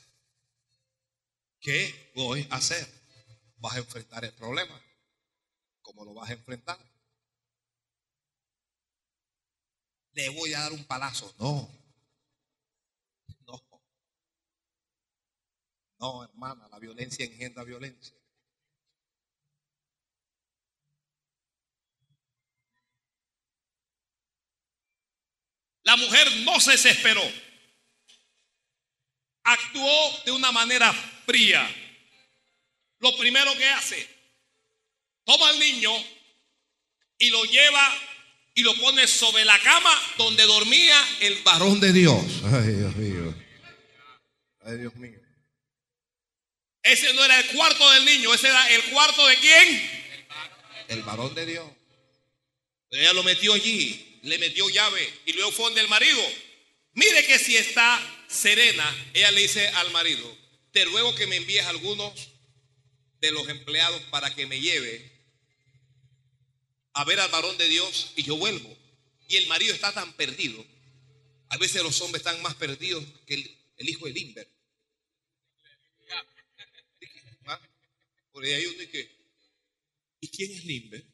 ¿Qué 1.60 2.12
voy 2.14 2.46
a 2.50 2.56
hacer? 2.56 2.86
Vas 3.58 3.74
a 3.74 3.78
enfrentar 3.78 4.24
el 4.24 4.34
problema. 4.34 4.80
¿Cómo 5.82 6.04
lo 6.04 6.14
vas 6.14 6.30
a 6.30 6.34
enfrentar? 6.34 6.78
le 10.18 10.28
voy 10.30 10.52
a 10.52 10.60
dar 10.60 10.72
un 10.72 10.84
palazo. 10.84 11.32
No. 11.38 11.68
No. 13.46 13.82
No, 16.00 16.24
hermana, 16.24 16.68
la 16.68 16.78
violencia 16.78 17.24
engendra 17.24 17.62
violencia. 17.62 18.16
La 25.88 25.96
mujer 25.96 26.30
no 26.44 26.60
se 26.60 26.72
desesperó. 26.72 27.22
Actuó 29.42 30.22
de 30.26 30.32
una 30.32 30.52
manera 30.52 30.92
fría. 31.24 31.66
Lo 32.98 33.16
primero 33.16 33.56
que 33.56 33.64
hace, 33.64 34.06
toma 35.24 35.48
al 35.48 35.58
niño 35.58 35.90
y 37.16 37.30
lo 37.30 37.42
lleva 37.44 37.98
y 38.52 38.60
lo 38.64 38.74
pone 38.74 39.06
sobre 39.06 39.46
la 39.46 39.58
cama 39.60 39.90
donde 40.18 40.42
dormía 40.42 40.94
el 41.20 41.40
varón 41.42 41.80
de 41.80 41.94
Dios. 41.94 42.22
Ay, 42.52 42.74
Dios 42.74 42.94
mío. 42.96 43.34
Ay, 44.66 44.76
Dios 44.76 44.94
mío. 44.96 45.18
Ese 46.82 47.14
no 47.14 47.24
era 47.24 47.40
el 47.40 47.46
cuarto 47.46 47.90
del 47.92 48.04
niño, 48.04 48.34
ese 48.34 48.48
era 48.48 48.70
el 48.74 48.84
cuarto 48.90 49.26
de 49.26 49.36
quién? 49.38 50.26
El 50.88 51.02
varón 51.02 51.34
de 51.34 51.46
Dios. 51.46 51.66
Ella 52.90 53.14
lo 53.14 53.22
metió 53.22 53.54
allí, 53.54 54.07
le 54.28 54.38
metió 54.38 54.68
llave 54.68 55.12
y 55.26 55.32
luego 55.32 55.52
fue 55.52 55.66
donde 55.66 55.80
el 55.80 55.88
marido. 55.88 56.20
Mire 56.92 57.24
que 57.26 57.38
si 57.38 57.56
está 57.56 58.24
serena, 58.28 59.10
ella 59.14 59.30
le 59.30 59.42
dice 59.42 59.68
al 59.68 59.90
marido, 59.90 60.36
te 60.72 60.84
ruego 60.84 61.14
que 61.14 61.26
me 61.26 61.36
envíes 61.36 61.64
algunos 61.66 62.30
de 63.20 63.32
los 63.32 63.48
empleados 63.48 64.00
para 64.10 64.34
que 64.34 64.46
me 64.46 64.60
lleve 64.60 65.18
a 66.92 67.04
ver 67.04 67.20
al 67.20 67.30
varón 67.30 67.56
de 67.58 67.68
Dios 67.68 68.12
y 68.16 68.22
yo 68.22 68.36
vuelvo. 68.36 68.76
Y 69.28 69.36
el 69.36 69.46
marido 69.46 69.74
está 69.74 69.92
tan 69.92 70.12
perdido. 70.14 70.64
A 71.50 71.56
veces 71.58 71.82
los 71.82 72.00
hombres 72.00 72.24
están 72.24 72.40
más 72.42 72.54
perdidos 72.54 73.04
que 73.26 73.34
el, 73.34 73.88
hijo 73.88 74.06
de 74.06 74.12
Limber. 74.12 74.48
¿Ah? 77.46 77.60
Por 78.32 78.44
ahí 78.44 78.52
hay 78.52 78.66
uno 78.66 78.82
y 78.82 78.86
que, 78.88 79.10
¿y 80.20 80.28
quién 80.28 80.52
es 80.52 80.64
Limber? 80.64 81.04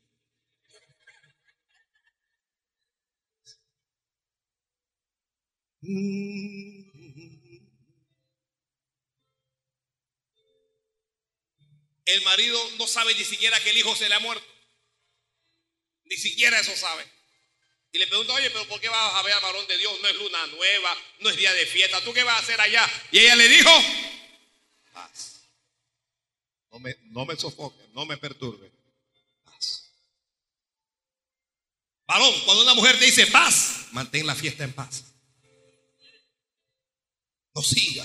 El 12.06 12.22
marido 12.22 12.58
no 12.78 12.86
sabe 12.86 13.14
ni 13.14 13.24
siquiera 13.24 13.58
que 13.60 13.70
el 13.70 13.78
hijo 13.78 13.94
se 13.96 14.08
le 14.08 14.14
ha 14.14 14.20
muerto. 14.20 14.46
Ni 16.04 16.16
siquiera 16.16 16.58
eso 16.60 16.74
sabe. 16.76 17.04
Y 17.92 17.98
le 17.98 18.06
pregunta, 18.06 18.32
oye, 18.32 18.50
pero 18.50 18.66
¿por 18.66 18.80
qué 18.80 18.88
vas 18.88 19.14
a 19.14 19.22
ver 19.22 19.32
al 19.32 19.42
varón 19.42 19.66
de 19.66 19.78
Dios? 19.78 19.92
No 20.02 20.08
es 20.08 20.16
luna 20.16 20.46
nueva, 20.48 20.96
no 21.20 21.30
es 21.30 21.36
día 21.36 21.52
de 21.52 21.66
fiesta. 21.66 22.02
¿Tú 22.02 22.12
qué 22.12 22.24
vas 22.24 22.36
a 22.36 22.40
hacer 22.42 22.60
allá? 22.60 22.90
Y 23.12 23.20
ella 23.20 23.36
le 23.36 23.48
dijo, 23.48 23.70
paz. 24.92 25.42
No 26.70 26.78
me, 26.80 26.96
no 27.04 27.24
me 27.24 27.36
sofoque, 27.36 27.86
no 27.92 28.04
me 28.04 28.16
perturbe. 28.16 28.70
Paz. 29.44 29.90
Varón, 32.06 32.34
cuando 32.44 32.64
una 32.64 32.74
mujer 32.74 32.98
te 32.98 33.04
dice 33.06 33.28
paz, 33.28 33.86
mantén 33.92 34.26
la 34.26 34.34
fiesta 34.34 34.64
en 34.64 34.72
paz. 34.72 35.13
No 37.54 37.62
siga. 37.62 38.04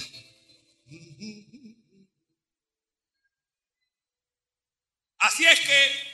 Así 5.20 5.46
es 5.46 5.60
que 5.60 6.10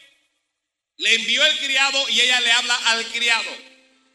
le 0.97 1.13
envió 1.15 1.45
el 1.45 1.57
criado 1.59 2.09
y 2.09 2.21
ella 2.21 2.39
le 2.41 2.51
habla 2.51 2.75
al 2.91 3.05
criado 3.11 3.51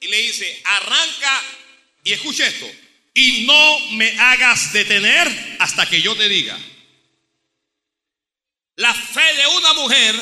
y 0.01 0.09
le 0.09 0.17
dice, 0.23 0.63
arranca 0.65 1.43
y 2.03 2.13
escucha 2.13 2.47
esto, 2.47 2.71
y 3.13 3.45
no 3.47 3.91
me 3.91 4.19
hagas 4.19 4.73
detener 4.73 5.57
hasta 5.59 5.87
que 5.87 6.01
yo 6.01 6.17
te 6.17 6.29
diga. 6.29 6.59
La 8.77 8.95
fe 8.95 9.35
de 9.37 9.47
una 9.47 9.73
mujer 9.75 10.15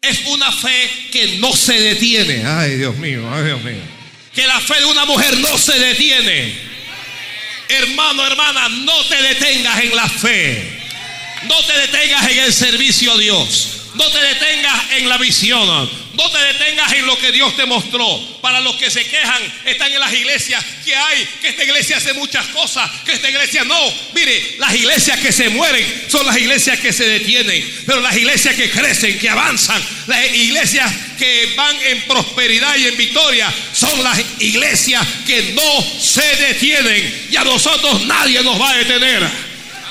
es 0.00 0.26
una 0.26 0.50
fe 0.50 1.08
que 1.12 1.36
no 1.38 1.54
se 1.54 1.78
detiene. 1.78 2.46
Ay, 2.46 2.76
Dios 2.76 2.96
mío, 2.96 3.30
ay, 3.30 3.44
Dios 3.44 3.62
mío. 3.62 3.82
Que 4.34 4.46
la 4.46 4.60
fe 4.60 4.80
de 4.80 4.86
una 4.86 5.04
mujer 5.04 5.36
no 5.38 5.58
se 5.58 5.78
detiene. 5.78 6.63
Hermano, 7.68 8.26
hermana, 8.26 8.68
no 8.68 9.04
te 9.06 9.16
detengas 9.16 9.82
en 9.82 9.96
la 9.96 10.08
fe. 10.08 10.80
No 11.48 11.64
te 11.64 11.72
detengas 11.72 12.30
en 12.30 12.38
el 12.38 12.52
servicio 12.52 13.12
a 13.12 13.18
Dios. 13.18 13.70
No 13.94 14.10
te 14.10 14.20
detengas 14.20 14.92
en 14.92 15.08
la 15.08 15.18
visión. 15.18 16.03
No 16.16 16.30
te 16.30 16.38
detengas 16.38 16.92
en 16.92 17.06
lo 17.06 17.18
que 17.18 17.32
Dios 17.32 17.56
te 17.56 17.66
mostró. 17.66 18.06
Para 18.40 18.60
los 18.60 18.76
que 18.76 18.90
se 18.90 19.04
quejan, 19.04 19.42
están 19.64 19.92
en 19.92 19.98
las 19.98 20.12
iglesias 20.12 20.64
que 20.84 20.94
hay, 20.94 21.28
que 21.40 21.48
esta 21.48 21.64
iglesia 21.64 21.96
hace 21.96 22.12
muchas 22.14 22.46
cosas, 22.48 22.90
que 23.04 23.12
esta 23.12 23.28
iglesia 23.28 23.64
no. 23.64 23.78
Mire, 24.14 24.56
las 24.58 24.74
iglesias 24.74 25.18
que 25.18 25.32
se 25.32 25.48
mueren 25.48 26.04
son 26.08 26.24
las 26.26 26.36
iglesias 26.36 26.78
que 26.78 26.92
se 26.92 27.04
detienen. 27.04 27.82
Pero 27.86 28.00
las 28.00 28.16
iglesias 28.16 28.54
que 28.54 28.70
crecen, 28.70 29.18
que 29.18 29.28
avanzan, 29.28 29.82
las 30.06 30.34
iglesias 30.34 30.92
que 31.18 31.52
van 31.56 31.76
en 31.82 32.02
prosperidad 32.02 32.76
y 32.76 32.86
en 32.88 32.96
victoria, 32.96 33.52
son 33.72 34.02
las 34.02 34.20
iglesias 34.38 35.04
que 35.26 35.54
no 35.54 36.00
se 36.00 36.36
detienen. 36.36 37.28
Y 37.30 37.36
a 37.36 37.44
nosotros 37.44 38.04
nadie 38.06 38.42
nos 38.42 38.60
va 38.60 38.70
a 38.70 38.76
detener. 38.76 39.22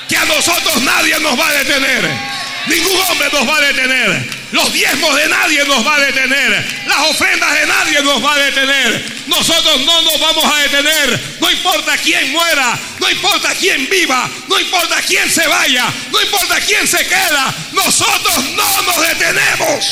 Que 0.08 0.16
a 0.16 0.24
nosotros 0.24 0.82
nadie 0.82 1.18
nos 1.20 1.38
va 1.38 1.48
a 1.48 1.52
detener. 1.52 2.10
Ningún 2.66 3.00
hombre 3.10 3.28
nos 3.32 3.48
va 3.48 3.56
a 3.58 3.60
detener. 3.60 4.43
Los 4.54 4.72
diezmos 4.72 5.16
de 5.16 5.28
nadie 5.28 5.64
nos 5.64 5.84
va 5.84 5.96
a 5.96 6.00
detener. 6.00 6.84
Las 6.86 7.10
ofrendas 7.10 7.52
de 7.54 7.66
nadie 7.66 8.00
nos 8.02 8.24
va 8.24 8.34
a 8.34 8.38
detener. 8.38 9.04
Nosotros 9.26 9.80
no 9.80 10.02
nos 10.02 10.20
vamos 10.20 10.44
a 10.44 10.60
detener. 10.60 11.38
No 11.40 11.50
importa 11.50 11.98
quién 11.98 12.30
muera. 12.30 12.78
No 13.00 13.10
importa 13.10 13.52
quién 13.56 13.90
viva. 13.90 14.30
No 14.46 14.60
importa 14.60 15.02
quién 15.02 15.28
se 15.28 15.44
vaya. 15.48 15.92
No 16.12 16.22
importa 16.22 16.60
quién 16.60 16.86
se 16.86 17.04
queda. 17.04 17.52
Nosotros 17.72 18.44
no 18.50 18.82
nos 18.82 19.00
detenemos. 19.00 19.84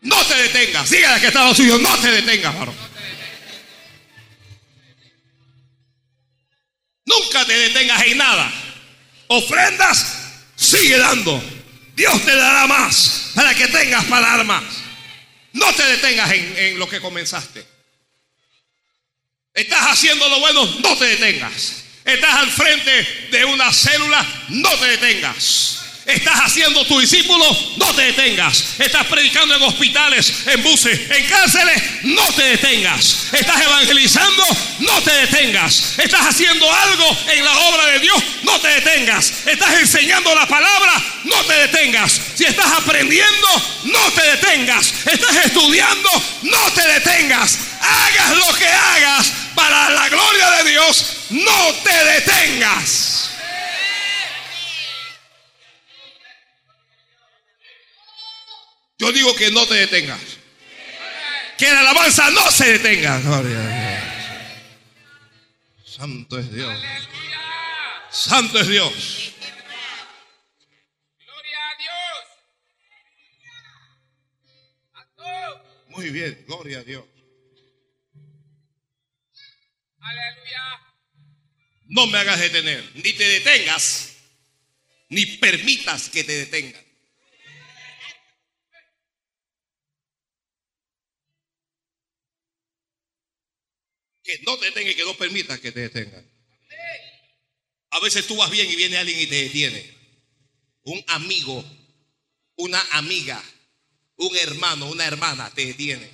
No 0.00 0.24
te 0.24 0.34
detengas. 0.34 0.90
Dígale 0.90 1.20
que 1.20 1.28
está 1.28 1.44
lo 1.44 1.54
suyo. 1.54 1.78
No 1.78 1.96
te 1.98 2.10
detengas, 2.10 2.58
varón. 2.58 2.85
Nunca 7.06 7.46
te 7.46 7.56
detengas 7.56 8.02
en 8.02 8.18
nada. 8.18 8.52
Ofrendas, 9.28 10.06
sigue 10.56 10.98
dando. 10.98 11.42
Dios 11.94 12.22
te 12.24 12.36
dará 12.36 12.66
más 12.66 13.30
para 13.34 13.54
que 13.54 13.68
tengas 13.68 14.04
para 14.04 14.36
dar 14.36 14.44
más. 14.44 14.64
No 15.52 15.72
te 15.72 15.82
detengas 15.84 16.30
en, 16.32 16.54
en 16.58 16.78
lo 16.78 16.88
que 16.88 17.00
comenzaste. 17.00 17.66
Estás 19.54 19.92
haciendo 19.92 20.28
lo 20.28 20.40
bueno, 20.40 20.66
no 20.80 20.98
te 20.98 21.06
detengas. 21.06 21.84
Estás 22.04 22.34
al 22.34 22.50
frente 22.50 23.28
de 23.30 23.44
una 23.46 23.72
célula, 23.72 24.24
no 24.48 24.70
te 24.76 24.86
detengas. 24.86 25.85
Estás 26.06 26.38
haciendo 26.38 26.86
tu 26.86 27.00
discípulo, 27.00 27.44
no 27.78 27.92
te 27.92 28.02
detengas. 28.02 28.76
Estás 28.78 29.06
predicando 29.06 29.56
en 29.56 29.62
hospitales, 29.62 30.32
en 30.46 30.62
buses, 30.62 31.00
en 31.10 31.26
cárceles, 31.26 31.82
no 32.04 32.24
te 32.32 32.42
detengas. 32.42 33.26
Estás 33.32 33.60
evangelizando, 33.60 34.44
no 34.78 35.02
te 35.02 35.12
detengas. 35.12 35.98
Estás 35.98 36.26
haciendo 36.26 36.72
algo 36.72 37.18
en 37.32 37.44
la 37.44 37.58
obra 37.58 37.86
de 37.86 37.98
Dios, 37.98 38.22
no 38.44 38.60
te 38.60 38.68
detengas. 38.68 39.32
Estás 39.46 39.80
enseñando 39.80 40.32
la 40.32 40.46
palabra, 40.46 40.92
no 41.24 41.44
te 41.44 41.54
detengas. 41.54 42.20
Si 42.36 42.44
estás 42.44 42.72
aprendiendo, 42.72 43.48
no 43.86 44.12
te 44.12 44.22
detengas. 44.30 44.94
Estás 45.06 45.46
estudiando, 45.46 46.08
no 46.42 46.72
te 46.72 46.86
detengas. 46.86 47.58
Hagas 47.80 48.36
lo 48.36 48.54
que 48.54 48.68
hagas 48.68 49.32
para 49.56 49.90
la 49.90 50.08
gloria 50.08 50.50
de 50.52 50.70
Dios, 50.70 51.16
no 51.30 51.74
te 51.82 52.04
detengas. 52.04 53.15
Yo 58.98 59.12
digo 59.12 59.34
que 59.36 59.50
no 59.50 59.66
te 59.66 59.74
detengas. 59.74 60.20
Que 61.58 61.66
la 61.66 61.80
alabanza 61.80 62.30
no 62.30 62.50
se 62.50 62.78
detenga. 62.78 63.20
Gloria 63.20 63.58
a 63.58 63.66
Dios. 63.68 63.96
Santo 65.84 66.38
es 66.38 66.52
Dios. 66.52 66.78
Santo 68.10 68.58
es 68.60 68.68
Dios. 68.68 69.32
Gloria 71.24 71.58
a 71.58 71.76
Dios. 75.16 75.56
Muy 75.88 76.10
bien, 76.10 76.44
gloria 76.46 76.78
a 76.78 76.82
Dios. 76.82 77.04
Aleluya. 80.00 80.80
No 81.88 82.06
me 82.06 82.18
hagas 82.18 82.40
detener. 82.40 82.90
Ni 82.94 83.12
te 83.12 83.24
detengas, 83.24 84.16
ni 85.08 85.26
permitas 85.36 86.08
que 86.08 86.24
te 86.24 86.32
detengan. 86.32 86.85
Que 94.26 94.40
no 94.44 94.58
te 94.58 94.66
detengan 94.66 94.92
y 94.92 94.96
que 94.96 95.04
no 95.04 95.16
permitas 95.16 95.60
que 95.60 95.70
te 95.70 95.80
detengan. 95.80 96.28
A 97.90 98.00
veces 98.00 98.26
tú 98.26 98.34
vas 98.36 98.50
bien 98.50 98.68
y 98.68 98.74
viene 98.74 98.98
alguien 98.98 99.20
y 99.20 99.26
te 99.26 99.44
detiene. 99.44 99.94
Un 100.82 101.02
amigo, 101.06 101.64
una 102.56 102.80
amiga, 102.90 103.40
un 104.16 104.36
hermano, 104.36 104.86
una 104.86 105.06
hermana 105.06 105.48
te 105.54 105.66
detiene. 105.66 106.10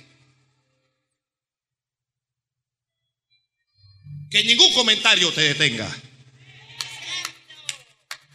Que 4.29 4.43
ningún 4.43 4.71
comentario 4.73 5.33
te 5.33 5.41
detenga. 5.41 5.91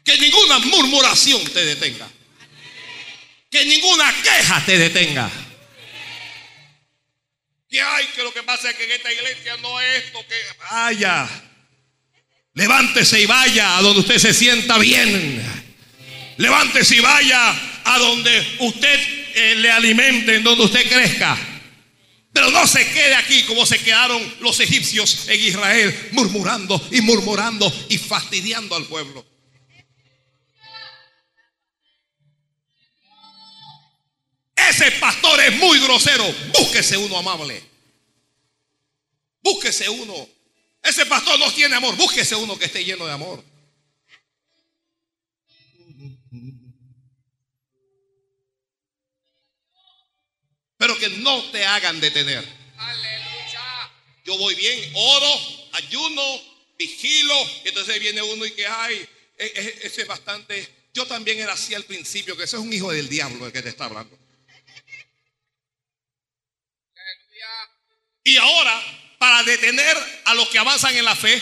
Que 0.05 0.19
ninguna 0.19 0.59
murmuración 0.59 1.45
te 1.53 1.65
detenga. 1.65 2.11
Que 3.51 3.65
ninguna 3.65 4.13
queja 4.23 4.65
te 4.67 4.77
detenga. 4.77 5.48
Que 7.69 7.81
hay 7.81 8.07
que 8.09 8.23
lo 8.23 8.33
que 8.33 8.43
pasa 8.43 8.71
es 8.71 8.77
que 8.77 8.85
en 8.85 8.93
esta 8.93 9.13
iglesia 9.13 9.57
no 9.59 9.81
es 9.81 10.05
esto 10.05 10.21
que 10.27 10.35
vaya. 10.71 11.29
Levántese 12.55 13.21
y 13.21 13.27
vaya 13.27 13.77
a 13.77 13.83
donde 13.83 14.01
usted 14.01 14.19
se 14.19 14.33
sienta 14.33 14.79
bien. 14.79 15.43
Levántese 16.39 16.97
y 16.97 17.01
vaya 17.01 17.55
a 17.85 17.99
donde 17.99 18.57
usted 18.61 19.01
eh, 19.35 19.55
le 19.57 19.71
alimente, 19.71 20.37
en 20.37 20.45
donde 20.45 20.65
usted 20.65 20.89
crezca. 20.89 21.37
Pero 22.33 22.51
no 22.51 22.67
se 22.67 22.89
quede 22.91 23.15
aquí 23.15 23.43
como 23.43 23.67
se 23.67 23.79
quedaron 23.79 24.23
los 24.41 24.61
egipcios 24.61 25.29
en 25.29 25.41
Israel, 25.41 26.09
murmurando 26.13 26.81
y 26.91 27.01
murmurando 27.01 27.73
y 27.89 27.99
fastidiando 27.99 28.77
al 28.77 28.85
pueblo. 28.87 29.27
Ese 34.69 34.91
pastor 34.93 35.41
es 35.41 35.55
muy 35.57 35.79
grosero. 35.81 36.25
Búsquese 36.59 36.97
uno 36.97 37.19
amable. 37.19 37.63
Búsquese 39.43 39.89
uno. 39.89 40.29
Ese 40.83 41.07
pastor 41.07 41.39
no 41.39 41.53
tiene 41.53 41.77
amor. 41.77 41.97
Búsquese 41.97 42.35
uno 42.35 42.59
que 42.59 42.65
esté 42.67 42.85
lleno 42.85 43.07
de 43.07 43.13
amor. 43.13 43.45
Pero 50.77 50.97
que 50.99 51.09
no 51.09 51.43
te 51.51 51.65
hagan 51.65 52.01
detener. 52.01 52.45
Aleluya. 52.77 53.91
Yo 54.25 54.37
voy 54.39 54.55
bien, 54.55 54.93
oro, 54.95 55.41
ayuno, 55.73 56.23
vigilo. 56.79 57.35
Y 57.65 57.69
entonces 57.69 57.99
viene 57.99 58.23
uno 58.23 58.47
y 58.47 58.53
que, 58.53 58.67
ay, 58.67 59.09
e- 59.37 59.47
e- 59.55 59.79
ese 59.87 60.03
es 60.03 60.09
bastante. 60.09 60.89
Yo 60.95 61.07
también 61.07 61.39
era 61.41 61.53
así 61.55 61.75
al 61.75 61.85
principio, 61.85 62.37
que 62.37 62.45
ese 62.45 62.57
es 62.57 62.63
un 62.63 62.73
hijo 62.73 62.93
del 62.93 63.09
diablo 63.09 63.47
el 63.47 63.53
que 63.53 63.63
te 63.63 63.69
está 63.71 63.87
hablando. 63.87 64.17
Aleluya. 66.95 67.49
Y 68.25 68.37
ahora, 68.37 69.17
para, 69.19 69.43
de- 69.43 69.48
detener 69.61 69.97
a 70.25 70.35
los 70.35 70.49
que 70.49 70.59
avanzan 70.59 70.97
en 70.97 71.05
la 71.05 71.15
fe, 71.17 71.41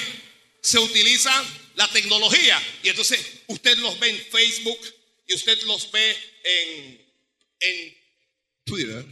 se 0.63 0.79
utiliza 0.79 1.33
la 1.75 1.89
tecnología. 1.89 2.61
Y 2.83 2.89
entonces 2.89 3.21
usted 3.47 3.77
los 3.79 3.99
ve 3.99 4.11
en 4.11 4.19
Facebook 4.31 4.79
y 5.27 5.35
usted 5.35 5.63
los 5.63 5.91
ve 5.93 6.17
en, 6.45 7.07
en 7.61 7.97
Twitter. 8.65 9.05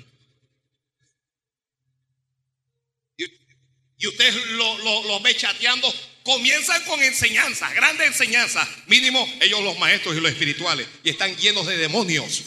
Y, 3.96 4.06
usted 4.06 4.34
lo- 4.52 4.78
lo- 4.78 5.04
los 5.04 5.22
ve 5.22 5.34
chateando. 5.36 5.92
Comienzan 6.24 6.82
con 6.84 7.02
enseñanzas, 7.02 7.74
grandes 7.74 8.06
enseñanzas. 8.08 8.68
Mínimo 8.86 9.26
ellos 9.40 9.62
los 9.62 9.78
maestros 9.78 10.16
y 10.16 10.20
los 10.20 10.30
espirituales. 10.32 10.86
Y 11.02 11.10
están 11.10 11.36
llenos 11.36 11.66
de 11.66 11.76
demonios. 11.76 12.42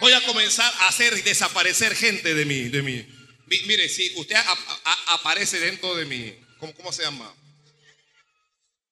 Voy 0.00 0.12
a 0.12 0.24
comenzar 0.24 0.72
a 0.80 0.88
hacer 0.88 1.22
desaparecer 1.22 1.94
gente 1.94 2.34
de 2.34 2.44
mí, 2.44 2.68
de 2.68 2.82
mí. 2.82 3.06
Mi- 3.46 3.60
Mire, 3.66 3.88
si 3.88 4.12
usted 4.16 4.36
aparece 5.08 5.58
dentro 5.60 5.94
de 5.96 6.06
mí, 6.06 6.34
¿cómo, 6.58 6.74
¿cómo 6.74 6.92
se 6.92 7.02
llama? 7.02 7.34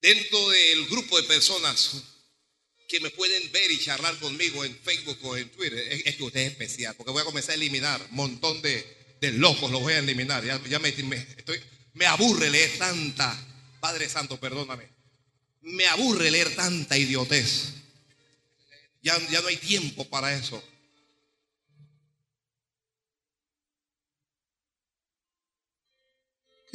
Dentro 0.00 0.48
del 0.50 0.86
grupo 0.88 1.16
de 1.20 1.26
personas 1.26 2.02
que 2.88 3.00
me 3.00 3.11
pueden 3.11 3.50
ver 3.52 3.70
y 3.70 3.78
charlar 3.78 4.16
conmigo 4.18 4.64
en 4.64 4.76
Facebook 4.80 5.18
o 5.22 5.36
en 5.36 5.48
Twitter, 5.50 5.78
es, 5.90 6.06
es 6.06 6.16
que 6.16 6.22
usted 6.22 6.40
es 6.40 6.50
especial, 6.52 6.94
porque 6.96 7.12
voy 7.12 7.22
a 7.22 7.24
comenzar 7.24 7.52
a 7.52 7.54
eliminar 7.54 8.00
un 8.11 8.16
montón 8.16 8.61
de, 8.62 9.16
de 9.20 9.32
locos, 9.32 9.70
los 9.70 9.80
voy 9.80 9.94
a 9.94 9.98
eliminar. 9.98 10.44
Ya, 10.44 10.61
ya 10.68 10.78
me, 10.78 10.92
me- 10.92 11.16
estoy, 11.36 11.61
me 11.94 12.06
aburre 12.06 12.50
leer 12.50 12.78
tanta, 12.78 13.36
Padre 13.80 14.09
Santo, 14.09 14.38
perdóname, 14.40 14.88
me 15.62 15.86
aburre 15.86 16.30
leer 16.30 16.54
tanta 16.54 16.96
idiotez. 16.96 17.74
Ya, 19.02 19.16
ya 19.28 19.40
no 19.40 19.48
hay 19.48 19.56
tiempo 19.56 20.09
para 20.09 20.34
eso. 20.34 20.62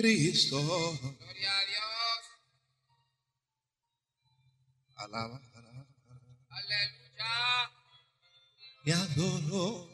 Cristo. 0.04 0.60
Gloria 0.62 1.58
a 1.58 1.66
Dios. 1.66 2.24
Alaba, 4.96 5.42
Aleluya. 6.50 7.72
y 8.84 8.92
adoro. 8.92 9.90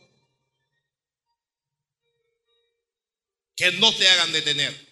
Que 3.56 3.72
no 3.74 3.94
te 3.96 4.10
hagan 4.10 4.32
detener. 4.32 4.90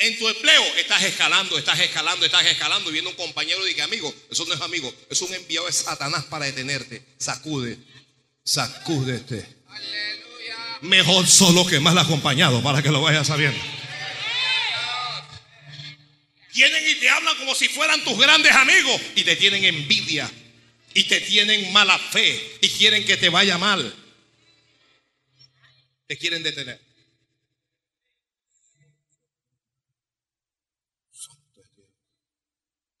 En 0.00 0.18
tu 0.18 0.28
empleo 0.28 0.62
estás 0.76 1.04
escalando, 1.04 1.56
estás 1.56 1.78
escalando, 1.78 2.26
estás 2.26 2.46
escalando. 2.46 2.90
Y 2.90 2.94
viene 2.94 3.08
un 3.08 3.14
compañero 3.14 3.64
y 3.64 3.68
dice, 3.68 3.82
amigo, 3.82 4.12
eso 4.28 4.44
no 4.46 4.54
es 4.54 4.60
amigo, 4.60 4.92
es 5.08 5.22
un 5.22 5.32
enviado 5.32 5.66
de 5.66 5.72
Satanás 5.72 6.24
para 6.24 6.46
detenerte. 6.46 7.14
Sacude, 7.16 7.78
sacúdete. 8.42 9.56
Mejor 10.82 11.26
solo 11.26 11.66
que 11.66 11.80
mal 11.80 11.96
acompañado 11.98 12.62
para 12.62 12.82
que 12.82 12.90
lo 12.90 13.00
vayas 13.00 13.26
sabiendo. 13.26 13.58
Vienen 16.54 16.88
y 16.88 16.94
te 16.94 17.10
hablan 17.10 17.36
como 17.36 17.54
si 17.54 17.68
fueran 17.68 18.02
tus 18.02 18.18
grandes 18.18 18.52
amigos 18.52 19.00
y 19.14 19.24
te 19.24 19.36
tienen 19.36 19.64
envidia 19.64 20.30
y 20.94 21.04
te 21.04 21.20
tienen 21.20 21.70
mala 21.72 21.98
fe 21.98 22.58
y 22.62 22.68
quieren 22.70 23.04
que 23.04 23.16
te 23.16 23.28
vaya 23.28 23.58
mal. 23.58 23.94
Te 26.06 26.16
quieren 26.16 26.42
detener. 26.42 26.80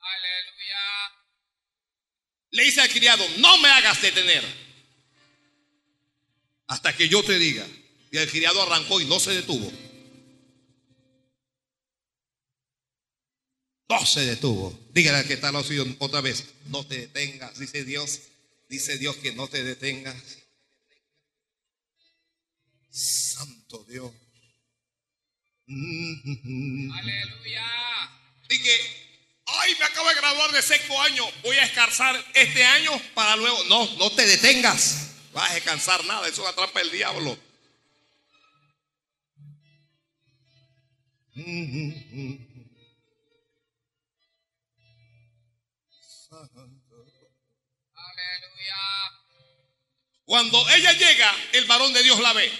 Aleluya. 0.00 0.78
Le 2.50 2.64
dice 2.64 2.80
al 2.82 2.88
criado, 2.90 3.26
no 3.38 3.56
me 3.58 3.68
hagas 3.70 4.02
detener 4.02 4.65
hasta 6.66 6.96
que 6.96 7.08
yo 7.08 7.22
te 7.22 7.38
diga. 7.38 7.66
Y 8.10 8.18
el 8.18 8.30
criado 8.30 8.62
arrancó 8.62 9.00
y 9.00 9.04
no 9.04 9.18
se 9.20 9.32
detuvo. 9.32 9.70
No 13.88 14.04
se 14.04 14.24
detuvo. 14.24 14.78
Dígale 14.92 15.18
al 15.18 15.26
que 15.26 15.34
está 15.34 15.48
al 15.48 15.64
suyo 15.64 15.86
otra 15.98 16.20
vez, 16.20 16.44
no 16.66 16.84
te 16.86 16.98
detengas, 16.98 17.58
dice 17.58 17.84
Dios. 17.84 18.20
Dice 18.68 18.98
Dios 18.98 19.16
que 19.16 19.32
no 19.32 19.46
te 19.46 19.62
detengas. 19.62 20.16
Santo 22.90 23.84
Dios. 23.88 24.12
Aleluya. 25.68 27.66
Dije, 28.48 28.72
ay, 29.46 29.74
me 29.78 29.84
acabo 29.84 30.08
de 30.08 30.14
graduar 30.16 30.50
de 30.52 30.62
sexto 30.62 31.00
año, 31.00 31.24
voy 31.42 31.56
a 31.58 31.62
descansar 31.62 32.24
este 32.34 32.64
año 32.64 32.90
para 33.14 33.36
luego. 33.36 33.64
No, 33.64 33.96
no 33.98 34.10
te 34.10 34.26
detengas. 34.26 35.05
Vas 35.36 35.50
a 35.50 35.54
descansar 35.54 36.02
nada, 36.06 36.26
eso 36.26 36.40
es 36.40 36.48
una 36.48 36.54
trampa 36.54 36.78
del 36.80 36.90
diablo. 36.90 37.38
Cuando 50.24 50.70
ella 50.70 50.92
llega, 50.94 51.36
el 51.52 51.66
varón 51.66 51.92
de 51.92 52.02
Dios 52.02 52.18
la 52.20 52.32
ve. 52.32 52.50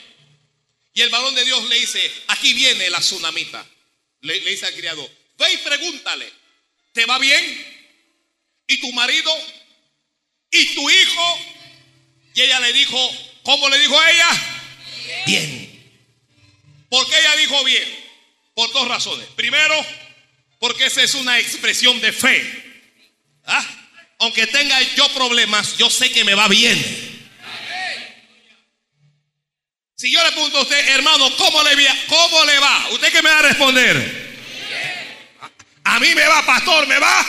Y 0.92 1.00
el 1.00 1.08
varón 1.08 1.34
de 1.34 1.46
Dios 1.46 1.66
le 1.70 1.76
dice, 1.76 2.12
aquí 2.26 2.52
viene 2.52 2.90
la 2.90 3.00
tsunamita. 3.00 3.66
Le, 4.20 4.38
le 4.42 4.50
dice 4.50 4.66
al 4.66 4.74
criado, 4.74 5.10
ve 5.38 5.50
y 5.50 5.56
pregúntale, 5.56 6.30
¿te 6.92 7.06
va 7.06 7.18
bien? 7.18 8.64
¿Y 8.66 8.80
tu 8.82 8.92
marido? 8.92 9.32
¿Y 10.50 10.74
tu 10.74 10.90
hijo? 10.90 11.45
Y 12.36 12.42
ella 12.42 12.60
le 12.60 12.72
dijo, 12.74 12.98
¿cómo 13.42 13.66
le 13.70 13.78
dijo 13.78 13.98
a 13.98 14.10
ella? 14.10 14.28
Bien. 15.24 15.90
¿Por 16.90 17.08
qué 17.08 17.18
ella 17.18 17.36
dijo 17.36 17.64
bien? 17.64 18.06
Por 18.54 18.70
dos 18.74 18.86
razones. 18.86 19.26
Primero, 19.34 19.74
porque 20.58 20.84
esa 20.84 21.02
es 21.02 21.14
una 21.14 21.38
expresión 21.38 21.98
de 22.02 22.12
fe. 22.12 22.82
¿Ah? 23.46 23.66
Aunque 24.18 24.46
tenga 24.48 24.78
yo 24.96 25.08
problemas, 25.14 25.78
yo 25.78 25.88
sé 25.88 26.10
que 26.10 26.24
me 26.24 26.34
va 26.34 26.46
bien. 26.48 26.76
Si 29.94 30.12
yo 30.12 30.22
le 30.22 30.32
pregunto 30.32 30.58
a 30.58 30.62
usted, 30.62 30.88
hermano, 30.90 31.34
¿cómo 31.38 31.62
le, 31.62 31.74
va? 31.74 31.96
¿cómo 32.06 32.44
le 32.44 32.58
va? 32.58 32.88
¿Usted 32.90 33.12
qué 33.12 33.22
me 33.22 33.30
va 33.30 33.38
a 33.38 33.42
responder? 33.42 34.36
A 35.84 35.98
mí 36.00 36.14
me 36.14 36.26
va, 36.28 36.44
pastor, 36.44 36.86
me 36.86 36.98
va. 36.98 37.26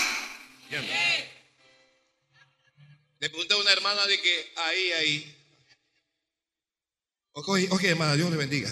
Le 3.20 3.30
pregunté 3.30 3.54
a 3.56 3.58
una 3.58 3.72
hermana 3.72 4.06
de 4.06 4.22
que 4.22 4.52
ahí, 4.56 4.92
ahí. 4.92 5.36
Ok, 7.32 7.50
ok, 7.72 7.84
hermana, 7.84 8.16
Dios 8.16 8.30
le 8.30 8.38
bendiga. 8.38 8.70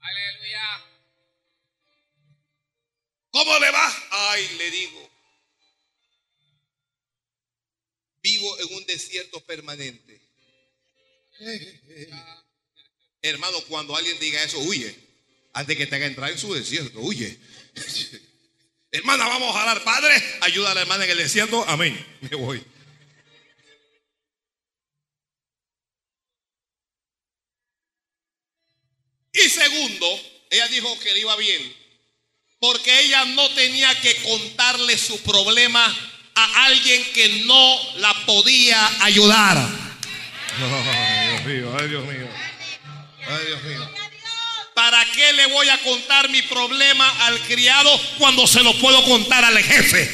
Aleluya. 0.00 0.84
¿Cómo 3.30 3.58
le 3.60 3.70
va? 3.70 4.06
Ay, 4.10 4.48
le 4.58 4.70
digo. 4.70 5.10
Vivo 8.20 8.58
en 8.60 8.74
un 8.74 8.86
desierto 8.86 9.44
permanente. 9.46 10.20
Hermano, 13.20 13.60
cuando 13.68 13.94
alguien 13.94 14.18
diga 14.18 14.42
eso, 14.42 14.58
huye. 14.58 14.92
Antes 15.52 15.76
que 15.76 15.86
te 15.86 15.96
haga 15.96 16.06
entrar 16.06 16.30
en 16.30 16.38
su 16.38 16.52
desierto, 16.52 16.98
huye. 17.00 17.38
Hermana, 18.92 19.26
vamos 19.26 19.56
a 19.56 19.62
orar. 19.62 19.82
Padre, 19.82 20.14
ayuda 20.42 20.72
a 20.72 20.74
la 20.74 20.82
hermana 20.82 21.04
en 21.04 21.10
el 21.12 21.18
desierto. 21.18 21.64
Amén. 21.66 22.06
Me 22.20 22.36
voy. 22.36 22.62
Y 29.32 29.48
segundo, 29.48 30.06
ella 30.50 30.68
dijo 30.68 30.98
que 31.00 31.14
le 31.14 31.20
iba 31.20 31.34
bien. 31.36 31.74
Porque 32.60 33.00
ella 33.00 33.24
no 33.24 33.48
tenía 33.54 33.98
que 34.02 34.14
contarle 34.22 34.98
su 34.98 35.20
problema 35.22 35.84
a 36.34 36.66
alguien 36.66 37.02
que 37.14 37.44
no 37.46 37.78
la 37.96 38.14
podía 38.26 39.04
ayudar. 39.04 39.56
Ay, 40.60 41.28
Dios 41.30 41.44
mío, 41.46 41.76
ay, 41.80 41.88
Dios 41.88 42.04
mío. 42.04 42.28
Ay, 43.26 43.46
Dios 43.46 43.62
mío. 43.64 43.91
¿Para 44.92 45.10
qué 45.10 45.32
le 45.32 45.46
voy 45.46 45.66
a 45.70 45.82
contar 45.82 46.28
mi 46.28 46.42
problema 46.42 47.08
al 47.26 47.40
criado 47.46 47.98
cuando 48.18 48.46
se 48.46 48.62
lo 48.62 48.78
puedo 48.78 49.02
contar 49.04 49.42
al 49.42 49.56
jefe? 49.56 50.06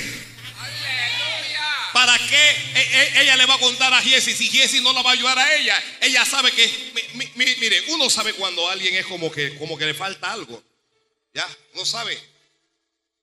¿Para 1.93 2.17
qué 2.17 2.51
e- 2.77 2.79
e- 2.93 3.23
ella 3.23 3.35
le 3.35 3.45
va 3.47 3.55
a 3.55 3.59
contar 3.59 3.93
a 3.93 4.01
Jesse 4.01 4.37
si 4.37 4.49
Jesse 4.49 4.81
no 4.81 4.93
la 4.93 5.03
va 5.03 5.11
a 5.11 5.13
ayudar 5.15 5.37
a 5.37 5.57
ella? 5.57 5.83
Ella 6.01 6.25
sabe 6.25 6.53
que, 6.53 6.93
mi- 6.95 7.25
mi- 7.25 7.31
mi- 7.35 7.57
mire, 7.57 7.81
uno 7.89 8.09
sabe 8.09 8.35
cuando 8.35 8.69
alguien 8.69 8.95
es 8.95 9.05
como 9.07 9.33
que, 9.33 9.57
como 9.59 9.77
que 9.77 9.85
le 9.85 9.95
falta 9.95 10.31
algo. 10.33 10.63
Ya, 11.35 11.45
no 11.75 11.85
sabe. 11.85 12.17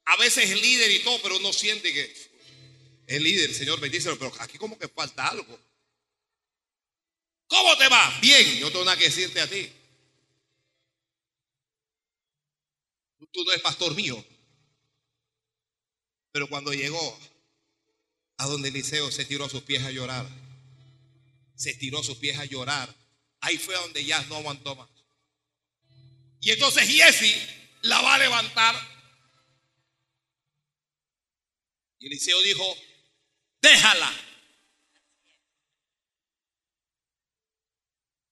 A 0.08 0.18
veces 0.18 0.50
es 0.52 0.62
líder 0.62 0.92
y 0.92 1.00
todo, 1.04 1.22
pero 1.22 1.38
uno 1.38 1.54
siente 1.54 1.94
que 1.94 2.14
es 3.08 3.22
líder, 3.22 3.54
Señor, 3.54 3.80
bendícelo, 3.80 4.20
pero 4.20 4.34
aquí 4.42 4.58
como 4.58 4.78
que 4.78 4.90
falta 4.90 5.26
algo. 5.30 5.58
¿Cómo 7.48 7.78
te 7.78 7.88
va? 7.88 8.14
Bien, 8.20 8.60
yo 8.60 8.70
tengo 8.72 8.84
nada 8.84 8.98
que 8.98 9.06
decirte 9.06 9.40
a 9.40 9.48
ti. 9.48 9.72
Tú 13.32 13.44
no 13.44 13.52
eres 13.52 13.64
pastor 13.64 13.96
mío. 13.96 14.24
Pero 16.32 16.50
cuando 16.50 16.74
llegó 16.74 17.20
a 18.38 18.46
donde 18.48 18.70
Eliseo 18.70 19.12
se 19.12 19.26
tiró 19.26 19.46
a 19.46 19.50
sus 19.50 19.64
pies 19.64 19.84
a 19.84 19.92
llorar, 19.92 20.28
se 21.56 21.74
tiró 21.76 22.00
a 22.00 22.04
sus 22.04 22.18
pies 22.18 22.38
a 22.38 22.46
llorar, 22.46 22.94
ahí 23.40 23.58
fue 23.58 23.76
donde 23.76 24.04
ya 24.04 24.22
no 24.24 24.36
aguantó 24.36 24.76
más. 24.76 24.90
Y 26.42 26.52
entonces 26.52 26.88
Jesse 26.88 27.36
la 27.84 28.02
va 28.02 28.16
a 28.16 28.20
levantar. 28.20 28.76
Y 32.00 32.08
Eliseo 32.08 32.42
dijo, 32.42 32.64
déjala. 33.62 34.14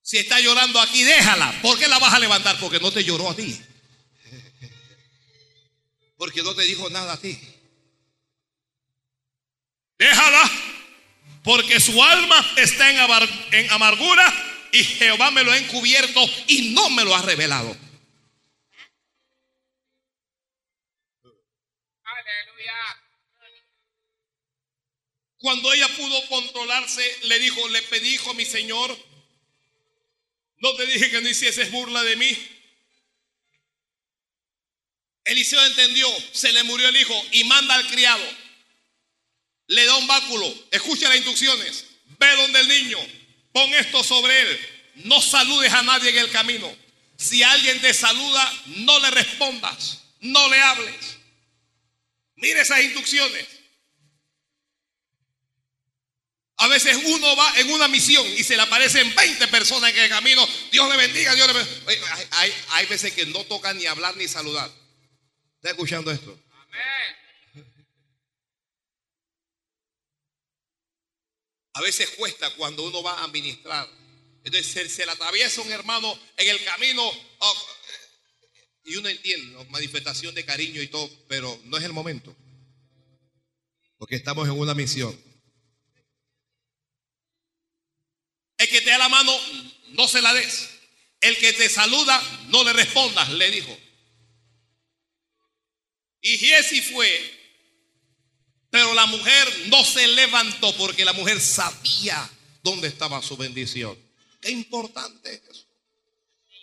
Si 0.02 0.18
está 0.18 0.40
llorando 0.42 0.80
aquí, 0.80 1.04
déjala. 1.04 1.60
¿Por 1.62 1.80
qué 1.80 1.88
la 1.88 1.98
vas 1.98 2.14
a 2.14 2.20
levantar? 2.20 2.60
Porque 2.60 2.80
no 2.80 2.92
te 2.92 3.04
lloró 3.04 3.30
a 3.30 3.36
ti. 3.36 3.60
Porque 6.18 6.44
no 6.44 6.54
te 6.56 6.64
dijo 6.64 6.90
nada 6.90 7.14
a 7.14 7.20
ti. 7.20 7.40
Déjala. 9.98 10.44
Porque 11.44 11.80
su 11.80 12.02
alma 12.02 12.54
está 12.58 12.90
en, 12.90 12.98
abar- 13.00 13.48
en 13.52 13.70
amargura 13.72 14.26
y 14.72 14.84
Jehová 14.84 15.30
me 15.32 15.44
lo 15.44 15.52
ha 15.52 15.58
encubierto 15.58 16.22
y 16.48 16.72
no 16.74 16.90
me 16.90 17.04
lo 17.04 17.14
ha 17.16 17.22
revelado. 17.22 17.76
Aleluya. 22.04 22.74
Cuando 25.38 25.74
ella 25.74 25.88
pudo 25.98 26.28
controlarse, 26.30 27.04
le 27.24 27.40
dijo, 27.40 27.68
le 27.70 27.82
pedí 27.84 28.18
a 28.30 28.34
mi 28.34 28.46
señor, 28.46 28.98
no 30.58 30.74
te 30.76 30.86
dije 30.86 31.12
que 31.12 31.22
no 31.22 31.28
hicieses 31.28 31.70
burla 31.72 32.02
de 32.04 32.16
mí. 32.16 32.53
Eliseo 35.26 35.66
entendió, 35.66 36.08
se 36.32 36.52
le 36.52 36.64
murió 36.64 36.90
el 36.90 36.98
hijo 36.98 37.26
y 37.32 37.44
manda 37.46 37.76
al 37.76 37.88
criado. 37.88 38.24
Le 39.68 39.86
da 39.86 39.96
un 39.96 40.08
báculo, 40.08 40.54
escucha 40.72 41.08
las 41.08 41.18
instrucciones, 41.18 41.86
ve 42.20 42.36
donde 42.36 42.60
el 42.60 42.68
niño, 42.68 42.98
pon 43.54 43.74
esto 43.74 44.04
sobre 44.04 44.42
él, 44.42 44.70
no 45.06 45.22
saludes 45.22 45.72
a 45.72 45.82
nadie 45.84 46.10
en 46.10 46.18
el 46.18 46.32
camino. 46.32 46.76
Si 47.18 47.42
alguien 47.42 47.80
te 47.80 47.94
saluda, 47.94 48.64
no 48.66 49.00
le 49.00 49.12
respondas, 49.12 50.00
no 50.20 50.50
le 50.50 50.60
hables. 50.60 51.18
Mire 52.36 52.62
esas 52.62 52.82
instrucciones. 52.82 53.48
A 56.58 56.68
veces 56.68 56.98
uno 57.06 57.36
va 57.36 57.60
en 57.60 57.72
una 57.72 57.88
misión 57.88 58.26
y 58.38 58.44
se 58.44 58.56
le 58.56 58.62
aparecen 58.62 59.14
20 59.16 59.48
personas 59.48 59.92
en 59.92 60.00
el 60.00 60.10
camino. 60.10 60.48
Dios 60.72 60.90
le 60.90 60.98
bendiga, 60.98 61.34
Dios 61.34 61.48
le 61.48 61.54
bendiga. 61.54 62.18
Hay 62.72 62.86
veces 62.88 63.14
que 63.14 63.26
no 63.28 63.44
toca 63.46 63.74
ni 63.74 63.86
hablar 63.86 64.16
ni 64.18 64.28
saludar. 64.28 64.83
¿Está 65.64 65.72
escuchando 65.72 66.12
esto? 66.12 66.38
A 71.76 71.82
veces 71.82 72.10
cuesta 72.18 72.54
cuando 72.58 72.84
uno 72.84 73.02
va 73.02 73.24
a 73.24 73.30
ministrar. 73.30 73.88
Entonces 74.44 74.70
se, 74.70 74.90
se 74.90 75.06
le 75.06 75.14
atraviesa 75.14 75.62
un 75.62 75.72
hermano 75.72 76.20
en 76.36 76.50
el 76.50 76.62
camino. 76.66 77.10
oh, 77.40 77.68
y 78.84 78.98
uno 78.98 79.08
entiende, 79.08 79.54
¿no? 79.54 79.64
manifestación 79.70 80.36
de 80.36 80.44
cariño 80.44 80.82
y 80.82 80.90
todo, 80.90 81.10
pero 81.30 81.58
no 81.64 81.78
es 81.78 81.86
el 81.86 81.94
momento. 81.94 82.36
Porque 83.98 84.18
estamos 84.18 84.46
en 84.50 84.60
una 84.60 84.74
misión. 84.74 85.18
El 88.58 88.68
que 88.68 88.82
te 88.82 88.90
da 88.90 88.98
la 88.98 89.08
mano, 89.08 89.32
no 89.92 90.10
se 90.10 90.22
la 90.22 90.34
des. 90.34 90.72
El 91.22 91.38
que 91.38 91.54
te 91.54 91.70
saluda, 91.70 92.22
no 92.50 92.66
le 92.66 92.74
respondas, 92.74 93.30
le 93.30 93.50
dijo. 93.50 93.80
Y 96.24 96.38
Giesi 96.38 96.82
fue 96.82 97.44
pero 98.74 98.92
la 98.96 99.06
mujer 99.06 99.68
no 99.68 99.86
se 99.86 100.08
levantó 100.08 100.76
porque 100.78 101.06
la 101.06 101.14
mujer 101.14 101.40
sabía 101.40 102.28
dónde 102.64 102.88
estaba 102.88 103.22
su 103.22 103.38
bendición. 103.38 103.96
Qué 104.42 104.50
importante 104.50 105.32
es 105.32 105.42
eso. 105.48 105.68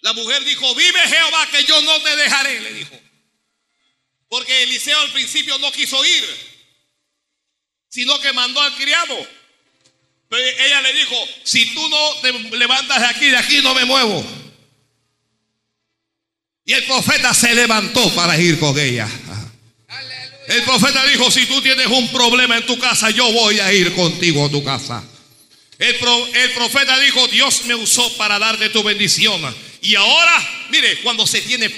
La 0.00 0.12
mujer 0.14 0.42
dijo, 0.44 0.74
vive 0.74 0.98
Jehová 1.06 1.46
que 1.52 1.62
yo 1.62 1.80
no 1.82 2.02
te 2.02 2.16
dejaré, 2.16 2.61
le 2.62 2.74
dijo. 2.74 3.00
Porque 4.28 4.64
Eliseo 4.64 4.98
al 4.98 5.12
principio 5.12 5.56
no 5.58 5.70
quiso 5.70 6.04
ir, 6.04 6.24
sino 7.88 8.18
que 8.18 8.32
mandó 8.32 8.61
al 8.61 8.74
criado. 8.74 9.16
Pero 10.28 10.44
ella 10.64 10.82
le 10.82 10.92
dijo, 10.94 11.14
si 11.44 11.72
tú 11.72 11.88
no 11.88 12.14
te 12.22 12.32
levantas 12.56 13.02
de 13.02 13.06
aquí, 13.06 13.26
de 13.30 13.36
aquí 13.36 13.61
no 13.62 13.72
me 13.72 13.84
muevo. 13.84 14.26
Y 16.64 16.72
el 16.72 16.84
profeta 16.86 17.32
se 17.34 17.54
levantó 17.54 18.12
para 18.16 18.36
ir 18.36 18.58
con 18.58 18.76
ella. 18.76 19.08
El 20.51 20.64
profeta 20.64 21.07
dijo, 21.07 21.30
si 21.30 21.46
tú 21.46 21.62
tienes 21.62 21.86
un 21.86 22.09
problema 22.11 22.57
en 22.57 22.66
tu 22.66 22.76
casa, 22.76 23.09
yo 23.11 23.30
voy 23.32 23.61
a 23.61 23.72
ir 23.72 23.94
contigo 23.94 24.46
a 24.46 24.51
tu 24.51 24.64
casa. 24.64 25.05
El, 25.78 25.96
pro- 25.96 26.26
el 26.34 26.51
profeta 26.55 26.98
dijo, 26.98 27.28
Dios 27.28 27.64
me 27.66 27.74
usó 27.76 28.16
para 28.16 28.36
darte 28.40 28.68
tu 28.70 28.82
bendición. 28.82 29.40
Y 29.80 29.94
ahora, 29.94 30.66
mire, 30.70 31.01
cuando 31.03 31.24
se 31.24 31.40
tiene 31.42 31.70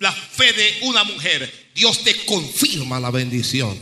la 0.00 0.12
fe 0.12 0.52
de 0.52 0.78
una 0.80 1.04
mujer, 1.04 1.70
Dios 1.72 2.02
te 2.02 2.16
confirma 2.24 2.98
la 2.98 3.12
bendición. 3.12 3.78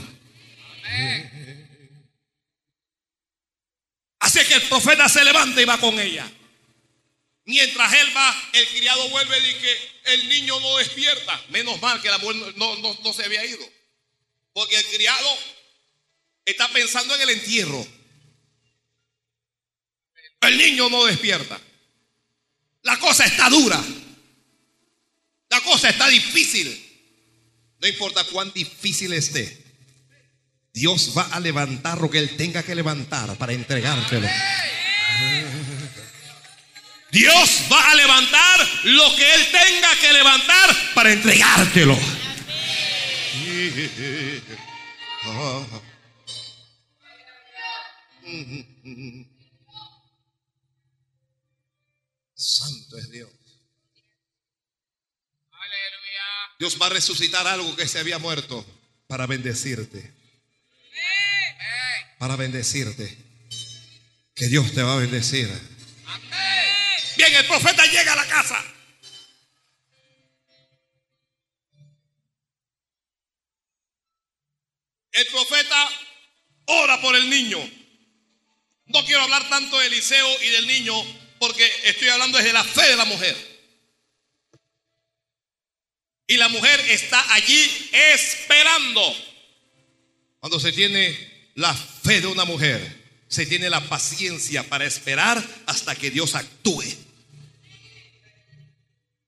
Así 4.21 4.41
que 4.47 4.55
el 4.55 4.63
profeta 4.63 5.09
se 5.09 5.25
levanta 5.25 5.63
y 5.63 5.65
va 5.65 5.79
con 5.81 5.99
ella. 5.99 6.31
Mientras 7.47 7.93
él 7.95 8.15
va, 8.15 8.51
el 8.53 8.69
criado 8.69 9.09
vuelve 9.09 9.39
y 9.39 9.55
que 9.55 9.79
el 10.13 10.29
niño 10.29 10.61
no 10.61 10.77
despierta. 10.77 11.43
Menos 11.49 11.81
mal 11.81 12.03
que 12.03 12.11
la 12.11 12.19
mujer 12.19 12.55
no 12.59 13.13
se 13.15 13.25
había 13.25 13.45
ido. 13.47 13.67
Porque 14.55 14.77
el 14.77 14.87
criado 14.87 15.29
está 16.47 16.69
pensando 16.69 17.15
en 17.15 17.21
el 17.21 17.31
entierro. 17.31 17.87
El 20.41 20.57
niño 20.57 20.89
no 20.89 21.05
despierta. 21.05 21.61
La 22.83 22.99
cosa 22.99 23.25
está 23.25 23.51
dura. 23.51 23.83
La 25.51 25.61
cosa 25.61 25.91
está 25.91 26.09
difícil. 26.09 26.81
No 27.81 27.89
importa 27.89 28.25
cuán 28.25 28.53
difícil 28.53 29.13
esté. 29.13 29.63
Dios 30.73 31.13
va 31.17 31.23
a 31.33 31.41
levantar 31.41 32.01
lo 32.01 32.11
que 32.11 32.19
Él 32.19 32.37
tenga 32.37 32.63
que 32.63 32.75
levantar 32.75 33.37
para 33.37 33.53
entregártelo. 33.53 34.29
Dios 37.11 37.61
va 37.71 37.91
a 37.91 37.95
levantar 37.95 38.69
lo 38.85 39.17
que 39.17 39.35
Él 39.35 39.47
tenga 39.53 39.97
que 40.01 40.13
levantar 40.13 40.95
para 40.95 41.13
entregártelo. 41.13 42.24
Santo 52.35 52.99
es 52.99 53.11
Dios. 53.11 53.31
Aleluya. 55.51 56.25
Dios 56.59 56.79
va 56.81 56.87
a 56.87 56.91
resucitar 56.91 57.47
algo 57.47 57.75
que 57.77 57.89
se 57.89 57.99
había 57.99 58.19
muerto 58.19 58.67
para 59.07 59.27
bendecirte. 59.27 60.13
Para 62.19 62.37
bendecirte. 62.37 63.17
Que 64.35 64.49
Dios 64.49 64.73
te 64.73 64.83
va 64.83 64.95
a 64.95 64.99
bendecir. 64.99 65.49
Bien, 67.17 67.35
el 67.35 67.47
profeta 67.47 67.87
llega 67.87 68.13
a 68.13 68.17
la 68.17 68.27
casa. 68.27 68.74
El 75.15 75.27
profeta 75.29 75.91
ora 76.67 77.01
por 77.01 77.15
el 77.15 77.31
niño. 77.31 77.59
No 78.87 79.05
quiero 79.05 79.23
hablar 79.23 79.49
tanto 79.49 79.79
de 79.79 79.87
Eliseo 79.87 80.43
y 80.43 80.49
del 80.49 80.67
niño 80.67 80.95
porque 81.39 81.65
estoy 81.85 82.09
hablando 82.09 82.37
desde 82.37 82.53
la 82.53 82.65
fe 82.65 82.83
de 82.91 82.97
la 82.97 83.05
mujer. 83.05 83.55
Y 86.27 86.37
la 86.37 86.49
mujer 86.49 86.81
está 86.81 87.33
allí 87.35 87.91
esperando. 87.93 89.01
Cuando 90.41 90.59
se 90.59 90.73
tiene 90.73 91.51
la 91.55 91.73
fe 91.75 92.21
de 92.21 92.27
una 92.27 92.45
mujer, 92.45 93.05
se 93.29 93.47
tiene 93.47 93.71
la 93.71 93.81
paciencia 93.89 94.65
para 94.65 94.85
esperar 94.85 95.43
hasta 95.67 95.95
que 95.95 96.11
Dios 96.11 96.35
actúe. 96.35 96.85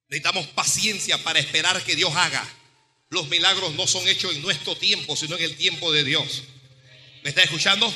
Necesitamos 0.09 0.47
paciencia 0.49 1.23
para 1.23 1.39
esperar 1.39 1.83
que 1.85 1.95
Dios 1.95 2.15
haga. 2.15 2.47
Los 3.11 3.29
milagros 3.29 3.75
no 3.75 3.87
son 3.87 4.07
hechos 4.09 4.35
en 4.35 4.43
nuestro 4.43 4.77
tiempo, 4.77 5.17
sino 5.17 5.37
en 5.37 5.45
el 5.45 5.57
tiempo 5.57 5.93
de 5.93 6.05
Dios. 6.05 6.43
¿Me 7.23 7.31
está 7.31 7.43
escuchando? 7.43 7.93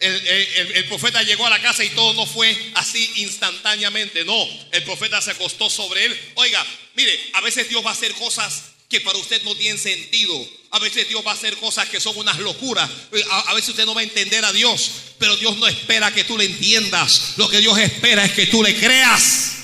El, 0.00 0.84
profeta 0.86 1.22
llegó 1.22 1.46
a 1.46 1.50
la 1.50 1.60
casa 1.60 1.84
y 1.84 1.90
todo 1.90 2.14
no 2.14 2.26
fue 2.26 2.56
así 2.74 3.10
instantáneamente. 3.16 4.24
No, 4.24 4.48
el 4.72 4.82
profeta 4.84 5.20
se 5.20 5.32
acostó 5.32 5.68
sobre 5.70 6.04
él. 6.04 6.20
Oiga, 6.34 6.64
mire, 6.94 7.18
a 7.34 7.40
veces 7.40 7.68
Dios 7.68 7.84
va 7.84 7.90
a 7.90 7.94
hacer 7.94 8.12
cosas 8.14 8.62
que 8.88 9.00
para 9.00 9.18
usted 9.18 9.42
no 9.42 9.54
tienen 9.56 9.78
sentido. 9.78 10.48
A 10.70 10.78
veces 10.78 11.08
Dios 11.08 11.24
va 11.26 11.32
a 11.32 11.34
hacer 11.34 11.56
cosas 11.56 11.88
que 11.88 12.00
son 12.00 12.16
unas 12.16 12.38
locuras. 12.38 12.88
A, 13.30 13.40
a 13.50 13.54
veces 13.54 13.70
usted 13.70 13.86
no 13.86 13.94
va 13.94 14.00
a 14.00 14.04
entender 14.04 14.44
a 14.44 14.52
Dios, 14.52 14.92
pero 15.18 15.36
Dios 15.36 15.56
no 15.58 15.66
espera 15.66 16.12
que 16.12 16.24
tú 16.24 16.38
le 16.38 16.44
entiendas. 16.44 17.34
Lo 17.36 17.48
que 17.48 17.58
Dios 17.58 17.76
espera 17.78 18.24
es 18.24 18.32
que 18.32 18.46
tú 18.46 18.62
le 18.62 18.74
creas. 18.76 19.57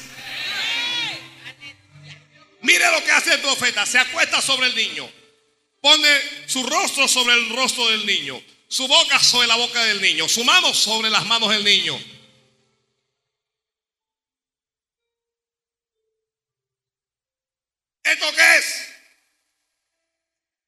Lo 2.94 3.04
que 3.04 3.10
hace 3.10 3.34
el 3.34 3.40
profeta. 3.40 3.84
Se 3.86 3.98
acuesta 3.98 4.40
sobre 4.40 4.68
el 4.68 4.74
niño. 4.74 5.10
Pone 5.80 6.08
su 6.46 6.62
rostro 6.62 7.06
sobre 7.08 7.34
el 7.34 7.50
rostro 7.50 7.88
del 7.88 8.06
niño. 8.06 8.42
Su 8.68 8.88
boca 8.88 9.18
sobre 9.18 9.46
la 9.46 9.56
boca 9.56 9.84
del 9.84 10.00
niño. 10.00 10.28
Su 10.28 10.44
mano 10.44 10.72
sobre 10.72 11.10
las 11.10 11.26
manos 11.26 11.50
del 11.50 11.64
niño. 11.64 12.02
¿Esto 18.02 18.26
qué 18.34 18.56
es? 18.58 18.86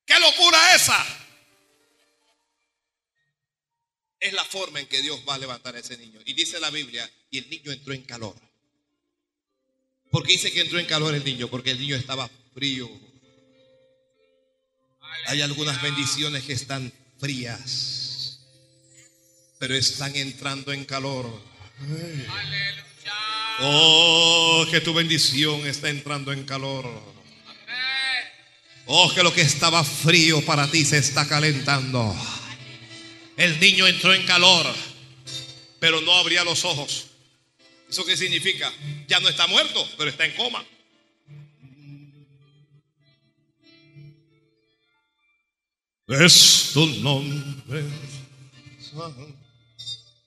¿Qué 0.07 0.19
locura 0.21 0.75
esa? 0.75 1.05
Es 4.19 4.33
la 4.33 4.45
forma 4.45 4.81
en 4.81 4.87
que 4.87 5.03
Dios 5.03 5.21
va 5.29 5.35
a 5.35 5.39
levantar 5.39 5.77
a 5.77 5.81
ese 5.81 5.97
niño. 5.99 6.21
Y 6.25 6.33
dice 6.33 6.59
la 6.59 6.71
Biblia, 6.71 7.09
y 7.31 7.39
el 7.39 7.51
niño 7.51 7.73
entró 7.73 7.93
en 7.93 8.05
calor. 8.05 8.46
¿Por 10.17 10.25
qué 10.25 10.33
dice 10.33 10.51
que 10.51 10.63
entró 10.63 10.79
en 10.79 10.87
calor 10.87 11.15
el 11.15 11.23
niño? 11.23 11.47
Porque 11.49 11.73
el 11.73 11.79
niño 11.79 11.95
estaba 11.95 12.31
frío. 12.55 12.89
Hay 15.27 15.43
algunas 15.43 15.83
bendiciones 15.83 16.43
que 16.45 16.55
están 16.55 16.91
frías, 17.21 18.41
pero 19.59 19.75
están 19.75 20.17
entrando 20.17 20.73
en 20.73 20.87
calor. 20.87 21.27
Oh, 23.61 24.65
que 24.71 24.81
tu 24.81 24.95
bendición 24.95 25.67
está 25.67 25.91
entrando 25.91 26.33
en 26.33 26.45
calor. 26.45 26.87
Oh, 28.87 29.13
que 29.15 29.23
lo 29.23 29.35
que 29.35 29.43
estaba 29.43 29.85
frío 29.85 30.43
para 30.47 30.71
ti 30.71 30.87
se 30.87 30.97
está 30.97 31.29
calentando. 31.29 32.17
El 33.37 33.61
niño 33.61 33.87
entró 33.87 34.15
en 34.15 34.25
calor, 34.25 34.67
pero 35.79 36.01
no 36.01 36.13
abría 36.15 36.43
los 36.43 36.65
ojos. 36.65 37.16
¿Eso 37.89 38.05
qué 38.05 38.17
significa? 38.17 38.73
Ya 39.07 39.21
no 39.21 39.29
está 39.29 39.47
muerto, 39.47 39.89
pero 39.97 40.11
está 40.11 40.25
en 40.25 40.35
coma. 40.35 40.67
Es 46.09 46.71
tu 46.73 46.87
nombre. 46.87 47.85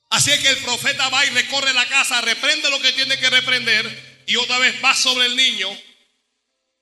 Así 0.10 0.32
es 0.32 0.40
que 0.40 0.50
el 0.50 0.58
profeta 0.58 1.08
va 1.10 1.26
y 1.26 1.30
recorre 1.30 1.74
la 1.74 1.88
casa, 1.88 2.20
reprende 2.22 2.70
lo 2.70 2.82
que 2.82 2.94
tiene 2.94 3.18
que 3.18 3.30
reprender 3.30 4.24
y 4.28 4.36
otra 4.36 4.58
vez 4.60 4.84
va 4.84 4.94
sobre 4.96 5.28
el 5.28 5.36
niño 5.36 5.70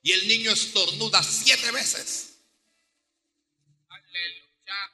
y 0.01 0.11
el 0.11 0.27
niño 0.27 0.51
estornuda 0.51 1.21
siete 1.21 1.69
veces. 1.71 2.39
Aleluya. 3.89 4.91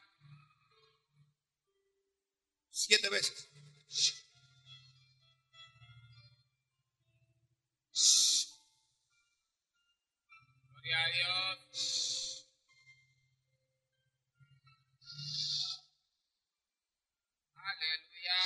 Siete 2.71 3.09
veces. 3.09 3.42
Aleluya. 17.55 18.39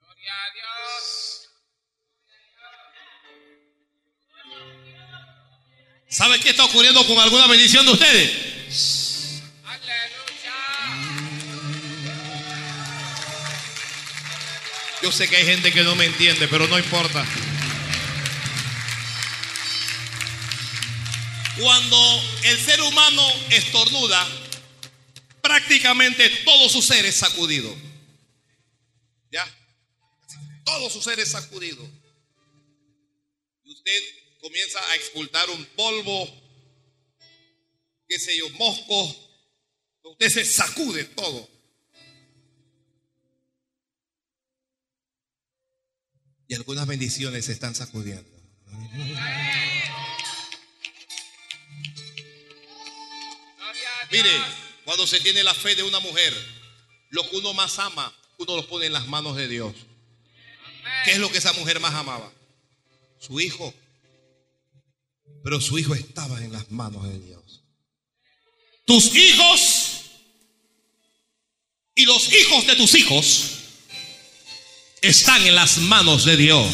Gloria 0.00 0.32
a 0.32 0.52
Dios. 0.54 1.48
¿Sabe 6.08 6.40
qué 6.40 6.50
está 6.50 6.64
ocurriendo 6.64 7.06
con 7.06 7.18
alguna 7.18 7.46
bendición 7.46 7.86
de 7.86 7.92
ustedes? 7.92 8.57
Sé 15.12 15.26
que 15.26 15.36
hay 15.36 15.46
gente 15.46 15.72
que 15.72 15.82
no 15.82 15.96
me 15.96 16.04
entiende, 16.04 16.46
pero 16.48 16.66
no 16.68 16.78
importa. 16.78 17.24
Cuando 21.58 22.22
el 22.44 22.58
ser 22.58 22.80
humano 22.82 23.22
estornuda, 23.50 24.28
prácticamente 25.40 26.28
todo 26.44 26.68
su 26.68 26.82
ser 26.82 27.06
es 27.06 27.16
sacudido. 27.16 27.74
¿Ya? 29.32 29.46
Todo 30.64 30.90
su 30.90 31.00
ser 31.00 31.18
es 31.20 31.30
sacudido. 31.30 31.82
Y 33.64 33.72
usted 33.72 34.02
comienza 34.40 34.78
a 34.90 34.94
expulsar 34.94 35.48
un 35.50 35.64
polvo, 35.74 36.28
qué 38.06 38.18
sé 38.18 38.36
yo, 38.36 38.48
mosco. 38.50 39.16
Usted 40.02 40.28
se 40.28 40.44
sacude 40.44 41.04
todo. 41.04 41.57
Y 46.48 46.54
algunas 46.54 46.86
bendiciones 46.86 47.44
se 47.44 47.52
están 47.52 47.74
sacudiendo. 47.74 48.26
Mire, 54.10 54.30
cuando 54.86 55.06
se 55.06 55.20
tiene 55.20 55.42
la 55.44 55.52
fe 55.52 55.74
de 55.74 55.82
una 55.82 56.00
mujer, 56.00 56.32
lo 57.10 57.28
que 57.28 57.36
uno 57.36 57.52
más 57.52 57.78
ama, 57.78 58.10
uno 58.38 58.56
lo 58.56 58.66
pone 58.66 58.86
en 58.86 58.94
las 58.94 59.06
manos 59.06 59.36
de 59.36 59.46
Dios. 59.46 59.74
¿Qué 61.04 61.12
es 61.12 61.18
lo 61.18 61.30
que 61.30 61.36
esa 61.36 61.52
mujer 61.52 61.80
más 61.80 61.92
amaba? 61.92 62.32
Su 63.20 63.38
hijo. 63.40 63.74
Pero 65.44 65.60
su 65.60 65.78
hijo 65.78 65.94
estaba 65.94 66.42
en 66.42 66.52
las 66.52 66.70
manos 66.70 67.06
de 67.06 67.18
Dios. 67.18 67.62
Tus 68.86 69.14
hijos 69.14 70.00
y 71.94 72.06
los 72.06 72.32
hijos 72.32 72.66
de 72.66 72.76
tus 72.76 72.94
hijos 72.94 73.57
están 75.00 75.46
en 75.46 75.54
las 75.54 75.78
manos 75.78 76.24
de 76.24 76.36
Dios. 76.36 76.66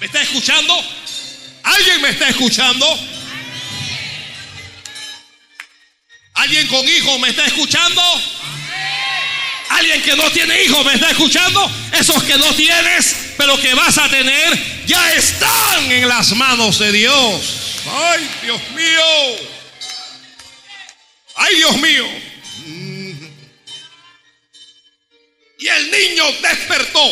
¿Me 0.00 0.06
está 0.06 0.22
escuchando? 0.22 0.74
¿Alguien 1.62 2.00
me 2.02 2.10
está 2.10 2.28
escuchando? 2.28 2.86
¿Alguien 6.34 6.66
con 6.68 6.88
hijos 6.88 7.18
me 7.20 7.28
está 7.30 7.44
escuchando? 7.46 8.02
¿Alguien 9.70 10.02
que 10.02 10.16
no 10.16 10.30
tiene 10.30 10.64
hijos 10.64 10.84
me 10.84 10.94
está 10.94 11.10
escuchando? 11.10 11.70
Esos 11.92 12.22
que 12.24 12.36
no 12.38 12.52
tienes, 12.54 13.14
pero 13.36 13.60
que 13.60 13.74
vas 13.74 13.98
a 13.98 14.08
tener, 14.08 14.86
ya 14.86 15.12
están 15.12 15.90
en 15.90 16.08
las 16.08 16.32
manos 16.32 16.78
de 16.78 16.92
Dios. 16.92 17.76
Ay, 17.86 18.30
Dios 18.42 18.60
mío. 18.70 19.50
Ay, 21.36 21.56
Dios 21.56 21.76
mío. 21.76 22.29
Y 25.60 25.68
el 25.68 25.90
niño 25.90 26.24
despertó. 26.40 27.04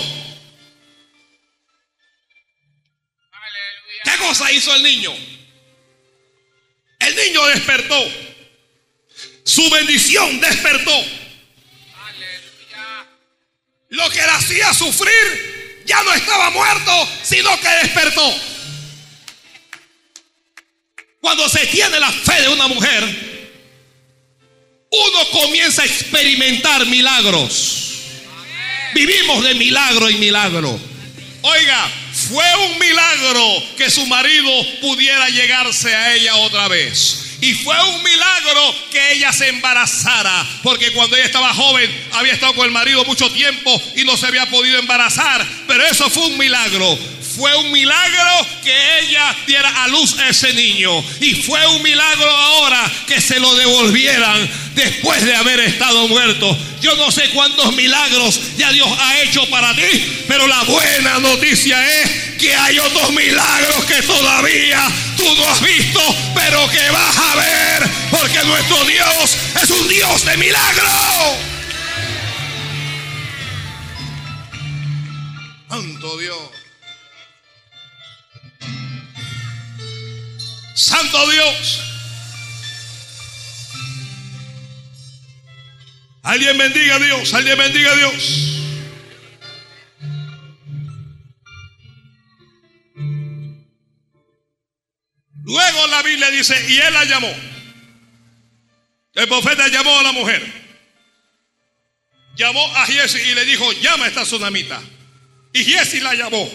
Aleluya. 3.30 4.02
¿Qué 4.04 4.16
cosa 4.16 4.50
hizo 4.50 4.74
el 4.74 4.82
niño? 4.82 5.14
El 6.98 7.14
niño 7.14 7.46
despertó. 7.48 8.10
Su 9.44 9.68
bendición 9.68 10.40
despertó. 10.40 10.96
Aleluya. 11.94 13.06
Lo 13.90 14.08
que 14.08 14.16
le 14.22 14.30
hacía 14.30 14.72
sufrir 14.72 15.82
ya 15.84 16.02
no 16.02 16.14
estaba 16.14 16.48
muerto, 16.48 17.08
sino 17.22 17.60
que 17.60 17.68
despertó. 17.68 18.34
Cuando 21.20 21.46
se 21.50 21.66
tiene 21.66 22.00
la 22.00 22.10
fe 22.10 22.40
de 22.40 22.48
una 22.48 22.66
mujer, 22.66 23.04
uno 24.90 25.30
comienza 25.32 25.82
a 25.82 25.84
experimentar 25.84 26.86
milagros. 26.86 27.87
Vivimos 28.94 29.44
de 29.44 29.54
milagro 29.54 30.08
en 30.08 30.18
milagro. 30.18 30.80
Oiga, 31.42 31.92
fue 32.12 32.44
un 32.66 32.78
milagro 32.78 33.62
que 33.76 33.90
su 33.90 34.04
marido 34.06 34.50
pudiera 34.80 35.28
llegarse 35.28 35.94
a 35.94 36.14
ella 36.14 36.36
otra 36.36 36.68
vez. 36.68 37.36
Y 37.40 37.54
fue 37.54 37.76
un 37.84 38.02
milagro 38.02 38.74
que 38.90 39.12
ella 39.12 39.32
se 39.32 39.48
embarazara, 39.48 40.44
porque 40.64 40.90
cuando 40.92 41.14
ella 41.14 41.26
estaba 41.26 41.54
joven 41.54 41.88
había 42.12 42.32
estado 42.32 42.54
con 42.54 42.66
el 42.66 42.72
marido 42.72 43.04
mucho 43.04 43.30
tiempo 43.30 43.80
y 43.94 44.04
no 44.04 44.16
se 44.16 44.26
había 44.26 44.50
podido 44.50 44.78
embarazar. 44.78 45.46
Pero 45.68 45.86
eso 45.86 46.10
fue 46.10 46.26
un 46.26 46.38
milagro. 46.38 46.98
Fue 47.38 47.54
un 47.54 47.70
milagro 47.70 48.46
que 48.64 48.98
ella 48.98 49.36
diera 49.46 49.84
a 49.84 49.86
luz 49.86 50.18
a 50.18 50.28
ese 50.28 50.52
niño. 50.54 50.90
Y 51.20 51.36
fue 51.36 51.64
un 51.68 51.82
milagro 51.84 52.28
ahora 52.28 52.90
que 53.06 53.20
se 53.20 53.38
lo 53.38 53.54
devolvieran 53.54 54.50
después 54.74 55.24
de 55.24 55.36
haber 55.36 55.60
estado 55.60 56.08
muerto. 56.08 56.58
Yo 56.80 56.96
no 56.96 57.12
sé 57.12 57.30
cuántos 57.30 57.76
milagros 57.76 58.40
ya 58.56 58.72
Dios 58.72 58.88
ha 58.98 59.22
hecho 59.22 59.48
para 59.50 59.72
ti, 59.76 60.24
pero 60.26 60.48
la 60.48 60.64
buena 60.64 61.20
noticia 61.20 62.02
es 62.02 62.10
que 62.40 62.52
hay 62.56 62.80
otros 62.80 63.12
milagros 63.12 63.84
que 63.84 64.02
todavía 64.02 64.88
tú 65.16 65.34
no 65.36 65.48
has 65.48 65.60
visto, 65.60 66.00
pero 66.34 66.68
que 66.70 66.90
vas 66.90 67.16
a 67.18 67.36
ver, 67.36 67.88
porque 68.10 68.44
nuestro 68.46 68.84
Dios 68.84 69.36
es 69.62 69.70
un 69.70 69.86
Dios 69.86 70.24
de 70.24 70.36
milagros. 70.38 70.92
Santo 75.68 76.18
Dios. 76.18 76.57
Santo 80.78 81.28
Dios. 81.28 81.80
Alguien 86.22 86.56
bendiga 86.56 86.94
a 86.94 86.98
Dios, 87.00 87.34
alguien 87.34 87.58
bendiga 87.58 87.90
a 87.90 87.96
Dios. 87.96 88.14
Luego 95.42 95.86
la 95.88 96.02
Biblia 96.02 96.30
dice, 96.30 96.54
y 96.68 96.78
él 96.78 96.94
la 96.94 97.04
llamó. 97.06 97.34
El 99.14 99.26
profeta 99.26 99.66
llamó 99.66 99.98
a 99.98 100.02
la 100.04 100.12
mujer. 100.12 100.46
Llamó 102.36 102.64
a 102.76 102.86
Giesi 102.86 103.18
y 103.18 103.34
le 103.34 103.44
dijo, 103.46 103.72
llama 103.72 104.04
a 104.04 104.08
esta 104.08 104.22
tsunamita. 104.22 104.80
Y 105.52 105.64
Giesi 105.64 105.98
la 105.98 106.14
llamó. 106.14 106.48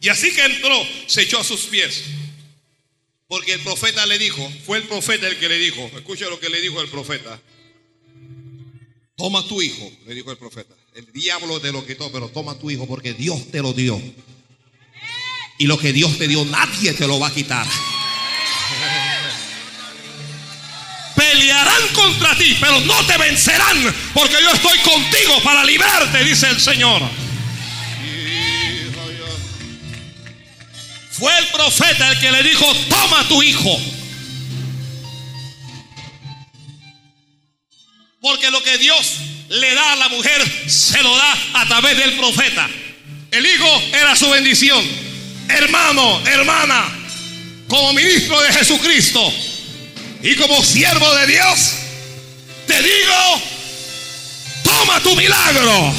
Y 0.00 0.08
así 0.08 0.34
que 0.34 0.44
entró, 0.44 0.84
se 1.06 1.22
echó 1.22 1.38
a 1.38 1.44
sus 1.44 1.66
pies. 1.66 2.13
Porque 3.26 3.54
el 3.54 3.60
profeta 3.60 4.04
le 4.06 4.18
dijo, 4.18 4.48
fue 4.66 4.78
el 4.78 4.84
profeta 4.84 5.26
el 5.26 5.38
que 5.38 5.48
le 5.48 5.58
dijo, 5.58 5.90
escucha 5.96 6.28
lo 6.28 6.38
que 6.38 6.50
le 6.50 6.60
dijo 6.60 6.80
el 6.80 6.88
profeta. 6.88 7.40
Toma 9.16 9.46
tu 9.46 9.62
hijo, 9.62 9.90
le 10.06 10.14
dijo 10.14 10.30
el 10.30 10.36
profeta. 10.36 10.74
El 10.94 11.10
diablo 11.12 11.60
te 11.60 11.72
lo 11.72 11.86
quitó, 11.86 12.12
pero 12.12 12.28
toma 12.28 12.58
tu 12.58 12.70
hijo 12.70 12.86
porque 12.86 13.14
Dios 13.14 13.50
te 13.50 13.62
lo 13.62 13.72
dio. 13.72 14.00
Y 15.58 15.66
lo 15.66 15.78
que 15.78 15.92
Dios 15.92 16.18
te 16.18 16.28
dio, 16.28 16.44
nadie 16.44 16.92
te 16.92 17.06
lo 17.06 17.18
va 17.18 17.28
a 17.28 17.34
quitar. 17.34 17.66
Pelearán 21.16 21.88
contra 21.94 22.36
ti, 22.36 22.56
pero 22.60 22.80
no 22.80 23.06
te 23.06 23.16
vencerán, 23.16 23.94
porque 24.12 24.36
yo 24.42 24.50
estoy 24.50 24.78
contigo 24.78 25.40
para 25.42 25.64
librarte, 25.64 26.24
dice 26.24 26.48
el 26.48 26.60
Señor. 26.60 27.00
Fue 31.18 31.30
el 31.38 31.46
profeta 31.48 32.10
el 32.10 32.18
que 32.18 32.32
le 32.32 32.42
dijo, 32.42 32.66
toma 32.88 33.28
tu 33.28 33.40
hijo. 33.42 33.80
Porque 38.20 38.50
lo 38.50 38.60
que 38.62 38.78
Dios 38.78 39.18
le 39.48 39.74
da 39.74 39.92
a 39.92 39.96
la 39.96 40.08
mujer, 40.08 40.42
se 40.68 41.00
lo 41.02 41.16
da 41.16 41.38
a 41.54 41.66
través 41.66 41.96
del 41.98 42.14
profeta. 42.14 42.68
El 43.30 43.46
hijo 43.46 43.82
era 43.92 44.16
su 44.16 44.28
bendición. 44.30 44.84
Hermano, 45.48 46.20
hermana, 46.26 46.84
como 47.68 47.92
ministro 47.92 48.40
de 48.40 48.52
Jesucristo 48.52 49.32
y 50.22 50.34
como 50.34 50.64
siervo 50.64 51.14
de 51.14 51.26
Dios, 51.28 51.74
te 52.66 52.82
digo, 52.82 53.42
toma 54.64 55.00
tu 55.00 55.14
milagro. 55.14 55.94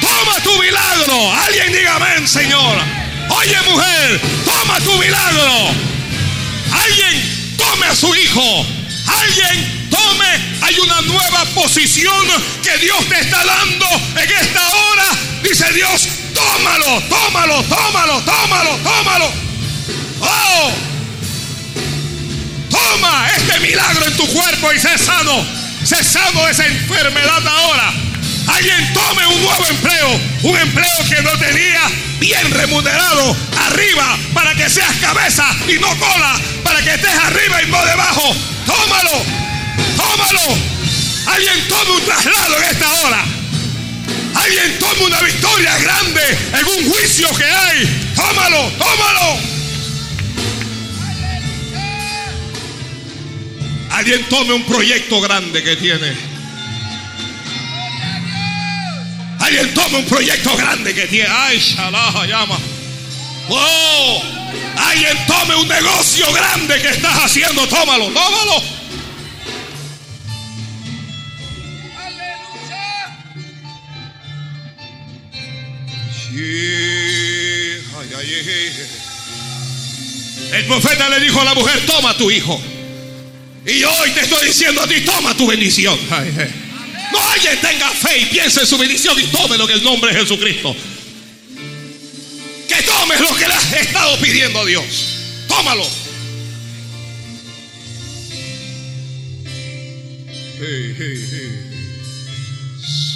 Toma 0.00 0.40
tu 0.44 0.56
milagro. 0.62 1.32
Alguien 1.32 1.72
diga 1.72 1.96
amén, 1.96 2.28
Señor. 2.28 3.02
Oye 3.28 3.56
mujer, 3.70 4.20
toma 4.44 4.80
tu 4.80 4.96
milagro. 4.98 5.70
Alguien 6.72 7.56
tome 7.56 7.86
a 7.86 7.94
su 7.94 8.14
hijo. 8.14 8.66
Alguien 9.20 9.88
tome. 9.90 10.26
Hay 10.62 10.78
una 10.78 11.00
nueva 11.02 11.44
posición 11.54 12.26
que 12.62 12.78
Dios 12.78 13.08
te 13.08 13.20
está 13.20 13.44
dando 13.44 13.86
en 14.16 14.30
esta 14.30 14.68
hora. 14.68 15.04
Dice 15.42 15.72
Dios, 15.72 16.08
tómalo, 16.34 17.02
tómalo, 17.08 17.62
tómalo, 17.64 18.22
tómalo, 18.22 18.76
tómalo. 18.78 19.32
Oh, 20.20 20.72
toma 22.70 23.28
este 23.36 23.60
milagro 23.60 24.06
en 24.06 24.16
tu 24.16 24.26
cuerpo 24.28 24.72
y 24.72 24.78
sé 24.78 24.96
sano. 24.98 25.44
Sé 25.84 26.02
sano 26.04 26.44
de 26.46 26.52
esa 26.52 26.66
enfermedad 26.66 27.46
ahora. 27.46 27.92
Alguien 28.46 28.92
tome 28.92 29.26
un 29.26 29.42
nuevo 29.42 29.66
empleo, 29.66 30.20
un 30.42 30.58
empleo 30.58 31.08
que 31.08 31.22
no 31.22 31.30
tenía 31.38 31.80
bien 32.18 32.50
remunerado 32.50 33.36
arriba 33.68 34.18
para 34.34 34.54
que 34.54 34.68
seas 34.68 34.94
cabeza 34.96 35.44
y 35.68 35.78
no 35.78 35.88
cola, 35.98 36.40
para 36.62 36.82
que 36.82 36.94
estés 36.94 37.14
arriba 37.14 37.62
y 37.62 37.66
no 37.66 37.84
debajo. 37.84 38.36
Tómalo, 38.66 39.24
tómalo. 39.96 40.56
Alguien 41.26 41.68
tome 41.68 41.90
un 41.92 42.04
traslado 42.04 42.56
en 42.58 42.64
esta 42.64 42.92
hora. 42.92 43.24
Alguien 44.34 44.78
tome 44.78 45.04
una 45.06 45.20
victoria 45.20 45.78
grande 45.78 46.38
en 46.58 46.66
un 46.66 46.90
juicio 46.90 47.28
que 47.36 47.44
hay. 47.44 48.12
Tómalo, 48.16 48.72
tómalo. 48.72 49.38
Alguien 53.90 54.24
tome 54.28 54.54
un 54.54 54.64
proyecto 54.64 55.20
grande 55.20 55.62
que 55.62 55.76
tiene. 55.76 56.31
Alguien 59.42 59.74
tome 59.74 59.98
un 59.98 60.04
proyecto 60.04 60.56
grande 60.56 60.94
que 60.94 61.06
tiene. 61.08 61.28
Ay, 61.28 61.58
shalá, 61.58 62.26
llama. 62.26 62.56
Oh, 63.48 64.22
alguien 64.76 65.18
tome 65.26 65.56
un 65.56 65.66
negocio 65.66 66.32
grande 66.32 66.80
que 66.80 66.90
estás 66.90 67.24
haciendo. 67.24 67.66
Tómalo, 67.66 68.06
tómalo. 68.06 68.62
Aleluya. 71.98 72.82
El 80.52 80.64
profeta 80.66 81.08
le 81.08 81.18
dijo 81.18 81.40
a 81.40 81.44
la 81.44 81.54
mujer, 81.54 81.84
toma 81.84 82.16
tu 82.16 82.30
hijo. 82.30 82.62
Y 83.66 83.82
hoy 83.82 84.10
te 84.12 84.20
estoy 84.20 84.46
diciendo 84.46 84.82
a 84.82 84.86
ti, 84.86 85.00
toma 85.00 85.36
tu 85.36 85.48
bendición. 85.48 85.98
Ay, 86.10 86.32
ay. 86.38 86.61
Alguien 87.32 87.58
tenga 87.62 87.88
fe 87.90 88.18
y 88.18 88.26
piense 88.26 88.60
en 88.60 88.66
su 88.66 88.76
bendición 88.76 89.18
y 89.18 89.24
tome 89.28 89.56
lo 89.56 89.66
que 89.66 89.72
el 89.72 89.82
nombre 89.82 90.12
de 90.12 90.20
Jesucristo. 90.20 90.76
Que 92.68 92.82
tomes 92.82 93.20
lo 93.20 93.34
que 93.34 93.48
le 93.48 93.54
has 93.54 93.72
estado 93.72 94.18
pidiendo 94.18 94.60
a 94.60 94.66
Dios. 94.66 94.84
Tómalo. 95.48 95.86
Hey, 100.58 100.94
hey, 100.98 101.28
hey. 101.30 101.72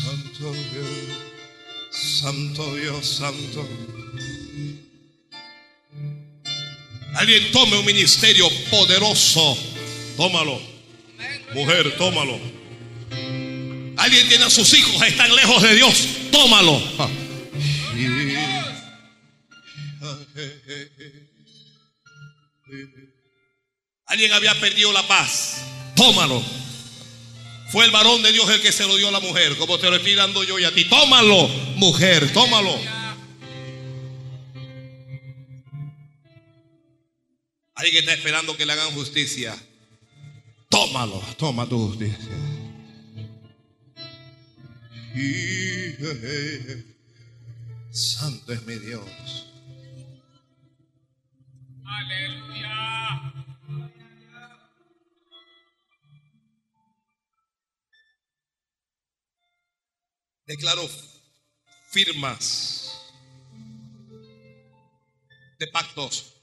Santo 0.02 0.52
Dios, 0.72 1.20
Santo 1.90 2.74
Dios, 2.74 3.06
Santo. 3.06 3.68
Alguien 7.14 7.52
tome 7.52 7.78
un 7.78 7.84
ministerio 7.84 8.48
poderoso. 8.70 9.58
Tómalo. 10.16 10.60
Mujer, 11.54 11.96
tómalo. 11.98 12.65
Alguien 14.06 14.28
tiene 14.28 14.44
a 14.44 14.50
sus 14.50 14.72
hijos, 14.72 15.02
están 15.02 15.34
lejos 15.34 15.60
de 15.60 15.74
Dios. 15.74 16.06
Tómalo. 16.30 16.80
Alguien 24.06 24.32
había 24.32 24.54
perdido 24.60 24.92
la 24.92 25.04
paz. 25.08 25.56
Tómalo. 25.96 26.40
Fue 27.72 27.84
el 27.84 27.90
varón 27.90 28.22
de 28.22 28.30
Dios 28.30 28.48
el 28.48 28.62
que 28.62 28.70
se 28.70 28.86
lo 28.86 28.96
dio 28.96 29.08
a 29.08 29.10
la 29.10 29.18
mujer, 29.18 29.56
como 29.56 29.76
te 29.76 29.90
lo 29.90 29.96
estoy 29.96 30.14
dando 30.14 30.44
yo 30.44 30.56
y 30.60 30.62
a 30.62 30.72
ti. 30.72 30.84
Tómalo, 30.84 31.48
mujer, 31.74 32.32
tómalo. 32.32 32.78
Alguien 37.74 38.04
está 38.04 38.14
esperando 38.14 38.56
que 38.56 38.66
le 38.66 38.72
hagan 38.72 38.92
justicia. 38.92 39.60
Tómalo, 40.68 41.20
toma 41.36 41.68
tu 41.68 41.88
justicia. 41.88 42.55
Santo 47.90 48.52
es 48.52 48.62
mi 48.66 48.74
Dios. 48.74 49.46
Aleluya. 51.84 53.32
Declaro 60.46 60.86
firmas 61.90 62.90
de 65.58 65.66
pactos, 65.68 66.34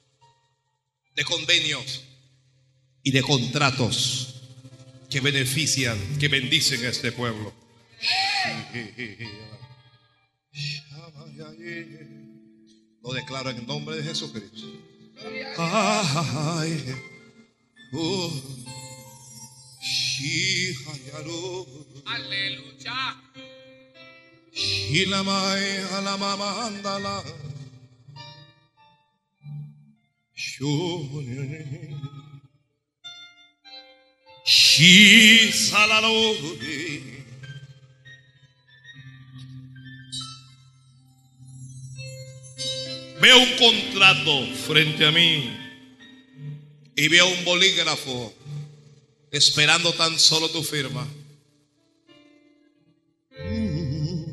de 1.15 1.23
convenios 1.23 2.03
y 3.03 3.11
de 3.11 3.21
contratos 3.21 4.41
que 5.11 5.19
benefician, 5.19 6.17
que 6.17 6.27
bendicen 6.27 6.83
a 6.85 6.89
este 6.89 7.11
pueblo. 7.11 7.53
Lo 13.03 13.13
declaro 13.13 13.49
en 13.49 13.65
nombre 13.67 13.97
de 13.97 14.03
Jesucristo. 14.03 14.67
Ay, 15.57 16.95
oh, 17.93 18.31
Aleluya. 22.05 23.21
shi, 24.51 25.05
la 25.05 25.23
mai, 25.23 25.77
ala, 25.97 26.17
mama, 26.17 26.65
andala. 26.67 27.23
Shi, 34.45 35.51
salalo. 35.51 37.12
Veo 43.23 43.39
un 43.39 43.53
contrato 43.55 44.45
frente 44.67 45.05
a 45.05 45.11
mí 45.11 45.49
y 46.93 47.07
veo 47.07 47.25
un 47.25 47.45
bolígrafo 47.45 48.33
esperando 49.31 49.93
tan 49.93 50.19
solo 50.19 50.49
tu 50.49 50.61
firma. 50.61 51.07
Mm. 53.39 54.25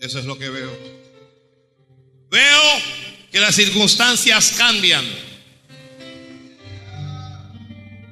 Eso 0.00 0.20
es 0.20 0.24
lo 0.24 0.38
que 0.38 0.48
veo. 0.48 0.70
Veo 2.30 2.62
que 3.30 3.40
las 3.40 3.56
circunstancias 3.56 4.54
cambian. 4.56 5.04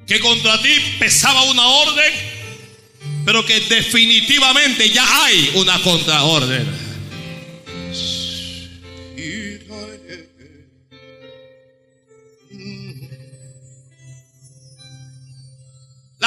Que 0.06 0.20
contra 0.20 0.60
ti 0.60 0.74
pesaba 0.98 1.42
una 1.44 1.66
orden, 1.66 2.12
pero 3.24 3.46
que 3.46 3.60
definitivamente 3.60 4.90
ya 4.90 5.24
hay 5.24 5.52
una 5.54 5.80
contraorden. 5.80 6.87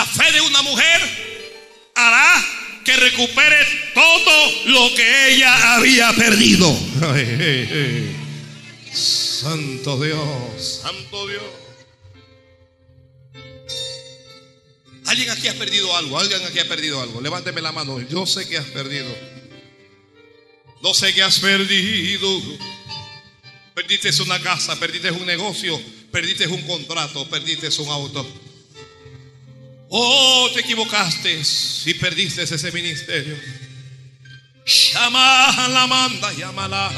La 0.02 0.07
fe 0.07 0.32
de 0.32 0.41
una 0.41 0.64
mujer 0.64 0.99
hará 1.94 2.44
que 2.84 2.95
recupere 2.95 3.56
todo 3.94 4.52
lo 4.65 4.95
que 4.95 5.36
ella 5.36 5.76
había 5.76 6.11
perdido. 6.14 6.76
Santo 8.91 10.02
Dios, 10.02 10.82
Santo 10.82 11.28
Dios. 11.28 11.44
Alguien 15.06 15.30
aquí 15.30 15.48
ha 15.49 15.53
perdido 15.53 15.95
algo, 15.95 16.18
alguien 16.18 16.44
aquí 16.48 16.57
ha 16.57 16.68
perdido 16.68 16.99
algo. 16.99 17.22
Levánteme 17.22 17.61
la 17.61 17.72
mano. 17.72 18.02
Yo 18.02 18.26
sé 18.26 18.49
que 18.49 18.57
has 18.57 18.65
perdido. 18.65 19.15
No 20.82 20.95
sé 20.95 21.14
que 21.14 21.22
has 21.22 21.38
perdido. 21.38 22.28
Perdiste 23.76 24.10
una 24.23 24.41
casa, 24.41 24.80
perdiste 24.80 25.11
un 25.11 25.28
negocio, 25.28 25.80
perdiste 26.11 26.48
un 26.48 26.64
contrato, 26.64 27.30
perdiste 27.30 27.69
un 27.84 27.90
auto. 27.90 28.51
Oh, 29.93 30.49
te 30.53 30.61
equivocaste 30.61 31.41
y 31.85 31.93
perdiste 31.95 32.43
ese 32.43 32.72
ministerio. 32.72 33.38
Llama 34.93 35.68
la 35.68 35.85
manda, 35.85 36.31
llámala. 36.31 36.89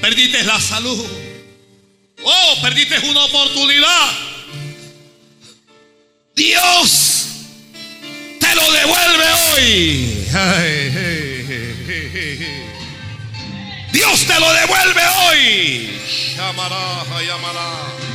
Perdiste 0.00 0.42
la 0.42 0.60
salud. 0.60 1.06
Oh, 2.24 2.56
perdiste 2.60 2.98
una 3.08 3.24
oportunidad. 3.24 4.10
Dios 6.34 7.26
te 8.40 8.52
lo 8.56 8.72
devuelve 8.72 9.32
hoy. 9.52 10.26
Dios 13.92 14.26
te 14.26 14.40
lo 14.40 14.52
devuelve 14.54 15.02
hoy. 15.06 16.00
Llamará, 16.36 17.04
llamará. 17.24 18.09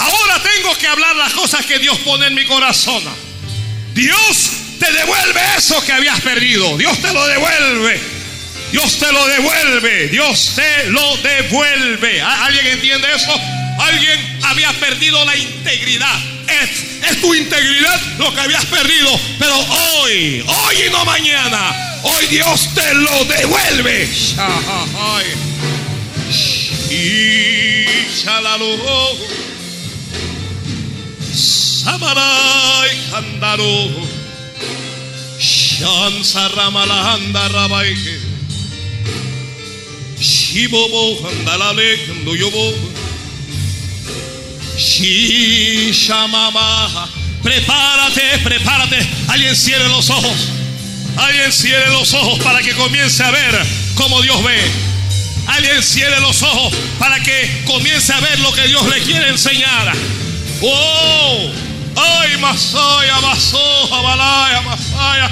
Ahora 0.00 0.42
tengo 0.42 0.76
que 0.78 0.86
hablar 0.86 1.14
las 1.14 1.34
cosas 1.34 1.66
que 1.66 1.78
Dios 1.78 1.98
pone 1.98 2.26
en 2.26 2.34
mi 2.34 2.46
corazón. 2.46 3.02
Dios 3.92 4.50
te 4.78 4.90
devuelve 4.92 5.40
eso 5.58 5.78
que 5.84 5.92
habías 5.92 6.20
perdido. 6.22 6.78
Dios 6.78 6.98
te 7.02 7.12
lo 7.12 7.26
devuelve. 7.26 8.00
Dios 8.72 8.98
te 8.98 9.12
lo 9.12 9.26
devuelve. 9.26 10.08
Dios 10.08 10.52
te 10.54 10.86
lo 10.90 11.16
devuelve. 11.18 12.22
¿Alguien 12.22 12.66
entiende 12.68 13.08
eso? 13.14 13.38
Alguien 13.78 14.38
había 14.44 14.72
perdido 14.80 15.22
la 15.26 15.36
integridad. 15.36 16.18
Es, 16.62 17.20
tu 17.20 17.34
integridad 17.34 18.00
lo 18.18 18.34
que 18.34 18.40
habías 18.40 18.64
perdido. 18.64 19.20
Pero 19.38 19.54
hoy, 19.54 20.42
hoy 20.46 20.76
y 20.86 20.90
no 20.90 21.04
mañana, 21.04 22.00
hoy 22.04 22.26
Dios 22.28 22.70
te 22.74 22.94
lo 22.94 23.24
devuelve. 23.26 24.08
Y 26.88 27.84
Samarai 31.32 32.90
Kandaro 33.10 33.90
Shansa 35.38 36.48
Ramalanda 36.48 37.48
Rabaike 37.48 38.16
Shibobo 40.18 41.04
Handalale 41.22 41.98
Kandoyobo 42.06 42.74
Shishamama 44.76 46.48
Prepárate, 47.42 48.38
prepárate. 48.44 48.98
Alguien 49.28 49.56
cierre 49.56 49.88
los 49.88 50.10
ojos. 50.10 50.48
Alguien 51.16 51.52
cierre 51.52 51.90
los 51.90 52.12
ojos 52.14 52.38
para 52.40 52.60
que 52.60 52.72
comience 52.74 53.22
a 53.22 53.30
ver 53.30 53.58
cómo 53.94 54.20
Dios 54.22 54.42
ve. 54.44 54.58
Alguien 55.46 55.82
cierre 55.82 56.20
los 56.20 56.42
ojos 56.42 56.74
para 56.98 57.18
que 57.20 57.62
comience 57.66 58.12
a 58.12 58.20
ver 58.20 58.38
lo 58.40 58.52
que 58.52 58.66
Dios 58.68 58.86
le 58.88 59.00
quiere 59.02 59.30
enseñar. 59.30 59.92
¡Oh! 60.62 61.50
¡Ay, 61.96 62.36
Masaya, 62.38 63.20
Masoja, 63.20 64.00
Balaya, 64.00 64.60
Masaya! 64.62 65.30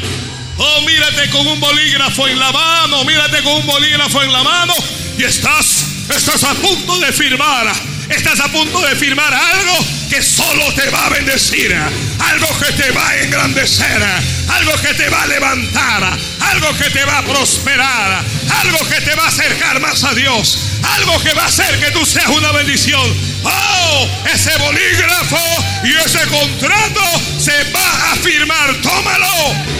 Oh, 0.56 0.80
mírate 0.82 1.30
con 1.30 1.46
un 1.46 1.60
bolígrafo 1.60 2.26
en 2.26 2.38
la 2.38 2.50
mano, 2.50 3.04
mírate 3.04 3.42
con 3.42 3.54
un 3.54 3.66
bolígrafo 3.66 4.22
en 4.22 4.32
la 4.32 4.42
mano 4.42 4.74
y 5.16 5.24
estás, 5.24 5.84
estás 6.14 6.42
a 6.44 6.54
punto 6.54 6.98
de 6.98 7.12
firmar. 7.12 7.72
Estás 8.08 8.40
a 8.40 8.48
punto 8.48 8.80
de 8.80 8.96
firmar 8.96 9.34
algo 9.34 9.86
que 10.08 10.22
solo 10.22 10.72
te 10.72 10.88
va 10.88 11.06
a 11.06 11.08
bendecir, 11.10 11.74
algo 11.74 12.58
que 12.58 12.72
te 12.72 12.90
va 12.90 13.06
a 13.06 13.16
engrandecer, 13.18 14.02
algo 14.48 14.72
que 14.80 14.94
te 14.94 15.10
va 15.10 15.22
a 15.22 15.26
levantar, 15.26 16.18
algo 16.40 16.76
que 16.78 16.88
te 16.88 17.04
va 17.04 17.18
a 17.18 17.22
prosperar, 17.22 18.24
algo 18.62 18.78
que 18.88 19.00
te 19.02 19.14
va 19.14 19.24
a 19.24 19.28
acercar 19.28 19.78
más 19.80 20.04
a 20.04 20.14
Dios, 20.14 20.58
algo 20.96 21.20
que 21.20 21.34
va 21.34 21.42
a 21.42 21.46
hacer 21.48 21.78
que 21.78 21.90
tú 21.90 22.06
seas 22.06 22.28
una 22.28 22.50
bendición. 22.52 23.27
Oh, 23.50 24.08
ese 24.32 24.56
bolígrafo 24.58 25.38
y 25.82 25.96
ese 26.04 26.26
contrato 26.28 27.00
se 27.38 27.72
va 27.72 28.12
a 28.12 28.16
firmar. 28.16 28.74
Tómalo, 28.82 29.26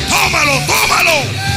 tómalo, 0.09 0.61
tómalo. 0.67 1.49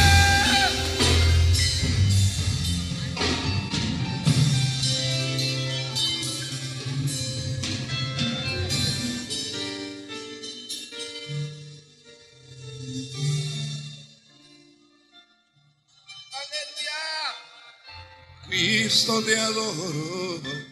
Cristo 18.48 19.24
te 19.24 19.40
adoro. 19.40 20.71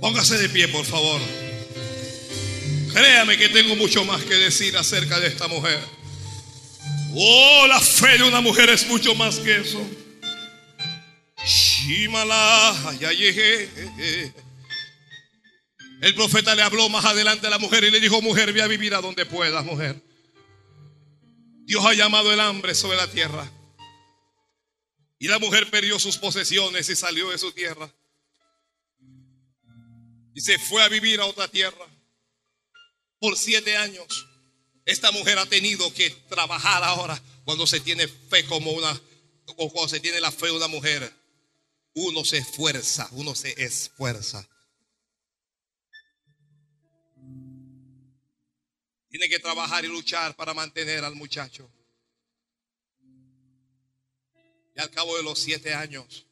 Póngase 0.00 0.38
de 0.38 0.48
pie, 0.48 0.68
por 0.68 0.84
favor. 0.84 1.20
Créame 2.92 3.36
que 3.36 3.48
tengo 3.50 3.76
mucho 3.76 4.04
más 4.04 4.22
que 4.22 4.34
decir 4.34 4.76
acerca 4.76 5.20
de 5.20 5.28
esta 5.28 5.46
mujer. 5.46 5.78
Oh, 7.14 7.66
la 7.68 7.80
fe 7.80 8.18
de 8.18 8.24
una 8.24 8.40
mujer 8.40 8.70
es 8.70 8.86
mucho 8.86 9.14
más 9.14 9.38
que 9.38 9.56
eso. 9.58 9.86
Shimala, 11.44 12.96
ya 12.98 13.12
llegué. 13.12 13.68
El 16.00 16.14
profeta 16.14 16.54
le 16.54 16.62
habló 16.62 16.88
más 16.88 17.04
adelante 17.04 17.46
a 17.46 17.50
la 17.50 17.58
mujer 17.58 17.84
y 17.84 17.90
le 17.90 18.00
dijo, 18.00 18.22
mujer, 18.22 18.52
ve 18.52 18.62
a 18.62 18.66
vivir 18.66 18.94
a 18.94 19.00
donde 19.00 19.26
puedas, 19.26 19.64
mujer. 19.64 20.02
Dios 21.64 21.84
ha 21.84 21.92
llamado 21.92 22.32
el 22.32 22.40
hambre 22.40 22.74
sobre 22.74 22.96
la 22.96 23.06
tierra. 23.06 23.48
Y 25.18 25.28
la 25.28 25.38
mujer 25.38 25.70
perdió 25.70 25.98
sus 25.98 26.16
posesiones 26.16 26.88
y 26.88 26.96
salió 26.96 27.30
de 27.30 27.38
su 27.38 27.52
tierra. 27.52 27.92
Y 30.34 30.40
se 30.40 30.58
fue 30.58 30.82
a 30.82 30.88
vivir 30.88 31.20
a 31.20 31.26
otra 31.26 31.48
tierra. 31.48 31.86
Por 33.18 33.36
siete 33.36 33.76
años. 33.76 34.26
Esta 34.84 35.12
mujer 35.12 35.38
ha 35.38 35.46
tenido 35.46 35.92
que 35.92 36.10
trabajar 36.28 36.82
ahora 36.82 37.20
cuando 37.44 37.66
se 37.66 37.80
tiene 37.80 38.08
fe 38.08 38.44
como 38.46 38.72
una, 38.72 39.00
o 39.56 39.70
cuando 39.70 39.88
se 39.88 40.00
tiene 40.00 40.20
la 40.20 40.32
fe 40.32 40.46
de 40.46 40.52
una 40.52 40.68
mujer. 40.68 41.12
Uno 41.94 42.24
se 42.24 42.38
esfuerza, 42.38 43.08
uno 43.12 43.34
se 43.34 43.52
esfuerza. 43.62 44.48
Tiene 49.08 49.28
que 49.28 49.40
trabajar 49.40 49.84
y 49.84 49.88
luchar 49.88 50.36
para 50.36 50.54
mantener 50.54 51.04
al 51.04 51.16
muchacho. 51.16 51.68
Y 54.76 54.80
al 54.80 54.90
cabo 54.90 55.16
de 55.16 55.24
los 55.24 55.38
siete 55.38 55.74
años, 55.74 56.26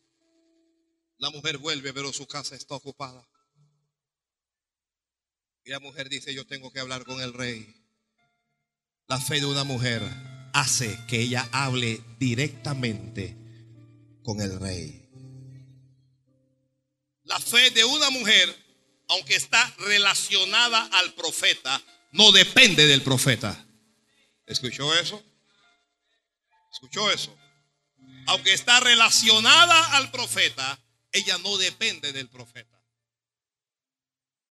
la 1.18 1.30
mujer 1.30 1.58
vuelve, 1.58 1.92
pero 1.92 2.12
su 2.12 2.26
casa 2.26 2.54
está 2.54 2.76
ocupada. 2.76 3.28
Y 5.68 5.70
la 5.70 5.80
mujer 5.80 6.08
dice, 6.08 6.32
yo 6.32 6.46
tengo 6.46 6.72
que 6.72 6.80
hablar 6.80 7.04
con 7.04 7.20
el 7.20 7.34
rey. 7.34 7.74
La 9.06 9.20
fe 9.20 9.38
de 9.38 9.44
una 9.44 9.64
mujer 9.64 10.00
hace 10.54 10.98
que 11.06 11.20
ella 11.20 11.46
hable 11.52 12.02
directamente 12.18 13.36
con 14.22 14.40
el 14.40 14.58
rey. 14.58 15.06
La 17.24 17.38
fe 17.38 17.68
de 17.72 17.84
una 17.84 18.08
mujer, 18.08 18.56
aunque 19.08 19.36
está 19.36 19.70
relacionada 19.80 20.86
al 20.86 21.12
profeta, 21.12 21.82
no 22.12 22.32
depende 22.32 22.86
del 22.86 23.02
profeta. 23.02 23.66
¿Escuchó 24.46 24.98
eso? 24.98 25.22
¿Escuchó 26.72 27.10
eso? 27.10 27.36
aunque 28.28 28.54
está 28.54 28.80
relacionada 28.80 29.96
al 29.98 30.10
profeta, 30.10 30.78
ella 31.12 31.36
no 31.38 31.58
depende 31.58 32.14
del 32.14 32.30
profeta. 32.30 32.77